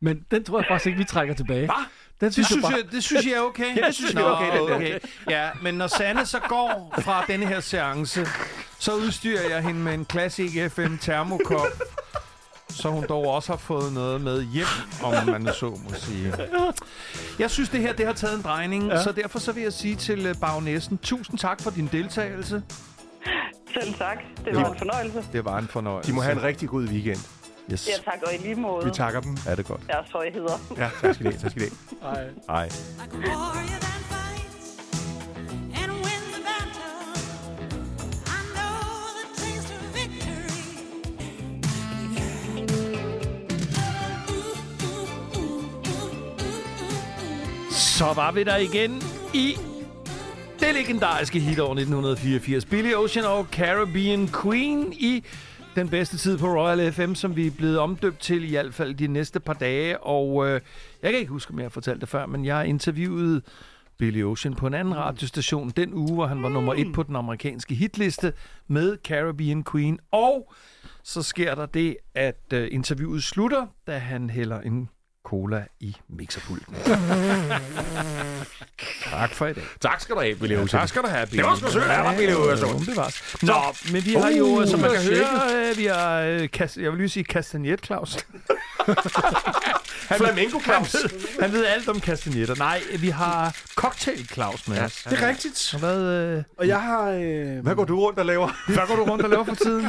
Men 0.00 0.24
den 0.30 0.44
tror 0.44 0.58
jeg 0.58 0.66
faktisk 0.68 0.86
ikke, 0.86 0.98
vi 0.98 1.04
trækker 1.04 1.34
tilbage. 1.34 1.66
Hvad? 1.66 1.84
Den 2.20 2.30
Det 2.30 2.46
synes, 2.46 2.62
bare- 2.62 2.72
jeg, 2.72 2.92
det 2.92 3.04
synes 3.04 3.24
jeg 3.26 3.32
er 3.32 3.40
okay. 3.40 3.76
Ja, 3.76 3.86
det 3.86 3.94
synes 3.94 4.14
jeg 4.14 4.22
er 4.22 4.60
okay. 4.60 4.98
Ja, 5.30 5.48
men 5.62 5.74
når 5.74 5.86
Sanne 5.86 6.26
så 6.26 6.38
går 6.48 6.94
fra 7.02 7.24
denne 7.26 7.46
her 7.46 7.60
seance, 7.60 8.26
så 8.78 8.94
udstyrer 8.94 9.48
jeg 9.48 9.62
hende 9.62 9.80
med 9.80 9.94
en 9.94 10.06
Classic 10.10 10.72
FM 10.72 10.96
termokop, 10.96 11.66
så 12.70 12.88
hun 12.88 13.04
dog 13.08 13.26
også 13.28 13.52
har 13.52 13.56
fået 13.56 13.92
noget 13.92 14.20
med 14.20 14.42
hjem, 14.42 14.66
om 15.02 15.26
man 15.26 15.48
så 15.54 15.66
må 15.70 15.94
sige. 15.94 16.34
Jeg 17.38 17.50
synes, 17.50 17.68
det 17.68 17.80
her 17.80 17.92
det 17.92 18.06
har 18.06 18.12
taget 18.12 18.36
en 18.36 18.42
drejning, 18.42 18.86
ja. 18.88 19.02
så 19.02 19.12
derfor 19.12 19.38
så 19.38 19.52
vil 19.52 19.62
jeg 19.62 19.72
sige 19.72 19.96
til 19.96 20.26
øh, 20.26 20.34
bagnæssen, 20.40 20.98
tusind 20.98 21.38
tak 21.38 21.62
for 21.62 21.70
din 21.70 21.88
deltagelse. 21.92 22.62
Selv 23.80 23.94
tak. 23.94 24.18
Det 24.44 24.56
var 24.56 24.70
en 24.72 24.78
fornøjelse. 24.78 25.24
Det 25.32 25.44
var 25.44 25.58
en 25.58 25.68
fornøjelse. 25.68 26.10
De 26.10 26.14
må 26.16 26.22
have 26.22 26.32
en 26.36 26.42
rigtig 26.42 26.68
god 26.68 26.82
weekend. 26.88 27.20
Yes. 27.72 27.88
Ja, 27.88 28.10
tak, 28.10 28.22
og 28.26 28.34
i 28.34 28.36
lige 28.36 28.54
måde. 28.54 28.84
Vi 28.84 28.90
takker 28.90 29.20
dem. 29.20 29.36
Er 29.48 29.54
det 29.54 29.66
godt. 29.66 29.80
Jeres 29.88 30.10
højheder. 30.12 30.58
Ja, 30.76 30.90
tak 31.00 31.14
skal 31.14 31.26
I 31.26 31.28
have. 31.30 31.38
Tak 31.40 31.50
skal 31.50 31.62
I 31.62 31.68
have. 32.02 32.14
Ej. 32.16 32.24
Ej. 32.48 32.64
Like 32.64 33.14
a 33.14 33.18
warrior 33.18 33.78
that 33.86 34.00
fights 34.12 34.68
and 35.82 35.92
wins 35.92 36.28
the 36.34 36.42
battle. 36.50 36.94
I 38.26 38.40
know 38.54 38.76
the 39.18 39.26
taste 39.42 39.74
of 39.74 39.82
victory. 39.94 41.64
Så 47.70 48.12
var 48.12 48.32
vi 48.32 48.44
der 48.44 48.56
igen 48.56 49.02
i 49.34 49.56
det 50.60 50.74
legendariske 50.74 51.40
hitår 51.40 51.64
1984. 51.72 52.64
Billy 52.64 52.94
Ocean 52.94 53.24
og 53.24 53.46
Caribbean 53.52 54.28
Queen 54.42 54.92
i 54.92 55.24
den 55.76 55.88
bedste 55.88 56.16
tid 56.16 56.38
på 56.38 56.46
Royal 56.46 56.92
FM, 56.92 57.14
som 57.14 57.36
vi 57.36 57.46
er 57.46 57.50
blevet 57.50 57.78
omdøbt 57.78 58.18
til 58.18 58.44
i 58.44 58.50
hvert 58.50 58.74
fald 58.74 58.94
de 58.94 59.06
næste 59.06 59.40
par 59.40 59.52
dage. 59.52 60.02
Og 60.02 60.46
øh, 60.46 60.60
jeg 61.02 61.10
kan 61.10 61.20
ikke 61.20 61.32
huske, 61.32 61.52
om 61.52 61.58
jeg 61.58 61.64
har 61.64 61.70
fortalt 61.70 62.00
det 62.00 62.08
før, 62.08 62.26
men 62.26 62.44
jeg 62.44 62.56
har 62.56 62.62
interviewet 62.62 63.42
Billy 63.98 64.22
Ocean 64.22 64.54
på 64.54 64.66
en 64.66 64.74
anden 64.74 64.96
radiostation 64.96 65.70
den 65.70 65.94
uge, 65.94 66.14
hvor 66.14 66.26
han 66.26 66.42
var 66.42 66.48
nummer 66.48 66.74
et 66.74 66.92
på 66.94 67.02
den 67.02 67.16
amerikanske 67.16 67.74
hitliste 67.74 68.32
med 68.66 68.96
Caribbean 69.04 69.64
Queen. 69.72 69.98
Og 70.10 70.52
så 71.02 71.22
sker 71.22 71.54
der 71.54 71.66
det, 71.66 71.96
at 72.14 72.42
øh, 72.52 72.68
interviewet 72.70 73.22
slutter, 73.22 73.66
da 73.86 73.98
han 73.98 74.30
hælder 74.30 74.60
en 74.60 74.88
cola 75.24 75.64
i 75.80 75.96
mixerpulten. 76.08 76.74
tak 79.10 79.30
for 79.30 79.46
i 79.46 79.52
dag. 79.52 79.62
Tak 79.80 80.00
skal 80.00 80.14
du 80.14 80.20
have, 80.20 80.34
Billy 80.36 80.52
Ocean. 80.54 80.68
Tak 80.68 80.88
skal 80.88 81.02
du 81.02 81.08
have, 81.08 81.26
Billy. 81.26 81.40
Det 81.42 81.46
var 81.50 81.56
sgu 81.56 81.66
sødt 81.70 81.84
Billy. 82.18 82.30
Ja, 82.30 82.54
det 82.86 82.96
var 82.96 83.12
Nå, 83.42 83.74
men 83.92 84.04
vi 84.04 84.12
har 84.14 84.30
jo, 84.30 84.44
Uh, 84.46 84.66
som 84.68 84.80
man 84.80 84.90
hvad 84.90 84.98
kan 85.02 85.14
høre, 85.16 85.70
øh, 85.70 85.78
vi 85.78 85.84
har, 85.84 86.20
øh, 86.20 86.48
jeg 86.82 86.90
vil 86.92 86.98
lige 86.98 87.08
sige 87.08 87.24
Castagnet 87.24 87.84
Claus. 87.86 88.16
Flamenco 90.16 90.60
Claus. 90.60 90.92
Han, 90.92 91.02
ved- 91.02 91.40
han 91.40 91.52
ved 91.52 91.64
alt 91.66 91.88
om 91.88 92.00
kastanjetter. 92.00 92.54
Nej, 92.58 92.80
vi 92.98 93.08
har 93.08 93.56
Cocktail 93.74 94.26
Claus 94.28 94.68
med 94.68 94.76
Ja. 94.76 94.84
os. 94.84 95.02
Det 95.10 95.22
er 95.22 95.28
rigtigt. 95.28 95.70
Og 95.74 95.80
Hvad, 95.80 95.98
øh, 96.02 96.42
Og 96.58 96.68
jeg 96.68 96.82
har, 96.82 97.10
øh, 97.10 97.58
Hvad 97.62 97.74
går 97.74 97.84
du 97.84 98.00
rundt 98.00 98.18
og 98.18 98.26
laver? 98.26 98.48
hvad 98.74 98.86
går 98.88 98.96
du 98.96 99.02
rundt 99.04 99.24
og 99.24 99.30
laver 99.30 99.44
for 99.44 99.54
tiden? 99.54 99.82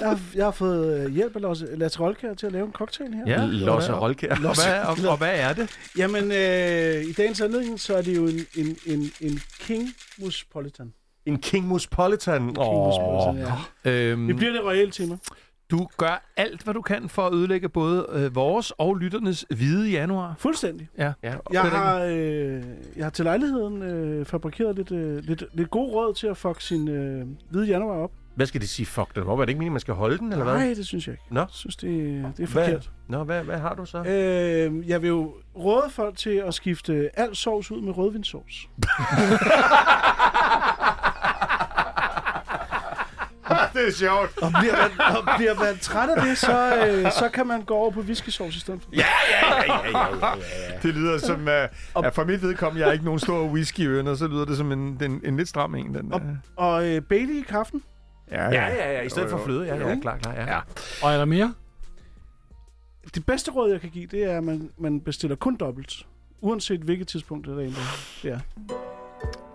jeg 0.00 0.08
har, 0.08 0.18
jeg 0.34 0.44
har 0.44 0.50
fået 0.50 0.98
øh, 1.06 1.12
hjælp 1.12 1.36
af 1.36 1.42
Lasse, 1.42 1.66
Lasse 1.76 2.00
Rolkær 2.00 2.34
til 2.34 2.46
at 2.46 2.52
lave 2.52 2.66
en 2.66 2.72
cocktail 2.72 3.14
her. 3.14 3.22
Ja, 3.26 3.46
Losse 3.46 3.94
og, 3.94 4.00
Rolkær. 4.02 4.34
og, 4.34 4.40
hvad, 4.70 5.04
og, 5.06 5.10
og 5.10 5.16
hvad 5.18 5.40
er 5.40 5.52
det? 5.52 5.70
Jamen, 5.98 6.24
øh, 6.32 7.04
i 7.04 7.12
dagens 7.12 7.40
anledning, 7.40 7.80
så 7.80 7.96
er 7.96 8.02
det 8.02 8.16
jo 8.16 8.26
en, 8.26 8.40
en, 8.56 8.76
en, 8.86 9.10
en 9.20 9.40
King 9.60 9.88
Muspolitan. 10.18 10.92
En 11.26 11.38
King 11.38 11.66
Muspolitan. 11.66 12.40
King 12.40 12.56
Muspolitan, 12.56 13.36
ja. 13.84 13.90
Øhm, 13.90 14.26
Det 14.26 14.36
bliver 14.36 14.52
det 14.52 14.64
royale 14.64 14.90
tema. 14.90 15.16
du 15.70 15.88
gør 15.96 16.32
alt, 16.36 16.62
hvad 16.62 16.74
du 16.74 16.82
kan 16.82 17.08
for 17.08 17.26
at 17.26 17.34
ødelægge 17.34 17.68
både 17.68 18.06
øh, 18.12 18.34
vores 18.34 18.70
og 18.78 18.96
lytternes 18.96 19.46
hvide 19.50 19.90
januar. 19.90 20.34
Fuldstændig. 20.38 20.88
Ja. 20.98 21.12
Ja. 21.22 21.34
Jeg 21.52 21.62
har, 21.62 22.00
øh, 22.00 22.62
jeg 22.96 23.04
har 23.04 23.10
til 23.10 23.24
lejligheden 23.24 23.82
øh, 23.82 24.26
fabrikeret 24.26 24.76
lidt, 24.76 24.90
øh, 24.92 25.16
lidt, 25.24 25.44
lidt 25.52 25.70
god 25.70 25.92
råd 25.92 26.14
til 26.14 26.26
at 26.26 26.36
fuck 26.36 26.60
sin 26.60 26.88
øh, 26.88 27.26
hvide 27.50 27.66
januar 27.66 27.96
op. 27.96 28.10
Hvad 28.34 28.46
skal 28.46 28.60
de 28.60 28.68
sige? 28.68 28.86
Fuck 28.86 29.14
den 29.14 29.22
op. 29.22 29.38
Er 29.38 29.42
det 29.44 29.48
ikke 29.48 29.58
meningen, 29.58 29.72
man 29.72 29.80
skal 29.80 29.94
holde 29.94 30.18
den, 30.18 30.32
eller 30.32 30.44
hvad? 30.44 30.54
Nej, 30.54 30.74
det 30.76 30.86
synes 30.86 31.06
jeg 31.06 31.12
ikke. 31.12 31.24
Nå. 31.30 31.40
Jeg 31.40 31.48
synes, 31.50 31.76
det, 31.76 31.90
det 32.36 32.42
er 32.42 32.46
Hvad? 32.52 32.64
forkert. 32.64 32.90
Nå, 33.08 33.24
hvad, 33.24 33.44
hvad 33.44 33.58
har 33.58 33.74
du 33.74 33.84
så? 33.84 33.98
Øh, 33.98 34.88
jeg 34.88 35.02
vil 35.02 35.08
jo 35.08 35.34
råde 35.56 35.90
folk 35.90 36.18
til 36.18 36.42
at 36.46 36.54
skifte 36.54 37.10
al 37.14 37.36
sovs 37.36 37.70
ud 37.70 37.80
med 37.80 37.96
rødvinssovs. 37.96 38.68
det 43.74 43.88
er 43.88 43.92
sjovt. 43.92 44.42
Og 44.42 44.52
bliver 44.60 44.76
man, 44.76 45.16
og 45.16 45.22
bliver 45.36 45.54
man 45.54 45.78
træt 45.78 46.08
af 46.10 46.22
det, 46.22 46.38
så, 46.38 46.76
øh, 46.86 47.12
så 47.12 47.28
kan 47.34 47.46
man 47.46 47.62
gå 47.62 47.74
over 47.74 47.90
på 47.90 48.00
whiskysovs 48.00 48.56
i 48.56 48.60
stedet 48.60 48.82
for. 48.82 48.90
Ja, 48.92 49.04
ja, 49.30 49.46
ja, 49.46 49.64
ja, 49.64 49.98
ja, 49.98 50.16
ja, 50.16 50.28
ja. 50.28 50.34
Det 50.82 50.94
lyder 50.94 51.18
som, 51.18 51.40
uh, 51.40 52.04
at 52.06 52.14
for 52.14 52.24
mit 52.24 52.42
vedkommende, 52.42 52.80
jeg 52.82 52.88
er 52.88 52.92
ikke 52.92 53.04
nogen 53.04 53.20
stor 53.20 53.44
whisky 53.46 54.02
og 54.08 54.16
så 54.16 54.26
lyder 54.26 54.44
det 54.44 54.56
som 54.56 54.72
en, 54.72 54.98
en, 55.02 55.20
en 55.24 55.36
lidt 55.36 55.48
stram 55.48 55.74
en. 55.74 55.94
Den, 55.94 56.12
Og, 56.12 56.20
der. 56.20 56.26
og 56.56 56.86
øh, 56.88 57.02
Bailey 57.02 57.34
i 57.34 57.44
kaffen. 57.48 57.82
Ja, 58.42 58.48
ja, 58.68 58.92
ja. 58.92 59.00
I 59.02 59.08
stedet 59.08 59.30
for 59.30 59.38
fløde. 59.44 59.66
Ja, 59.66 59.88
ja, 59.88 59.96
klar, 60.00 60.18
klar. 60.18 60.32
Ja. 60.34 60.52
ja. 60.54 60.60
Og 61.02 61.12
er 61.12 61.18
der 61.18 61.24
mere? 61.24 61.54
Det 63.14 63.26
bedste 63.26 63.50
råd, 63.50 63.70
jeg 63.70 63.80
kan 63.80 63.90
give, 63.90 64.06
det 64.06 64.24
er, 64.24 64.36
at 64.36 64.44
man, 64.44 64.70
man 64.78 65.00
bestiller 65.00 65.36
kun 65.36 65.56
dobbelt. 65.56 66.06
Uanset 66.40 66.80
hvilket 66.80 67.08
tidspunkt 67.08 67.46
det 67.46 67.54
er 67.54 67.58
egentlig. 67.58 67.82
Ja. 68.24 68.38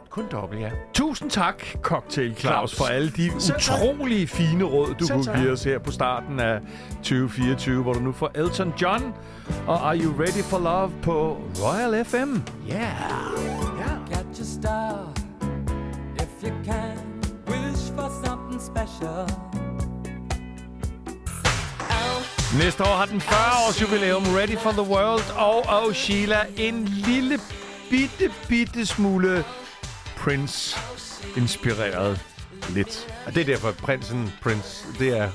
Kun 0.09 0.25
dobbelt, 0.31 0.61
ja. 0.61 0.71
Tusind 0.93 1.29
tak, 1.31 1.63
Cocktail 1.81 2.35
Claus, 2.35 2.71
Claus. 2.71 2.77
for 2.77 2.85
alle 2.85 3.09
de 3.09 3.41
Selv 3.41 3.59
tak. 3.59 3.75
utrolige 3.81 4.27
fine 4.27 4.63
råd, 4.63 4.95
du 4.99 5.05
Selv 5.05 5.15
kunne 5.15 5.25
tak. 5.25 5.39
give 5.39 5.51
os 5.51 5.63
her 5.63 5.79
på 5.79 5.91
starten 5.91 6.39
af 6.39 6.59
2024, 6.91 7.81
hvor 7.83 7.93
du 7.93 7.99
nu 7.99 8.11
får 8.11 8.31
Elton 8.35 8.73
John 8.81 9.13
og 9.67 9.87
Are 9.87 9.97
You 9.97 10.13
Ready 10.19 10.43
for 10.43 10.59
Love 10.59 10.91
på 11.01 11.41
Royal 11.63 12.05
FM. 12.05 12.35
Yeah. 12.69 14.09
Catch 14.11 14.41
a 14.41 14.43
star 14.43 15.13
if 16.15 16.43
you 16.43 16.51
can. 16.65 17.08
Special. 18.59 19.29
Næste 22.63 22.83
år 22.83 22.95
har 22.95 23.05
den 23.05 23.21
40 23.21 23.37
års 23.67 23.81
jubilæum 23.81 24.23
Ready 24.23 24.57
for 24.57 24.71
the 24.71 24.81
World 24.81 25.23
og 25.37 25.85
oh 25.85 25.93
Sheila 25.93 26.37
en 26.57 26.85
lille 26.85 27.39
bitte 27.89 28.31
bitte 28.47 28.85
smule 28.85 29.43
Prince 30.17 30.79
inspireret 31.37 32.19
lidt. 32.69 33.07
Og 33.25 33.33
det 33.35 33.41
er 33.41 33.45
derfor, 33.45 33.71
prinsen, 33.71 34.33
Prince, 34.41 34.85
det 34.99 35.17
er, 35.17 35.29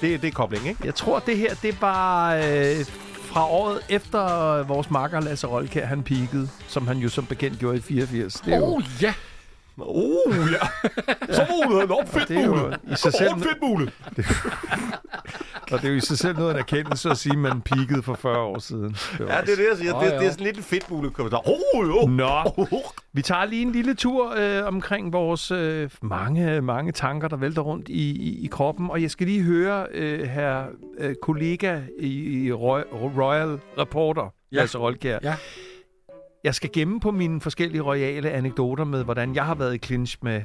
det, 0.00 0.22
det 0.22 0.28
er 0.28 0.32
kobling, 0.32 0.68
ikke? 0.68 0.80
Jeg 0.84 0.94
tror 0.94 1.18
det 1.18 1.36
her 1.36 1.54
det 1.54 1.82
var 1.82 2.34
øh, 2.34 2.84
fra 3.24 3.50
året 3.50 3.80
efter 3.88 4.22
vores 4.62 4.90
makker 4.90 5.20
Lasse 5.20 5.46
Rolkær 5.46 5.86
han 5.86 6.02
peakede, 6.02 6.48
som 6.68 6.86
han 6.86 6.98
jo 6.98 7.08
som 7.08 7.26
bekendt 7.26 7.58
gjorde 7.58 7.78
i 7.78 7.80
84. 7.80 8.32
Det 8.34 8.54
er 8.54 8.58
jo, 8.58 8.64
Oh, 8.64 8.82
ja. 9.02 9.14
Oh, 9.86 10.36
ja. 10.52 10.66
Så 11.34 11.46
må 11.50 11.70
du 11.70 11.74
have 11.74 11.84
en 11.84 11.90
opfedt 11.90 12.28
det 12.28 12.36
er 12.36 12.46
jo 12.46 12.70
i 12.92 12.96
sig 12.96 13.12
selv 13.12 13.30
Opfedt 13.32 13.58
mule. 13.62 13.92
og 15.72 15.78
det 15.82 15.84
er 15.84 15.88
jo 15.88 15.94
i 15.96 16.00
sig 16.00 16.18
selv 16.18 16.36
noget 16.36 16.50
af 16.50 16.54
en 16.54 16.58
erkendelse 16.58 17.10
at 17.10 17.16
sige, 17.18 17.32
at 17.32 17.38
man 17.38 17.60
peakede 17.60 18.02
for 18.02 18.14
40 18.14 18.38
år 18.38 18.58
siden. 18.58 18.82
Det 18.90 19.20
Ja, 19.20 19.24
det 19.24 19.28
er 19.30 19.40
det, 19.44 19.66
jeg 19.70 19.76
siger. 19.78 19.94
Åh, 19.96 20.04
Det, 20.04 20.12
det 20.12 20.26
er 20.26 20.30
sådan 20.30 20.46
lidt 20.46 20.56
en 20.56 20.62
fedt 20.62 20.90
mule 20.90 21.10
kommentar. 21.10 21.42
Oh, 21.48 21.88
jo. 21.88 22.06
Nå, 22.06 22.66
vi 23.12 23.22
tager 23.22 23.44
lige 23.44 23.62
en 23.62 23.72
lille 23.72 23.94
tur 23.94 24.34
øh, 24.38 24.66
omkring 24.66 25.12
vores 25.12 25.50
øh, 25.50 25.90
mange, 26.02 26.60
mange 26.60 26.92
tanker, 26.92 27.28
der 27.28 27.36
vælter 27.36 27.62
rundt 27.62 27.88
i, 27.88 28.10
i, 28.10 28.44
i 28.44 28.46
kroppen. 28.46 28.90
Og 28.90 29.02
jeg 29.02 29.10
skal 29.10 29.26
lige 29.26 29.42
høre 29.42 29.86
øh, 29.90 30.20
her 30.28 30.64
øh, 30.98 31.14
kollega 31.22 31.80
i, 32.00 32.44
i 32.46 32.52
Roy, 32.52 32.80
Royal 32.92 33.58
Reporter, 33.78 34.32
ja. 34.52 34.56
Lasse 34.56 34.78
Rolkjær. 34.78 35.18
Ja. 35.22 35.34
Jeg 36.44 36.54
skal 36.54 36.70
gemme 36.72 37.00
på 37.00 37.10
mine 37.10 37.40
forskellige 37.40 37.80
royale 37.82 38.30
anekdoter 38.30 38.84
med, 38.84 39.04
hvordan 39.04 39.34
jeg 39.34 39.44
har 39.44 39.54
været 39.54 39.74
i 39.74 39.78
clinch 39.78 40.16
med, 40.22 40.42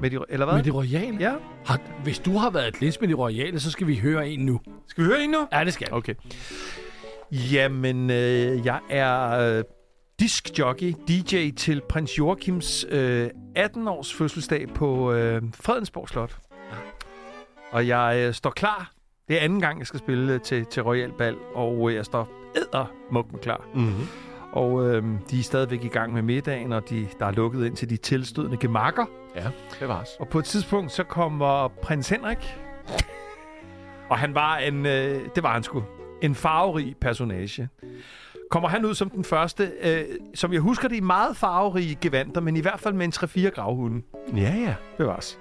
med 0.00 0.10
de... 0.10 0.18
Eller 0.28 0.46
hvad? 0.46 0.54
Med 0.54 0.64
det 0.64 0.74
royale? 0.74 1.16
Ja. 1.20 1.34
Har, 1.66 1.80
hvis 2.02 2.18
du 2.18 2.36
har 2.36 2.50
været 2.50 2.68
et 2.68 2.80
lins 2.80 3.00
med 3.00 3.08
de 3.08 3.14
royale, 3.14 3.60
så 3.60 3.70
skal 3.70 3.86
vi 3.86 3.96
høre 3.96 4.28
en 4.28 4.40
nu. 4.40 4.60
Skal 4.86 5.04
vi 5.04 5.08
høre 5.08 5.24
en 5.24 5.30
nu? 5.30 5.48
Ja, 5.52 5.64
det 5.64 5.72
skal 5.72 5.86
vi. 5.86 5.92
Okay. 5.92 6.14
Jamen, 7.32 8.10
øh, 8.10 8.66
jeg 8.66 8.80
er 8.90 9.30
øh, 9.30 9.64
diskjockey, 10.20 10.94
DJ 11.08 11.50
til 11.50 11.82
prins 11.88 12.18
Joachims 12.18 12.86
øh, 12.88 13.30
18-års 13.58 14.14
fødselsdag 14.14 14.68
på 14.74 15.12
øh, 15.12 15.42
Fredensborg 15.54 16.08
Slot. 16.08 16.36
Og 17.70 17.88
jeg 17.88 18.24
øh, 18.26 18.34
står 18.34 18.50
klar. 18.50 18.92
Det 19.28 19.36
er 19.36 19.40
anden 19.40 19.60
gang, 19.60 19.78
jeg 19.78 19.86
skal 19.86 20.00
spille 20.00 20.32
øh, 20.32 20.40
til, 20.40 20.66
til 20.66 20.82
Royal 20.82 21.12
Ball, 21.18 21.36
og 21.54 21.90
øh, 21.90 21.96
jeg 21.96 22.04
står 22.04 22.28
eddermuk 22.56 23.32
med 23.32 23.40
klar. 23.40 23.64
Mm-hmm. 23.74 24.08
Og 24.54 24.86
øh, 24.86 25.04
de 25.30 25.38
er 25.38 25.42
stadigvæk 25.42 25.84
i 25.84 25.88
gang 25.88 26.12
med 26.12 26.22
middagen, 26.22 26.72
og 26.72 26.90
de, 26.90 27.08
der 27.18 27.26
er 27.26 27.30
lukket 27.30 27.66
ind 27.66 27.76
til 27.76 27.90
de 27.90 27.96
tilstødende 27.96 28.56
gemakker. 28.56 29.06
Ja, 29.36 29.44
det 29.80 29.88
var 29.88 30.00
os. 30.00 30.08
Og 30.20 30.28
på 30.28 30.38
et 30.38 30.44
tidspunkt, 30.44 30.92
så 30.92 31.04
kommer 31.04 31.68
prins 31.68 32.08
Henrik. 32.08 32.58
Og 34.10 34.18
han 34.18 34.34
var 34.34 34.56
en, 34.56 34.86
øh, 34.86 35.20
det 35.34 35.42
var 35.42 35.52
han 35.52 35.62
sgu, 35.62 35.82
en 36.22 36.34
farverig 36.34 36.96
personage. 37.00 37.68
Kommer 38.50 38.68
han 38.68 38.84
ud 38.84 38.94
som 38.94 39.10
den 39.10 39.24
første, 39.24 39.72
øh, 39.82 40.04
som 40.34 40.52
jeg 40.52 40.60
husker 40.60 40.88
det, 40.88 40.96
i 40.96 41.00
meget 41.00 41.36
farverige 41.36 41.98
gevanter, 42.00 42.40
men 42.40 42.56
i 42.56 42.60
hvert 42.60 42.80
fald 42.80 42.94
med 42.94 43.04
en 43.04 43.12
3-4 43.12 43.48
gravhunde. 43.48 44.02
Ja, 44.36 44.54
ja. 44.66 44.74
Bevares. 44.98 45.38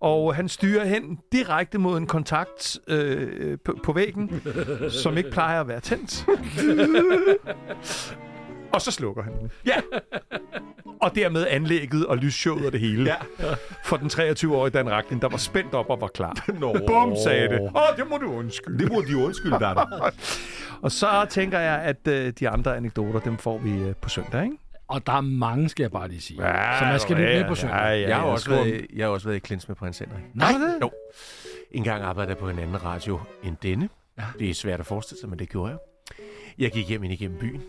Og 0.00 0.34
han 0.34 0.48
styrer 0.48 0.84
hen 0.84 1.18
direkte 1.32 1.78
mod 1.78 1.98
en 1.98 2.06
kontakt 2.06 2.78
øh, 2.88 3.58
på, 3.64 3.78
på 3.84 3.92
væggen, 3.92 4.42
som 5.02 5.16
ikke 5.16 5.30
plejer 5.30 5.60
at 5.60 5.68
være 5.68 5.80
tændt. 5.80 6.26
Og 8.76 8.82
så 8.82 8.90
slukker 8.90 9.22
han 9.22 9.32
den. 9.40 9.50
Ja. 9.66 9.76
Og 11.00 11.14
dermed 11.14 11.46
anlægget 11.46 12.06
og 12.06 12.16
lysshowet 12.16 12.66
og 12.66 12.72
det 12.72 12.80
hele. 12.80 13.04
Ja. 13.40 13.46
For 13.84 13.96
den 13.96 14.06
23-årige 14.06 14.72
Dan 14.72 14.90
Racklin, 14.90 15.20
der 15.20 15.28
var 15.28 15.36
spændt 15.36 15.74
op 15.74 15.90
og 15.90 16.00
var 16.00 16.06
klar. 16.06 16.44
Nå. 16.60 16.76
Bum, 16.86 17.16
sagde 17.24 17.48
det. 17.48 17.60
Åh, 17.60 17.74
oh, 17.74 17.96
det 17.96 18.10
må 18.10 18.18
du 18.18 18.32
undskylde. 18.32 18.78
Det 18.78 18.92
må 18.92 19.00
de 19.00 19.16
undskylde 19.16 19.58
da. 19.60 19.74
Og 20.84 20.92
så 20.92 21.26
tænker 21.30 21.58
jeg, 21.58 21.82
at 21.82 22.08
øh, 22.08 22.32
de 22.40 22.48
andre 22.48 22.76
anekdoter, 22.76 23.20
dem 23.20 23.38
får 23.38 23.58
vi 23.58 23.70
øh, 23.70 23.94
på 23.94 24.08
søndag, 24.08 24.44
ikke? 24.44 24.56
Og 24.88 25.06
der 25.06 25.12
er 25.12 25.20
mange, 25.20 25.68
skal 25.68 25.82
jeg 25.82 25.90
bare 25.90 26.08
lige 26.08 26.20
sige. 26.20 26.48
Ja, 26.48 26.78
så 26.78 26.84
man 26.84 27.00
skal 27.00 27.16
lytte 27.16 27.32
ja, 27.32 27.40
med 27.40 27.48
på 27.48 27.54
søndag. 27.54 27.78
Ja, 27.78 27.90
ja, 27.90 28.08
Jeg 28.08 28.16
har, 28.16 28.24
også 28.24 28.50
været, 28.50 28.86
jeg 28.94 29.06
har 29.06 29.12
også 29.12 29.28
været 29.28 29.36
i 29.36 29.40
klins 29.40 29.68
med 29.68 29.76
prins 29.76 29.98
Henrik. 29.98 30.24
Nej, 30.34 30.52
det? 30.52 30.78
Jo. 30.82 30.90
En 31.70 31.84
gang 31.84 32.02
arbejdede 32.02 32.30
jeg 32.30 32.38
på 32.38 32.48
en 32.48 32.58
anden 32.58 32.84
radio 32.84 33.20
end 33.44 33.56
denne. 33.62 33.88
Ja. 34.18 34.24
Det 34.38 34.50
er 34.50 34.54
svært 34.54 34.80
at 34.80 34.86
forestille 34.86 35.20
sig, 35.20 35.28
men 35.28 35.38
det 35.38 35.48
gjorde 35.48 35.70
jeg. 35.70 35.78
Jeg 36.58 36.70
gik 36.70 36.88
hjem 36.88 37.04
ind 37.04 37.12
igennem 37.12 37.38
byen. 37.38 37.62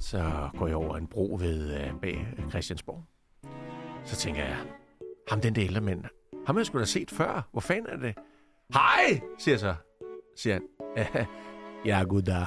Så 0.00 0.48
går 0.58 0.66
jeg 0.66 0.76
over 0.76 0.96
en 0.96 1.06
bro 1.06 1.36
ved 1.40 1.74
øh, 1.74 1.90
bag 2.02 2.28
Christiansborg. 2.50 3.04
Så 4.04 4.16
tænker 4.16 4.44
jeg, 4.44 4.56
ham 5.28 5.40
den 5.40 5.54
der 5.54 5.64
ældre 5.64 5.80
mand, 5.80 6.04
ham 6.46 6.56
har 6.56 6.60
jeg 6.60 6.66
sgu 6.66 6.78
da 6.78 6.84
set 6.84 7.10
før. 7.10 7.48
Hvor 7.52 7.60
fanden 7.60 7.86
er 7.92 7.96
det? 7.96 8.14
Hej, 8.74 9.20
siger 9.38 9.52
jeg 9.52 9.60
så. 9.60 9.74
Siger 10.36 10.58
han. 10.96 11.26
Ja, 11.84 12.02
goddag. 12.08 12.46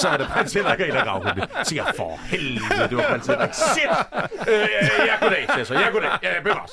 så 0.00 0.08
er 0.08 0.16
det 0.16 0.26
prins 0.26 0.54
Henrik 0.54 0.80
og 0.80 0.86
af 0.86 1.04
gravhunde. 1.04 1.46
Så 1.62 1.68
siger 1.68 1.84
jeg, 1.84 1.94
for 1.96 2.16
helvede, 2.24 2.88
det 2.88 2.96
var 2.96 3.04
prins 3.10 3.26
Henrik. 3.26 3.50
Shit! 3.52 3.90
Øh, 4.48 4.68
ja, 5.06 5.24
goddag, 5.24 5.44
siger 5.46 5.56
jeg 5.56 5.66
så. 5.66 5.74
Ja, 5.74 5.88
goddag. 5.88 6.10
Ja, 6.22 6.28
bevares. 6.42 6.70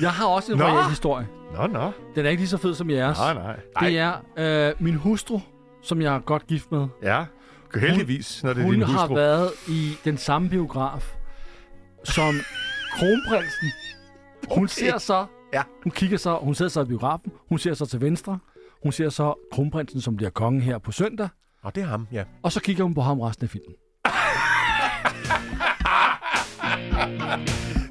Jeg 0.00 0.10
har 0.10 0.26
også 0.26 0.52
en 0.52 0.58
Nå. 0.58 0.64
royal 0.64 0.88
historie. 0.88 1.28
Nå, 1.52 1.66
nå. 1.66 1.92
Den 2.14 2.26
er 2.26 2.30
ikke 2.30 2.40
lige 2.40 2.48
så 2.48 2.58
fed 2.58 2.74
som 2.74 2.90
jeres. 2.90 3.18
Nej, 3.18 3.34
nej. 3.34 3.56
Det 3.80 3.98
er 3.98 4.12
øh, 4.68 4.74
min 4.82 4.94
hustru, 4.94 5.40
som 5.82 6.02
jeg 6.02 6.14
er 6.14 6.18
godt 6.20 6.46
gift 6.46 6.72
med. 6.72 6.86
Ja, 7.02 7.24
heldigvis, 7.80 8.42
når 8.44 8.52
det 8.52 8.60
er 8.60 8.64
Hun 8.64 8.74
din 8.74 8.82
har 8.82 9.00
hustru. 9.00 9.14
været 9.14 9.50
i 9.68 9.96
den 10.04 10.18
samme 10.18 10.48
biograf 10.48 11.12
som 12.04 12.34
kronprinsen. 12.98 13.70
Hun 14.54 14.68
ser 14.68 14.98
så, 14.98 15.26
Ja. 15.52 15.62
hun 15.82 15.92
kigger 15.92 16.16
så, 16.18 16.38
hun 16.42 16.54
sidder 16.54 16.70
så 16.70 16.80
i 16.80 16.84
biografen, 16.84 17.32
hun 17.48 17.58
ser 17.58 17.74
så 17.74 17.86
til 17.86 18.00
venstre, 18.00 18.38
hun 18.82 18.92
ser 18.92 19.08
så 19.08 19.34
kronprinsen, 19.52 20.00
som 20.00 20.16
bliver 20.16 20.30
konge 20.30 20.60
her 20.60 20.78
på 20.78 20.92
søndag, 20.92 21.28
Og 21.62 21.74
det 21.74 21.82
er 21.82 21.86
ham, 21.86 22.06
ja. 22.12 22.24
og 22.42 22.52
så 22.52 22.60
kigger 22.60 22.84
hun 22.84 22.94
på 22.94 23.00
ham 23.00 23.20
resten 23.20 23.44
af 23.44 23.50
filmen. 23.50 23.74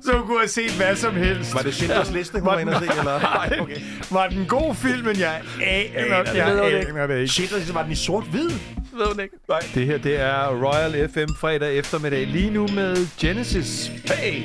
Så 0.06 0.18
hun 0.18 0.28
kunne 0.28 0.40
have 0.40 0.48
set 0.48 0.72
hvad 0.78 0.96
som 0.96 1.16
helst. 1.16 1.54
Var 1.56 1.62
det 1.62 1.74
Schindlers 1.74 2.12
liste, 2.12 2.40
hun 2.40 2.46
var 2.46 2.60
inde 2.60 2.74
og 2.76 2.82
se, 2.82 2.88
eller? 3.00 3.20
Nej, 3.48 3.60
okay. 3.62 3.78
Var 4.12 4.28
den 4.28 4.46
god 4.48 4.76
film, 4.76 5.06
men 5.06 5.20
jeg 5.20 5.42
aner, 5.62 6.32
jeg 6.36 6.48
aner 6.90 7.08
det 7.08 7.18
ikke. 7.20 7.28
Schindlers 7.34 7.60
liste, 7.60 7.74
var 7.76 7.84
den 7.84 7.92
i 7.92 7.96
sort-hvid? 7.96 8.50
Ved 8.98 9.06
hun 9.06 9.20
ikke? 9.20 9.36
Nej. 9.48 9.60
Det 9.76 9.86
her, 9.86 9.98
det 9.98 10.20
er 10.20 10.48
Royal 10.48 11.10
FM 11.10 11.34
fredag 11.40 11.78
eftermiddag. 11.78 12.28
Lige 12.28 12.50
nu 12.52 12.68
med 12.68 13.18
Genesis. 13.20 13.88
Hey! 13.88 14.44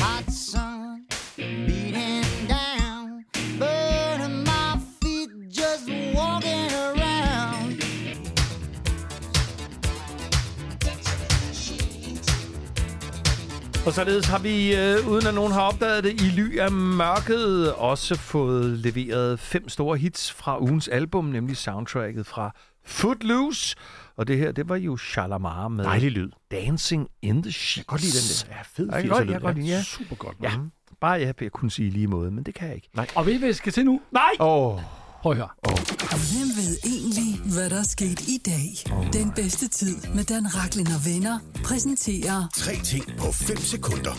Hot 0.00 0.24
sun 0.52 0.98
beating 1.36 2.24
down, 2.48 3.24
burning 3.58 4.42
my 4.42 4.80
feet 5.00 5.30
just 5.58 5.88
walking 6.16 6.70
around. 6.72 7.72
Og 13.86 13.92
således 13.92 14.26
har 14.26 14.38
vi, 14.38 14.76
øh, 14.76 15.08
uden 15.08 15.26
at 15.26 15.34
nogen 15.34 15.52
har 15.52 15.62
opdaget 15.62 16.04
det, 16.04 16.20
i 16.20 16.24
ly 16.24 16.58
af 16.58 16.72
mørket 16.72 17.74
også 17.74 18.18
fået 18.18 18.78
leveret 18.78 19.40
fem 19.40 19.68
store 19.68 19.96
hits 19.96 20.32
fra 20.32 20.62
ugens 20.62 20.88
album, 20.88 21.24
nemlig 21.24 21.56
soundtracket 21.56 22.26
fra 22.26 22.50
Footloose. 22.86 23.76
Og 24.16 24.28
det 24.28 24.38
her, 24.38 24.52
det 24.52 24.68
var 24.68 24.76
jo 24.76 24.96
Shalamar 24.96 25.68
med 25.68 25.84
Dejlig 25.84 26.10
lyd. 26.10 26.30
Dancing 26.50 27.08
in 27.22 27.42
the 27.42 27.52
Sheets. 27.52 27.76
Jeg 27.76 27.86
Godt 27.86 28.00
lide 28.00 28.12
den 28.12 28.48
der. 28.50 28.56
Ja, 28.56 28.62
fed 28.62 28.88
Jeg 28.92 29.02
kan 29.02 29.10
godt, 29.10 29.24
jeg 29.24 29.32
kan 29.34 29.40
godt 29.40 29.56
lide, 29.56 29.68
ja. 29.68 29.82
Super 29.82 30.16
godt. 30.16 30.36
Ja, 30.42 30.50
bare 31.00 31.12
jeg, 31.12 31.42
jeg 31.42 31.52
kunne 31.52 31.70
sige 31.70 31.90
lige 31.90 32.06
måde, 32.06 32.30
men 32.30 32.44
det 32.44 32.54
kan 32.54 32.66
jeg 32.68 32.74
ikke. 32.76 32.90
Og 33.14 33.26
ved 33.26 33.32
I, 33.32 33.38
hvad 33.38 33.48
vi 33.48 33.54
skal 33.54 33.72
til 33.72 33.84
nu? 33.84 34.00
Nej! 34.12 34.30
Åh, 34.40 34.74
oh, 34.74 34.82
Prøv 35.22 35.32
at 35.32 35.38
høre. 35.38 35.48
Hvem 36.30 36.48
ved 36.56 36.76
egentlig, 36.84 37.52
hvad 37.54 37.70
der 37.70 37.78
er 37.78 37.82
sket 37.82 38.20
i 38.20 38.38
dag? 38.46 38.68
Den 39.12 39.32
bedste 39.32 39.68
tid 39.68 39.96
med 40.14 40.24
Dan 40.24 40.46
Raklin 40.56 40.86
og 40.86 41.02
venner 41.06 41.38
præsenterer 41.64 42.48
Tre 42.54 42.72
ting 42.84 43.04
på 43.18 43.32
5 43.32 43.56
sekunder. 43.56 44.14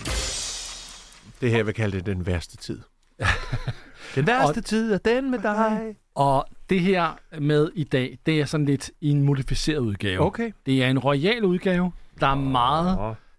det 1.41 1.49
her, 1.49 1.57
jeg 1.57 1.65
vil 1.65 1.73
kalde 1.73 1.97
det 1.97 2.05
den 2.05 2.25
værste 2.25 2.57
tid. 2.57 2.81
Den 4.15 4.27
værste 4.27 4.61
tid 4.61 4.93
er 4.93 4.97
den 4.97 5.31
med 5.31 5.39
dig. 5.39 5.95
Og 6.15 6.45
det 6.69 6.79
her 6.81 7.17
med 7.39 7.69
i 7.75 7.83
dag, 7.83 8.17
det 8.25 8.41
er 8.41 8.45
sådan 8.45 8.65
lidt 8.65 8.91
i 9.01 9.09
en 9.09 9.21
modificeret 9.23 9.77
udgave. 9.79 10.19
Okay. 10.21 10.51
Det 10.65 10.83
er 10.83 10.87
en 10.87 10.99
royal 10.99 11.43
udgave. 11.43 11.91
Der 12.19 12.27
er 12.27 12.35
meget, 12.35 12.97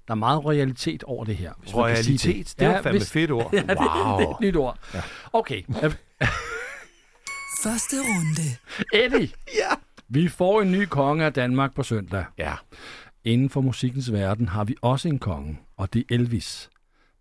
der 0.09 0.13
er 0.15 0.19
meget 0.19 0.45
royalitet 0.45 1.03
over 1.05 1.25
det 1.25 1.37
her. 1.37 1.53
hvis 1.61 1.75
man 1.75 1.95
kan 1.95 1.97
sige 2.05 2.19
Royalitet, 2.25 2.55
det 2.59 2.69
var 2.69 2.83
fandme 2.83 2.99
hvis- 2.99 3.11
fedt 3.11 3.31
ord. 3.31 3.51
Ja, 3.55 3.61
det, 3.61 3.69
det 3.69 3.77
er 3.79 4.31
et 4.31 4.41
nyt 4.41 4.57
ord. 4.57 4.79
Ja. 4.95 5.01
Okay. 5.33 5.63
første 7.65 7.97
runde. 7.97 8.49
Eddie. 9.05 9.29
ja. 9.55 9.75
Vi 10.09 10.29
får 10.29 10.63
en 10.63 10.73
ny 10.73 10.85
konge 10.85 11.25
af 11.25 11.33
Danmark 11.33 11.75
på 11.75 11.83
søndag. 11.83 12.25
Ja. 12.39 12.53
Inden 13.25 13.51
for 13.51 13.61
musikkens 13.61 14.13
verden 14.13 14.49
har 14.49 14.65
vi 14.65 14.77
også 14.83 15.09
en 15.09 15.19
konge, 15.19 15.59
og 15.77 15.93
det 15.95 16.01
er 16.11 16.15
Elvis. 16.15 16.71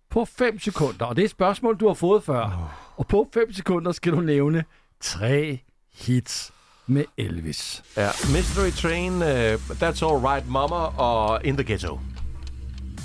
På 0.09 0.25
5 0.25 0.59
sekunder, 0.59 1.05
og 1.05 1.15
det 1.15 1.21
er 1.21 1.25
et 1.25 1.31
spørgsmål, 1.31 1.77
du 1.77 1.87
har 1.87 1.93
fået 1.93 2.23
før. 2.23 2.43
Oh. 2.45 2.99
Og 2.99 3.07
på 3.07 3.29
5 3.33 3.53
sekunder 3.53 3.91
skal 3.91 4.11
du 4.11 4.19
nævne 4.19 4.63
tre 5.01 5.63
hits 5.93 6.51
med 6.87 7.05
Elvis. 7.17 7.83
ja. 7.97 8.09
Mystery 8.33 8.69
Train, 8.71 9.13
uh, 9.13 9.53
That's 9.81 10.05
All 10.05 10.25
Right 10.25 10.47
Mama 10.47 10.75
og 10.75 11.45
In 11.45 11.57
the 11.57 11.63
Ghetto. 11.63 11.99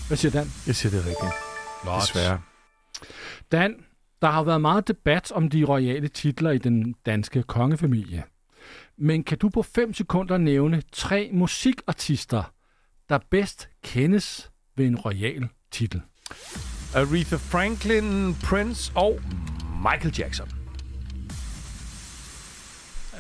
Hvad 0.09 0.17
siger 0.17 0.33
Dan? 0.33 0.53
Jeg 0.67 0.77
siger 0.77 0.91
det 0.91 1.07
rigtigt. 1.07 1.33
Desværre. 2.01 2.41
Dan, 3.53 3.75
der 4.23 4.31
har 4.31 4.43
været 4.43 4.61
meget 4.61 4.89
debat 4.89 5.33
om 5.33 5.49
de 5.51 5.65
royale 5.65 6.09
titler 6.09 6.51
i 6.51 6.59
den 6.59 6.95
danske 7.07 7.43
kongefamilie. 7.43 8.23
Men 8.99 9.25
kan 9.25 9.39
du 9.39 9.49
på 9.49 9.63
5 9.63 9.95
sekunder 9.95 10.39
nævne 10.39 10.83
tre 10.93 11.31
musikartister, 11.33 12.43
der 13.09 13.19
bedst 13.31 13.69
kendes 13.85 14.51
ved 14.77 14.87
en 14.87 14.97
royal 14.99 15.49
titel? 15.71 16.03
Aretha 16.95 17.37
Franklin, 17.37 18.35
Prince 18.35 18.93
og 18.95 19.21
Michael 19.83 20.15
Jackson. 20.19 20.60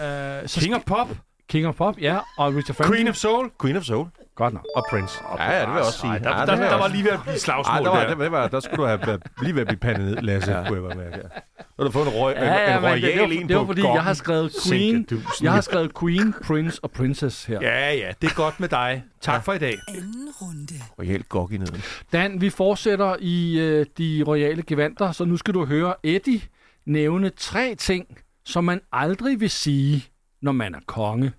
Uh, 0.00 0.48
så 0.48 0.60
King 0.60 0.74
of 0.74 0.82
Pop, 0.86 1.08
King 1.48 1.66
of 1.66 1.74
Pop, 1.74 1.98
ja, 2.00 2.18
og 2.38 2.54
Richard 2.54 2.76
Franklin. 2.76 2.96
Queen 2.96 3.08
of 3.08 3.14
Soul 3.14 3.50
Queen 3.62 3.76
of 3.76 3.82
Soul 3.82 4.06
Godt 4.34 4.54
nok. 4.54 4.66
og 4.76 4.84
Prince. 4.90 5.18
Ja, 5.38 5.52
ja, 5.52 5.60
det 5.60 5.68
vil 5.68 5.74
jeg 5.74 5.84
også 5.86 5.98
sige. 5.98 6.10
Ej, 6.12 6.18
der, 6.18 6.30
ja, 6.30 6.46
der, 6.46 6.56
der, 6.56 6.68
der 6.70 6.78
var 6.78 6.88
lige 6.88 7.04
ved 7.04 7.10
at 7.10 7.20
blive 7.22 7.38
slagsmål 7.38 7.76
Ej, 7.76 7.80
der, 7.82 7.90
var, 7.90 8.04
der. 8.06 8.14
der, 8.14 8.28
var, 8.28 8.48
der 8.48 8.60
skulle 8.60 8.76
du 8.82 8.86
have 8.86 9.20
lige 9.42 9.54
ved 9.54 9.60
at 9.60 9.66
blive 9.66 9.78
pandet 9.78 10.04
ned, 10.06 10.16
Lasse, 10.16 10.52
ja. 10.52 10.68
kunne 10.68 10.74
jeg 10.74 10.82
godt 10.82 10.96
mærke. 10.96 11.16
Ja. 11.16 11.22
Nu 11.58 11.62
har 11.78 11.84
du 11.84 11.90
fået 11.90 12.06
en, 12.06 12.12
røg, 12.12 12.34
Ja, 12.36 12.54
ja, 12.54 12.78
en 12.78 12.84
royal 12.84 13.02
det, 13.02 13.12
det, 13.14 13.20
var, 13.20 13.26
en 13.26 13.48
det 13.48 13.56
var 13.56 13.66
fordi, 13.66 13.82
jeg 13.82 14.02
har 14.02 14.14
skrevet 14.14 14.52
Queen, 14.68 15.06
jeg 15.42 15.52
har 15.52 15.60
skrevet 15.60 15.98
Queen, 16.00 16.34
Prince 16.46 16.80
og 16.82 16.90
Princess 16.90 17.44
her. 17.44 17.58
Ja, 17.62 17.92
ja, 17.92 18.12
det 18.22 18.30
er 18.30 18.34
godt 18.34 18.60
med 18.60 18.68
dig. 18.68 19.04
Tak 19.20 19.44
for 19.44 19.52
i 19.52 19.58
dag. 19.58 19.74
Anden 19.88 20.28
runde. 20.42 20.74
Royal 20.98 21.22
gok 21.22 21.52
i 21.52 21.56
neden. 21.56 21.82
Dan, 22.12 22.40
vi 22.40 22.50
fortsætter 22.50 23.16
i 23.20 23.58
øh, 23.58 23.86
de 23.98 24.24
royale 24.26 24.62
gevanter, 24.62 25.12
så 25.12 25.24
nu 25.24 25.36
skal 25.36 25.54
du 25.54 25.64
høre 25.64 25.94
Eddie 26.02 26.40
nævne 26.86 27.30
tre 27.30 27.74
ting, 27.74 28.06
som 28.50 28.64
man 28.64 28.80
aldrig 28.92 29.40
vil 29.40 29.50
sige, 29.50 30.04
når 30.42 30.52
man 30.52 30.74
er 30.74 30.78
konge. 30.86 31.32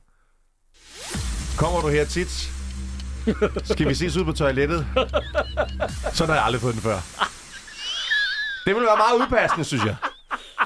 Kommer 1.58 1.82
du 1.82 1.88
her 1.88 2.06
tit? 2.06 2.52
Skal 3.64 3.88
vi 3.90 3.94
ses 3.94 4.18
ud 4.18 4.26
på 4.26 4.32
toilettet? 4.32 4.88
Sådan 6.14 6.30
har 6.30 6.36
jeg 6.36 6.44
aldrig 6.46 6.62
fået 6.62 6.74
den 6.74 6.82
før. 6.82 6.96
Det 8.66 8.76
vil 8.76 8.82
være 8.84 8.98
meget 8.98 9.22
udpassende, 9.22 9.66
synes 9.66 9.84
jeg. 9.86 9.96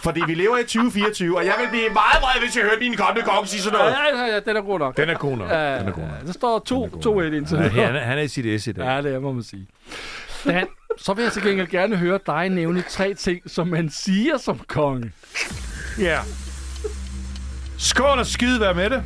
Fordi 0.03 0.21
vi 0.27 0.33
lever 0.33 0.57
i 0.57 0.61
2024, 0.63 1.37
og 1.37 1.45
jeg 1.45 1.55
vil 1.61 1.67
blive 1.69 1.89
meget 1.89 2.21
vred, 2.21 2.41
hvis 2.45 2.55
jeg 2.55 2.63
hørte 2.63 2.79
din 2.79 2.95
kommende 2.97 3.29
konge 3.29 3.47
sige 3.47 3.61
sådan 3.61 3.79
Ja, 3.79 3.85
noget. 3.85 3.95
ja, 4.29 4.33
ja, 4.33 4.39
den 4.39 4.57
er 4.57 4.61
god 4.61 4.79
nok. 4.79 4.97
Den 4.97 5.09
er 5.09 5.13
god 5.17 5.37
nok. 5.37 5.49
Ja, 5.49 5.79
Den 5.79 5.87
er 5.87 5.91
god 5.91 6.03
nok. 6.03 6.25
der 6.25 6.31
står 6.33 6.59
to, 6.59 6.89
to 7.01 7.19
et 7.19 7.33
indtil 7.33 7.57
Ja, 7.57 7.67
han, 7.69 7.95
er- 7.95 7.99
han 7.99 8.17
er 8.17 8.21
i 8.21 8.27
sit 8.27 8.61
S 8.61 8.67
i 8.67 8.71
dag. 8.71 8.85
Ja, 8.85 9.01
det 9.01 9.13
er, 9.13 9.19
må 9.19 9.31
man 9.33 9.43
sige. 9.43 9.67
Dan, 10.45 10.67
så 10.97 11.13
vil 11.13 11.23
jeg 11.23 11.31
til 11.31 11.41
gengæld 11.43 11.67
gerne 11.67 11.95
høre 11.97 12.19
dig 12.25 12.49
nævne 12.49 12.83
tre 12.89 13.13
ting, 13.13 13.51
som 13.51 13.67
man 13.67 13.89
siger 13.89 14.37
som 14.37 14.59
konge. 14.67 15.11
Ja. 15.99 16.21
Skål 17.77 18.19
og 18.19 18.25
skide, 18.25 18.59
vær 18.59 18.73
med 18.73 18.89
det. 18.89 19.03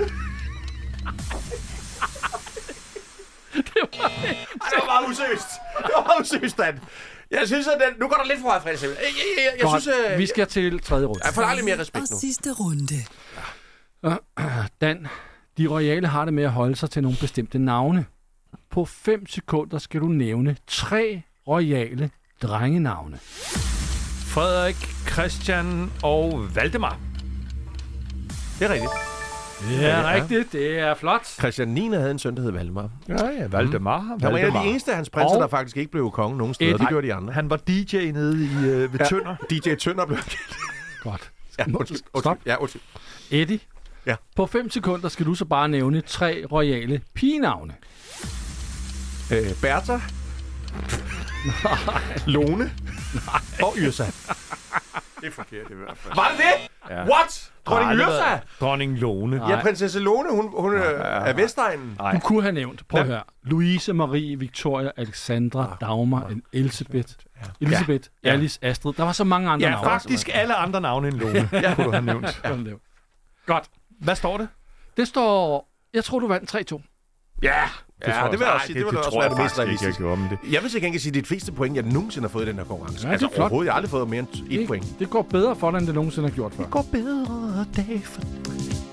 Det 3.53 4.77
var 4.77 4.85
meget 4.85 5.09
useriøst. 5.11 5.47
Det 5.77 5.91
var 5.97 6.03
meget 6.07 6.21
useriøst, 6.21 6.57
Dan. 6.57 6.79
Jeg 7.31 7.41
synes, 7.47 7.67
at 7.67 7.73
den, 7.87 7.99
nu 7.99 8.07
går 8.07 8.15
der 8.15 8.23
lidt 8.27 8.39
for 8.39 8.47
meget 8.47 8.61
fredags. 8.63 8.83
Jeg, 8.83 8.89
jeg, 8.89 8.97
jeg, 8.99 9.13
jeg, 9.37 9.53
jeg 9.57 9.63
Godt, 9.63 9.81
synes, 9.83 9.97
at... 10.11 10.17
vi 10.17 10.25
skal 10.25 10.47
til 10.47 10.79
tredje 10.79 11.05
runde. 11.05 11.21
Jeg 11.25 11.33
får 11.33 11.41
aldrig 11.41 11.65
mere 11.65 11.75
Og 11.75 11.79
respekt 11.79 12.11
nu. 12.11 12.17
sidste 12.19 12.51
runde. 12.53 12.95
Dan, 14.81 15.07
de 15.57 15.67
royale 15.67 16.07
har 16.07 16.25
det 16.25 16.33
med 16.33 16.43
at 16.43 16.51
holde 16.51 16.75
sig 16.75 16.89
til 16.89 17.01
nogle 17.01 17.17
bestemte 17.21 17.59
navne. 17.59 18.05
På 18.71 18.85
5 18.85 19.27
sekunder 19.27 19.77
skal 19.77 20.01
du 20.01 20.05
nævne 20.07 20.55
tre 20.67 21.21
royale 21.47 22.09
drengenavne. 22.41 23.19
Frederik, 24.39 24.75
Christian 25.11 25.91
og 26.03 26.47
Valdemar. 26.55 26.97
Det 28.59 28.65
er 28.67 28.73
rigtigt. 28.73 28.91
Ja, 29.81 30.11
rigtigt. 30.13 30.51
Det 30.51 30.79
er 30.79 30.95
flot. 30.95 31.27
Christian 31.27 31.67
9. 31.67 31.89
havde 31.93 32.11
en 32.11 32.19
søn, 32.19 32.35
der 32.35 32.41
hed 32.41 32.51
Valdemar. 32.51 32.89
Ja, 33.07 33.25
ja, 33.25 33.47
Valdemar. 33.47 33.99
Han 33.99 34.17
var 34.21 34.29
en 34.37 34.45
af 34.45 34.51
de 34.63 34.69
eneste 34.69 34.91
af 34.91 34.95
hans 34.97 35.09
prinser, 35.09 35.35
Og- 35.35 35.41
der 35.41 35.47
faktisk 35.47 35.77
ikke 35.77 35.91
blev 35.91 36.11
konge 36.11 36.37
nogen 36.37 36.53
steder. 36.53 36.69
Eddie. 36.71 36.79
Det 36.79 36.87
gjorde 36.89 37.07
de 37.07 37.13
andre. 37.13 37.33
Han 37.33 37.49
var 37.49 37.57
DJ 37.57 38.11
nede 38.11 38.43
i, 38.45 38.49
øh, 38.67 38.93
ved 38.93 38.99
Ja. 38.99 39.05
Tønder. 39.05 39.35
DJ 39.49 39.75
Tønder 39.75 40.05
blev 40.05 40.17
Godt. 41.03 41.31
Ja, 41.59 41.63
undskyld. 41.73 41.99
undskyld. 42.13 42.37
Ja, 42.45 42.55
undskyld. 42.61 42.81
Eddie, 43.31 43.59
Ja. 44.05 44.15
på 44.35 44.45
5 44.45 44.69
sekunder 44.71 45.09
skal 45.09 45.25
du 45.25 45.35
så 45.35 45.45
bare 45.45 45.69
nævne 45.69 46.01
tre 46.01 46.43
royale 46.51 47.01
pigenavne. 47.13 47.73
Øh, 49.31 49.53
Bertha. 49.61 49.97
Lone. 52.27 52.71
Og 53.63 53.73
Yrsa. 53.77 54.03
Det 55.21 55.27
er 55.27 55.31
forkert 55.31 55.71
i 55.71 55.73
hvert 55.73 55.97
fald. 55.97 56.15
Var 56.15 56.27
det 56.31 56.37
det? 56.37 56.69
Ja. 56.95 57.03
What? 57.03 57.51
Dronning 57.65 57.89
aldrig 57.91 58.07
Yrsa? 58.07 58.39
Dronning 58.59 58.97
Lone. 58.97 59.37
Nej. 59.37 59.49
Ja, 59.51 59.61
prinsesse 59.61 59.99
Lone, 59.99 60.29
hun, 60.31 60.49
hun 60.57 60.73
ja, 60.73 60.79
er 60.81 61.33
Vestegnen. 61.33 61.95
Nej. 61.99 62.11
Du 62.13 62.19
kunne 62.19 62.41
have 62.41 62.51
nævnt, 62.51 62.87
prøv 62.87 63.01
at 63.01 63.07
høre, 63.07 63.23
Louise, 63.43 63.93
Marie, 63.93 64.39
Victoria, 64.39 64.91
Alexandra, 64.97 65.77
Dagmar, 65.81 66.31
Elisabeth, 66.53 67.13
Elisabeth, 67.61 68.09
Ja. 68.23 68.29
Alice, 68.31 68.59
Astrid. 68.61 68.93
Der 68.93 69.03
var 69.03 69.11
så 69.11 69.23
mange 69.23 69.49
andre 69.49 69.65
Ja, 69.67 69.71
navne. 69.71 69.89
faktisk 69.89 70.29
alle 70.33 70.55
andre 70.55 70.81
navne 70.81 71.07
end 71.07 71.17
Lone, 71.17 71.49
ja. 71.61 71.75
kunne 71.75 71.85
du 71.85 71.91
have 71.91 72.05
nævnt. 72.05 72.41
Ja. 72.43 72.49
Godt. 72.49 72.67
Godt. 73.45 73.69
Hvad 74.01 74.15
står 74.15 74.37
det? 74.37 74.47
Det 74.97 75.07
står, 75.07 75.69
jeg 75.93 76.03
tror, 76.03 76.19
du 76.19 76.27
vandt 76.27 76.55
3-2. 76.73 76.81
Ja, 77.43 77.61
tror 78.05 78.13
ja 78.13 78.21
jeg 78.23 78.31
det 78.31 78.39
vil 78.39 78.45
jeg 78.45 78.53
også 78.53 78.65
sige. 78.67 78.75
Det, 78.79 78.85
det- 78.85 78.91
det 78.91 78.97
også 78.99 79.09
tror 79.11 79.21
jeg 79.21 79.31
det 79.31 79.37
mest 79.43 79.55
faktisk 79.55 79.71
ikke, 79.71 79.71
jeg 79.73 79.79
realistiske. 79.81 80.03
gjorde, 80.03 80.17
men 80.21 80.29
det- 80.29 80.53
Jeg 80.53 80.61
vil 80.63 80.69
til 80.71 80.81
gengæld 80.81 81.01
sige, 81.01 81.11
det 81.11 81.17
er 81.19 81.21
de 81.21 81.27
fleste 81.27 81.51
point, 81.51 81.75
jeg 81.75 81.83
nogensinde 81.83 82.27
har 82.27 82.31
fået 82.31 82.45
i 82.45 82.49
den 82.49 82.55
her 82.55 82.63
konkurrence. 82.63 83.07
Ja, 83.07 83.13
det 83.13 83.21
er 83.21 83.25
altså 83.25 83.27
flot. 83.35 83.39
overhovedet. 83.39 83.65
Jeg 83.67 83.73
har 83.73 83.77
aldrig 83.77 83.89
fået 83.91 84.09
mere 84.09 84.19
end 84.19 84.27
et 84.61 84.67
point. 84.67 84.85
Det 84.99 85.09
går 85.09 85.21
bedre 85.21 85.55
for 85.55 85.71
dig, 85.71 85.77
end 85.77 85.87
det 85.87 85.95
nogensinde 85.95 86.27
har 86.29 86.35
gjort 86.35 86.53
før. 86.53 86.63
går 86.65 86.85
bedre 86.91 87.65
dag 87.75 88.01
for 88.05 88.21
Words 88.21 88.88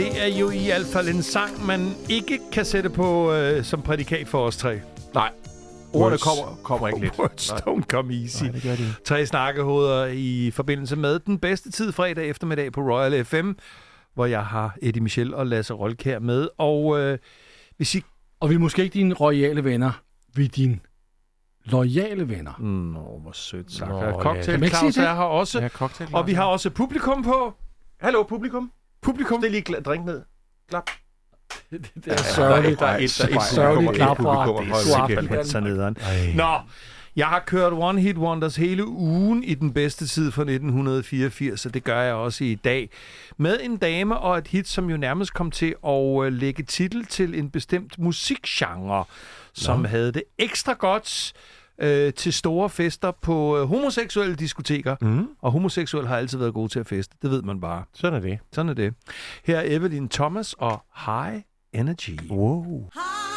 Det 0.00 0.22
er 0.22 0.38
jo 0.38 0.50
i 0.50 0.64
hvert 0.64 0.86
fald 0.92 1.08
en 1.08 1.22
sang, 1.22 1.66
man 1.66 1.94
ikke 2.08 2.40
kan 2.52 2.64
sætte 2.64 2.90
på 2.90 3.32
øh, 3.32 3.64
som 3.64 3.82
prædikat 3.82 4.28
for 4.28 4.46
os 4.46 4.56
tre. 4.56 4.80
Nej, 5.14 5.32
ordene 5.92 6.10
Words. 6.10 6.22
kommer, 6.22 6.56
kommer 6.62 6.88
ikke 6.88 7.00
lidt. 7.00 7.18
Words 7.18 7.50
don't 7.50 7.82
come 7.82 8.14
easy. 8.14 8.42
Nej, 8.42 8.52
det 8.52 8.62
gør 8.62 8.76
de. 8.76 8.94
Tre 9.04 9.26
snakkehoveder 9.26 10.06
i 10.06 10.50
forbindelse 10.50 10.96
med 10.96 11.18
den 11.18 11.38
bedste 11.38 11.70
tid 11.70 11.92
fredag 11.92 12.28
eftermiddag 12.28 12.72
på 12.72 12.80
Royal 12.80 13.24
FM, 13.24 13.50
hvor 14.14 14.26
jeg 14.26 14.46
har 14.46 14.76
Eddie 14.82 15.02
Michel 15.02 15.34
og 15.34 15.46
Lasse 15.46 15.74
Rolkær 15.74 16.18
med. 16.18 16.48
Og 16.58 17.00
øh, 17.00 17.18
hvis 17.76 17.94
I... 17.94 18.02
Og 18.40 18.50
vi 18.50 18.54
er 18.54 18.58
måske 18.58 18.82
ikke 18.82 18.94
dine 18.94 19.14
royale 19.14 19.64
venner, 19.64 20.02
vi 20.34 20.44
er 20.44 20.48
dine 20.48 20.78
loyale 21.64 22.28
venner. 22.28 22.60
Nå, 22.60 23.18
hvor 23.22 23.32
sødt 23.32 23.72
sagt. 23.72 23.90
Nå, 23.90 24.04
ja. 24.04 24.12
Cocktail 24.12 24.62
ikke 24.62 24.76
Claus 24.76 24.96
er 24.96 25.14
her 25.14 25.22
også. 25.22 25.60
Ja, 25.60 25.68
cocktail. 25.68 26.10
Og 26.12 26.26
vi 26.26 26.32
har 26.32 26.44
også 26.44 26.70
publikum 26.70 27.22
på. 27.22 27.54
Hallo, 28.00 28.22
publikum. 28.22 28.70
Publikum. 29.02 29.40
Stil 29.40 29.50
lige 29.50 29.62
drink 29.62 30.04
ned. 30.04 30.22
Klap. 30.68 30.90
Det 31.70 32.12
er 32.12 32.16
sørgeligt. 32.16 32.80
Der 32.80 32.86
er 32.86 32.98
et, 32.98 33.16
der 33.18 33.28
er 33.28 33.38
et 33.38 33.42
Sørgeligt 33.42 33.88
publikum, 33.88 33.94
klap 33.94 34.16
fra 34.16 34.46
publikum. 34.46 34.74
det 35.64 36.00
er. 36.00 36.36
Nå, 36.36 36.60
jeg 37.16 37.26
har 37.26 37.40
kørt 37.46 37.72
One 37.72 38.00
Hit 38.00 38.16
Wonders 38.16 38.56
hele 38.56 38.86
ugen 38.86 39.44
i 39.44 39.54
den 39.54 39.72
bedste 39.72 40.06
tid 40.06 40.32
fra 40.32 40.42
1984, 40.42 41.66
og 41.66 41.74
det 41.74 41.84
gør 41.84 42.02
jeg 42.02 42.14
også 42.14 42.44
i 42.44 42.54
dag. 42.54 42.90
Med 43.36 43.60
en 43.62 43.76
dame 43.76 44.18
og 44.18 44.38
et 44.38 44.48
hit, 44.48 44.68
som 44.68 44.90
jo 44.90 44.96
nærmest 44.96 45.34
kom 45.34 45.50
til 45.50 45.74
at 45.86 46.24
øh, 46.24 46.32
lægge 46.32 46.62
titel 46.62 47.04
til 47.06 47.38
en 47.38 47.50
bestemt 47.50 47.98
musikgenre, 47.98 49.04
som 49.52 49.84
havde 49.84 50.12
det 50.12 50.22
ekstra 50.38 50.72
godt 50.72 51.32
øh, 51.80 52.12
til 52.12 52.32
store 52.32 52.70
fester 52.70 53.10
på 53.22 53.58
øh, 53.58 53.68
homoseksuelle 53.68 54.36
diskoteker. 54.36 54.96
Mm. 55.00 55.28
Og 55.42 55.52
homoseksuelle 55.52 56.08
har 56.08 56.16
altid 56.16 56.38
været 56.38 56.54
gode 56.54 56.68
til 56.68 56.80
at 56.80 56.86
feste, 56.86 57.16
det 57.22 57.30
ved 57.30 57.42
man 57.42 57.60
bare. 57.60 57.84
Sådan 57.94 58.16
er 58.16 58.20
det. 58.20 58.38
Sådan 58.52 58.68
er 58.68 58.74
det. 58.74 58.94
Her 59.44 59.56
er 59.58 59.76
Evelyn 59.76 60.08
Thomas 60.08 60.54
og 60.58 60.82
High 61.06 61.42
Energy. 61.72 62.30
Wow. 62.30 62.88
High 62.94 63.29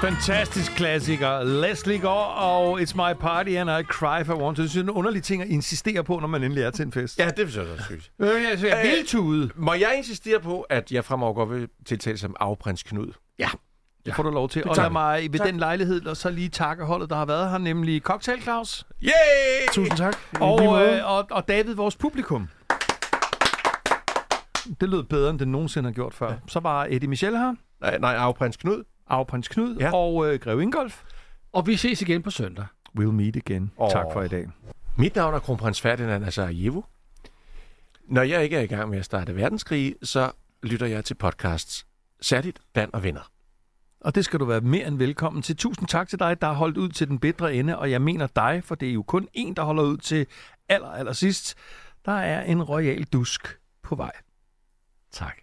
Fantastisk 0.00 0.72
klassiker. 0.72 1.44
Leslie 1.44 1.98
Gore 1.98 2.26
og 2.26 2.80
It's 2.80 2.94
My 2.94 3.14
Party 3.20 3.50
and 3.50 3.70
I 3.70 3.82
Cry 3.82 4.20
If 4.20 4.28
I 4.28 4.32
Want 4.32 4.56
To. 4.56 4.62
Det 4.62 4.76
er 4.76 4.80
en 4.80 4.90
underlig 4.90 5.22
ting 5.22 5.42
at 5.42 5.48
insistere 5.48 6.04
på, 6.04 6.18
når 6.18 6.26
man 6.26 6.42
endelig 6.42 6.64
er 6.64 6.70
til 6.70 6.86
en 6.86 6.92
fest. 6.92 7.18
Ja, 7.18 7.30
det 7.36 7.46
vil 7.46 7.54
jeg 7.54 7.62
også 7.72 7.84
synes. 7.84 8.10
Men 8.18 8.28
altså, 8.28 8.66
jeg 8.66 8.82
vil 8.96 9.06
tude. 9.06 9.50
Må 9.54 9.72
jeg 9.74 9.94
insistere 9.96 10.40
på, 10.40 10.60
at 10.60 10.92
jeg 10.92 11.04
fremover 11.04 11.34
godt 11.34 11.50
vil 11.50 11.68
tiltale 11.86 12.18
som 12.18 12.36
afprins 12.40 12.82
Knud? 12.82 13.12
Det 14.06 14.14
får 14.14 14.22
du 14.22 14.30
lov 14.30 14.48
til. 14.48 14.68
Og 14.68 14.76
tak. 14.76 14.82
lad 14.82 14.90
mig 14.90 15.32
ved 15.32 15.38
Tak. 15.38 15.48
den 15.48 15.58
lejlighed 15.58 16.06
og 16.06 16.16
så 16.16 16.30
lige 16.30 16.48
takke 16.48 16.84
holdet, 16.84 17.10
der 17.10 17.16
har 17.16 17.24
været 17.26 17.50
her, 17.50 17.58
nemlig 17.58 18.02
Cocktail 18.02 18.42
Claus 18.42 18.86
Yay! 19.02 19.10
Tusind 19.72 19.96
tak. 19.96 20.16
Og, 20.40 20.86
øh, 20.86 21.12
og, 21.12 21.26
og 21.30 21.48
David, 21.48 21.74
vores 21.74 21.96
publikum. 21.96 22.48
Det 24.80 24.88
lød 24.88 25.02
bedre, 25.02 25.30
end 25.30 25.38
det 25.38 25.48
nogensinde 25.48 25.88
har 25.88 25.94
gjort 25.94 26.14
før. 26.14 26.32
Så 26.48 26.60
var 26.60 26.86
Eddie 26.90 27.08
Michel 27.08 27.36
her, 27.36 27.54
Nej, 27.80 27.98
nej, 27.98 28.14
afprins 28.14 28.56
Knud. 28.56 28.84
Arveprins 29.10 29.48
Knud 29.48 29.76
Ja. 29.76 29.94
og 29.94 30.32
øh, 30.34 30.40
Grev 30.40 30.60
Ingolf. 30.60 31.02
Og 31.52 31.66
vi 31.66 31.76
ses 31.76 32.02
igen 32.02 32.22
på 32.22 32.30
søndag. 32.30 32.66
We'll 32.98 33.02
meet 33.10 33.36
again. 33.36 33.70
Åh. 33.78 33.90
Tak 33.90 34.06
for 34.12 34.22
i 34.22 34.28
dag. 34.28 34.48
Mit 34.96 35.14
navn 35.16 35.34
er 35.34 35.38
kronprins 35.38 35.80
Ferdinand 35.80 36.24
af 36.24 36.32
Sarajevo. 36.32 36.82
Når 38.08 38.22
jeg 38.22 38.44
ikke 38.44 38.56
er 38.56 38.60
i 38.60 38.66
gang 38.66 38.90
med 38.90 38.98
at 38.98 39.04
starte 39.04 39.36
verdenskrig, 39.36 39.94
så 40.02 40.32
lytter 40.62 40.86
jeg 40.86 41.04
til 41.04 41.14
podcasts. 41.14 41.86
Særligt 42.20 42.60
Dan 42.74 42.90
og 42.92 43.02
Venner. 43.02 43.30
Og 44.00 44.14
det 44.14 44.24
skal 44.24 44.40
du 44.40 44.44
være 44.44 44.60
mere 44.60 44.86
end 44.86 44.98
velkommen 44.98 45.42
til. 45.42 45.56
Tusind 45.56 45.88
tak 45.88 46.08
til 46.08 46.18
dig, 46.18 46.40
der 46.40 46.46
har 46.46 46.54
holdt 46.54 46.76
ud 46.76 46.88
til 46.88 47.08
den 47.08 47.18
bedre 47.18 47.54
ende, 47.54 47.78
og 47.78 47.90
jeg 47.90 48.02
mener 48.02 48.26
dig, 48.26 48.62
for 48.64 48.74
det 48.74 48.88
er 48.88 48.92
jo 48.92 49.02
kun 49.02 49.28
en, 49.32 49.54
der 49.56 49.62
holder 49.62 49.82
ud 49.82 49.96
til 49.96 50.26
aller, 50.68 50.88
aller 50.88 51.12
sidst. 51.12 51.54
Der 52.04 52.12
er 52.12 52.42
en 52.42 52.62
royal 52.62 53.04
dusk 53.04 53.58
på 53.82 53.94
vej. 53.94 54.12
Tak. 55.12 55.36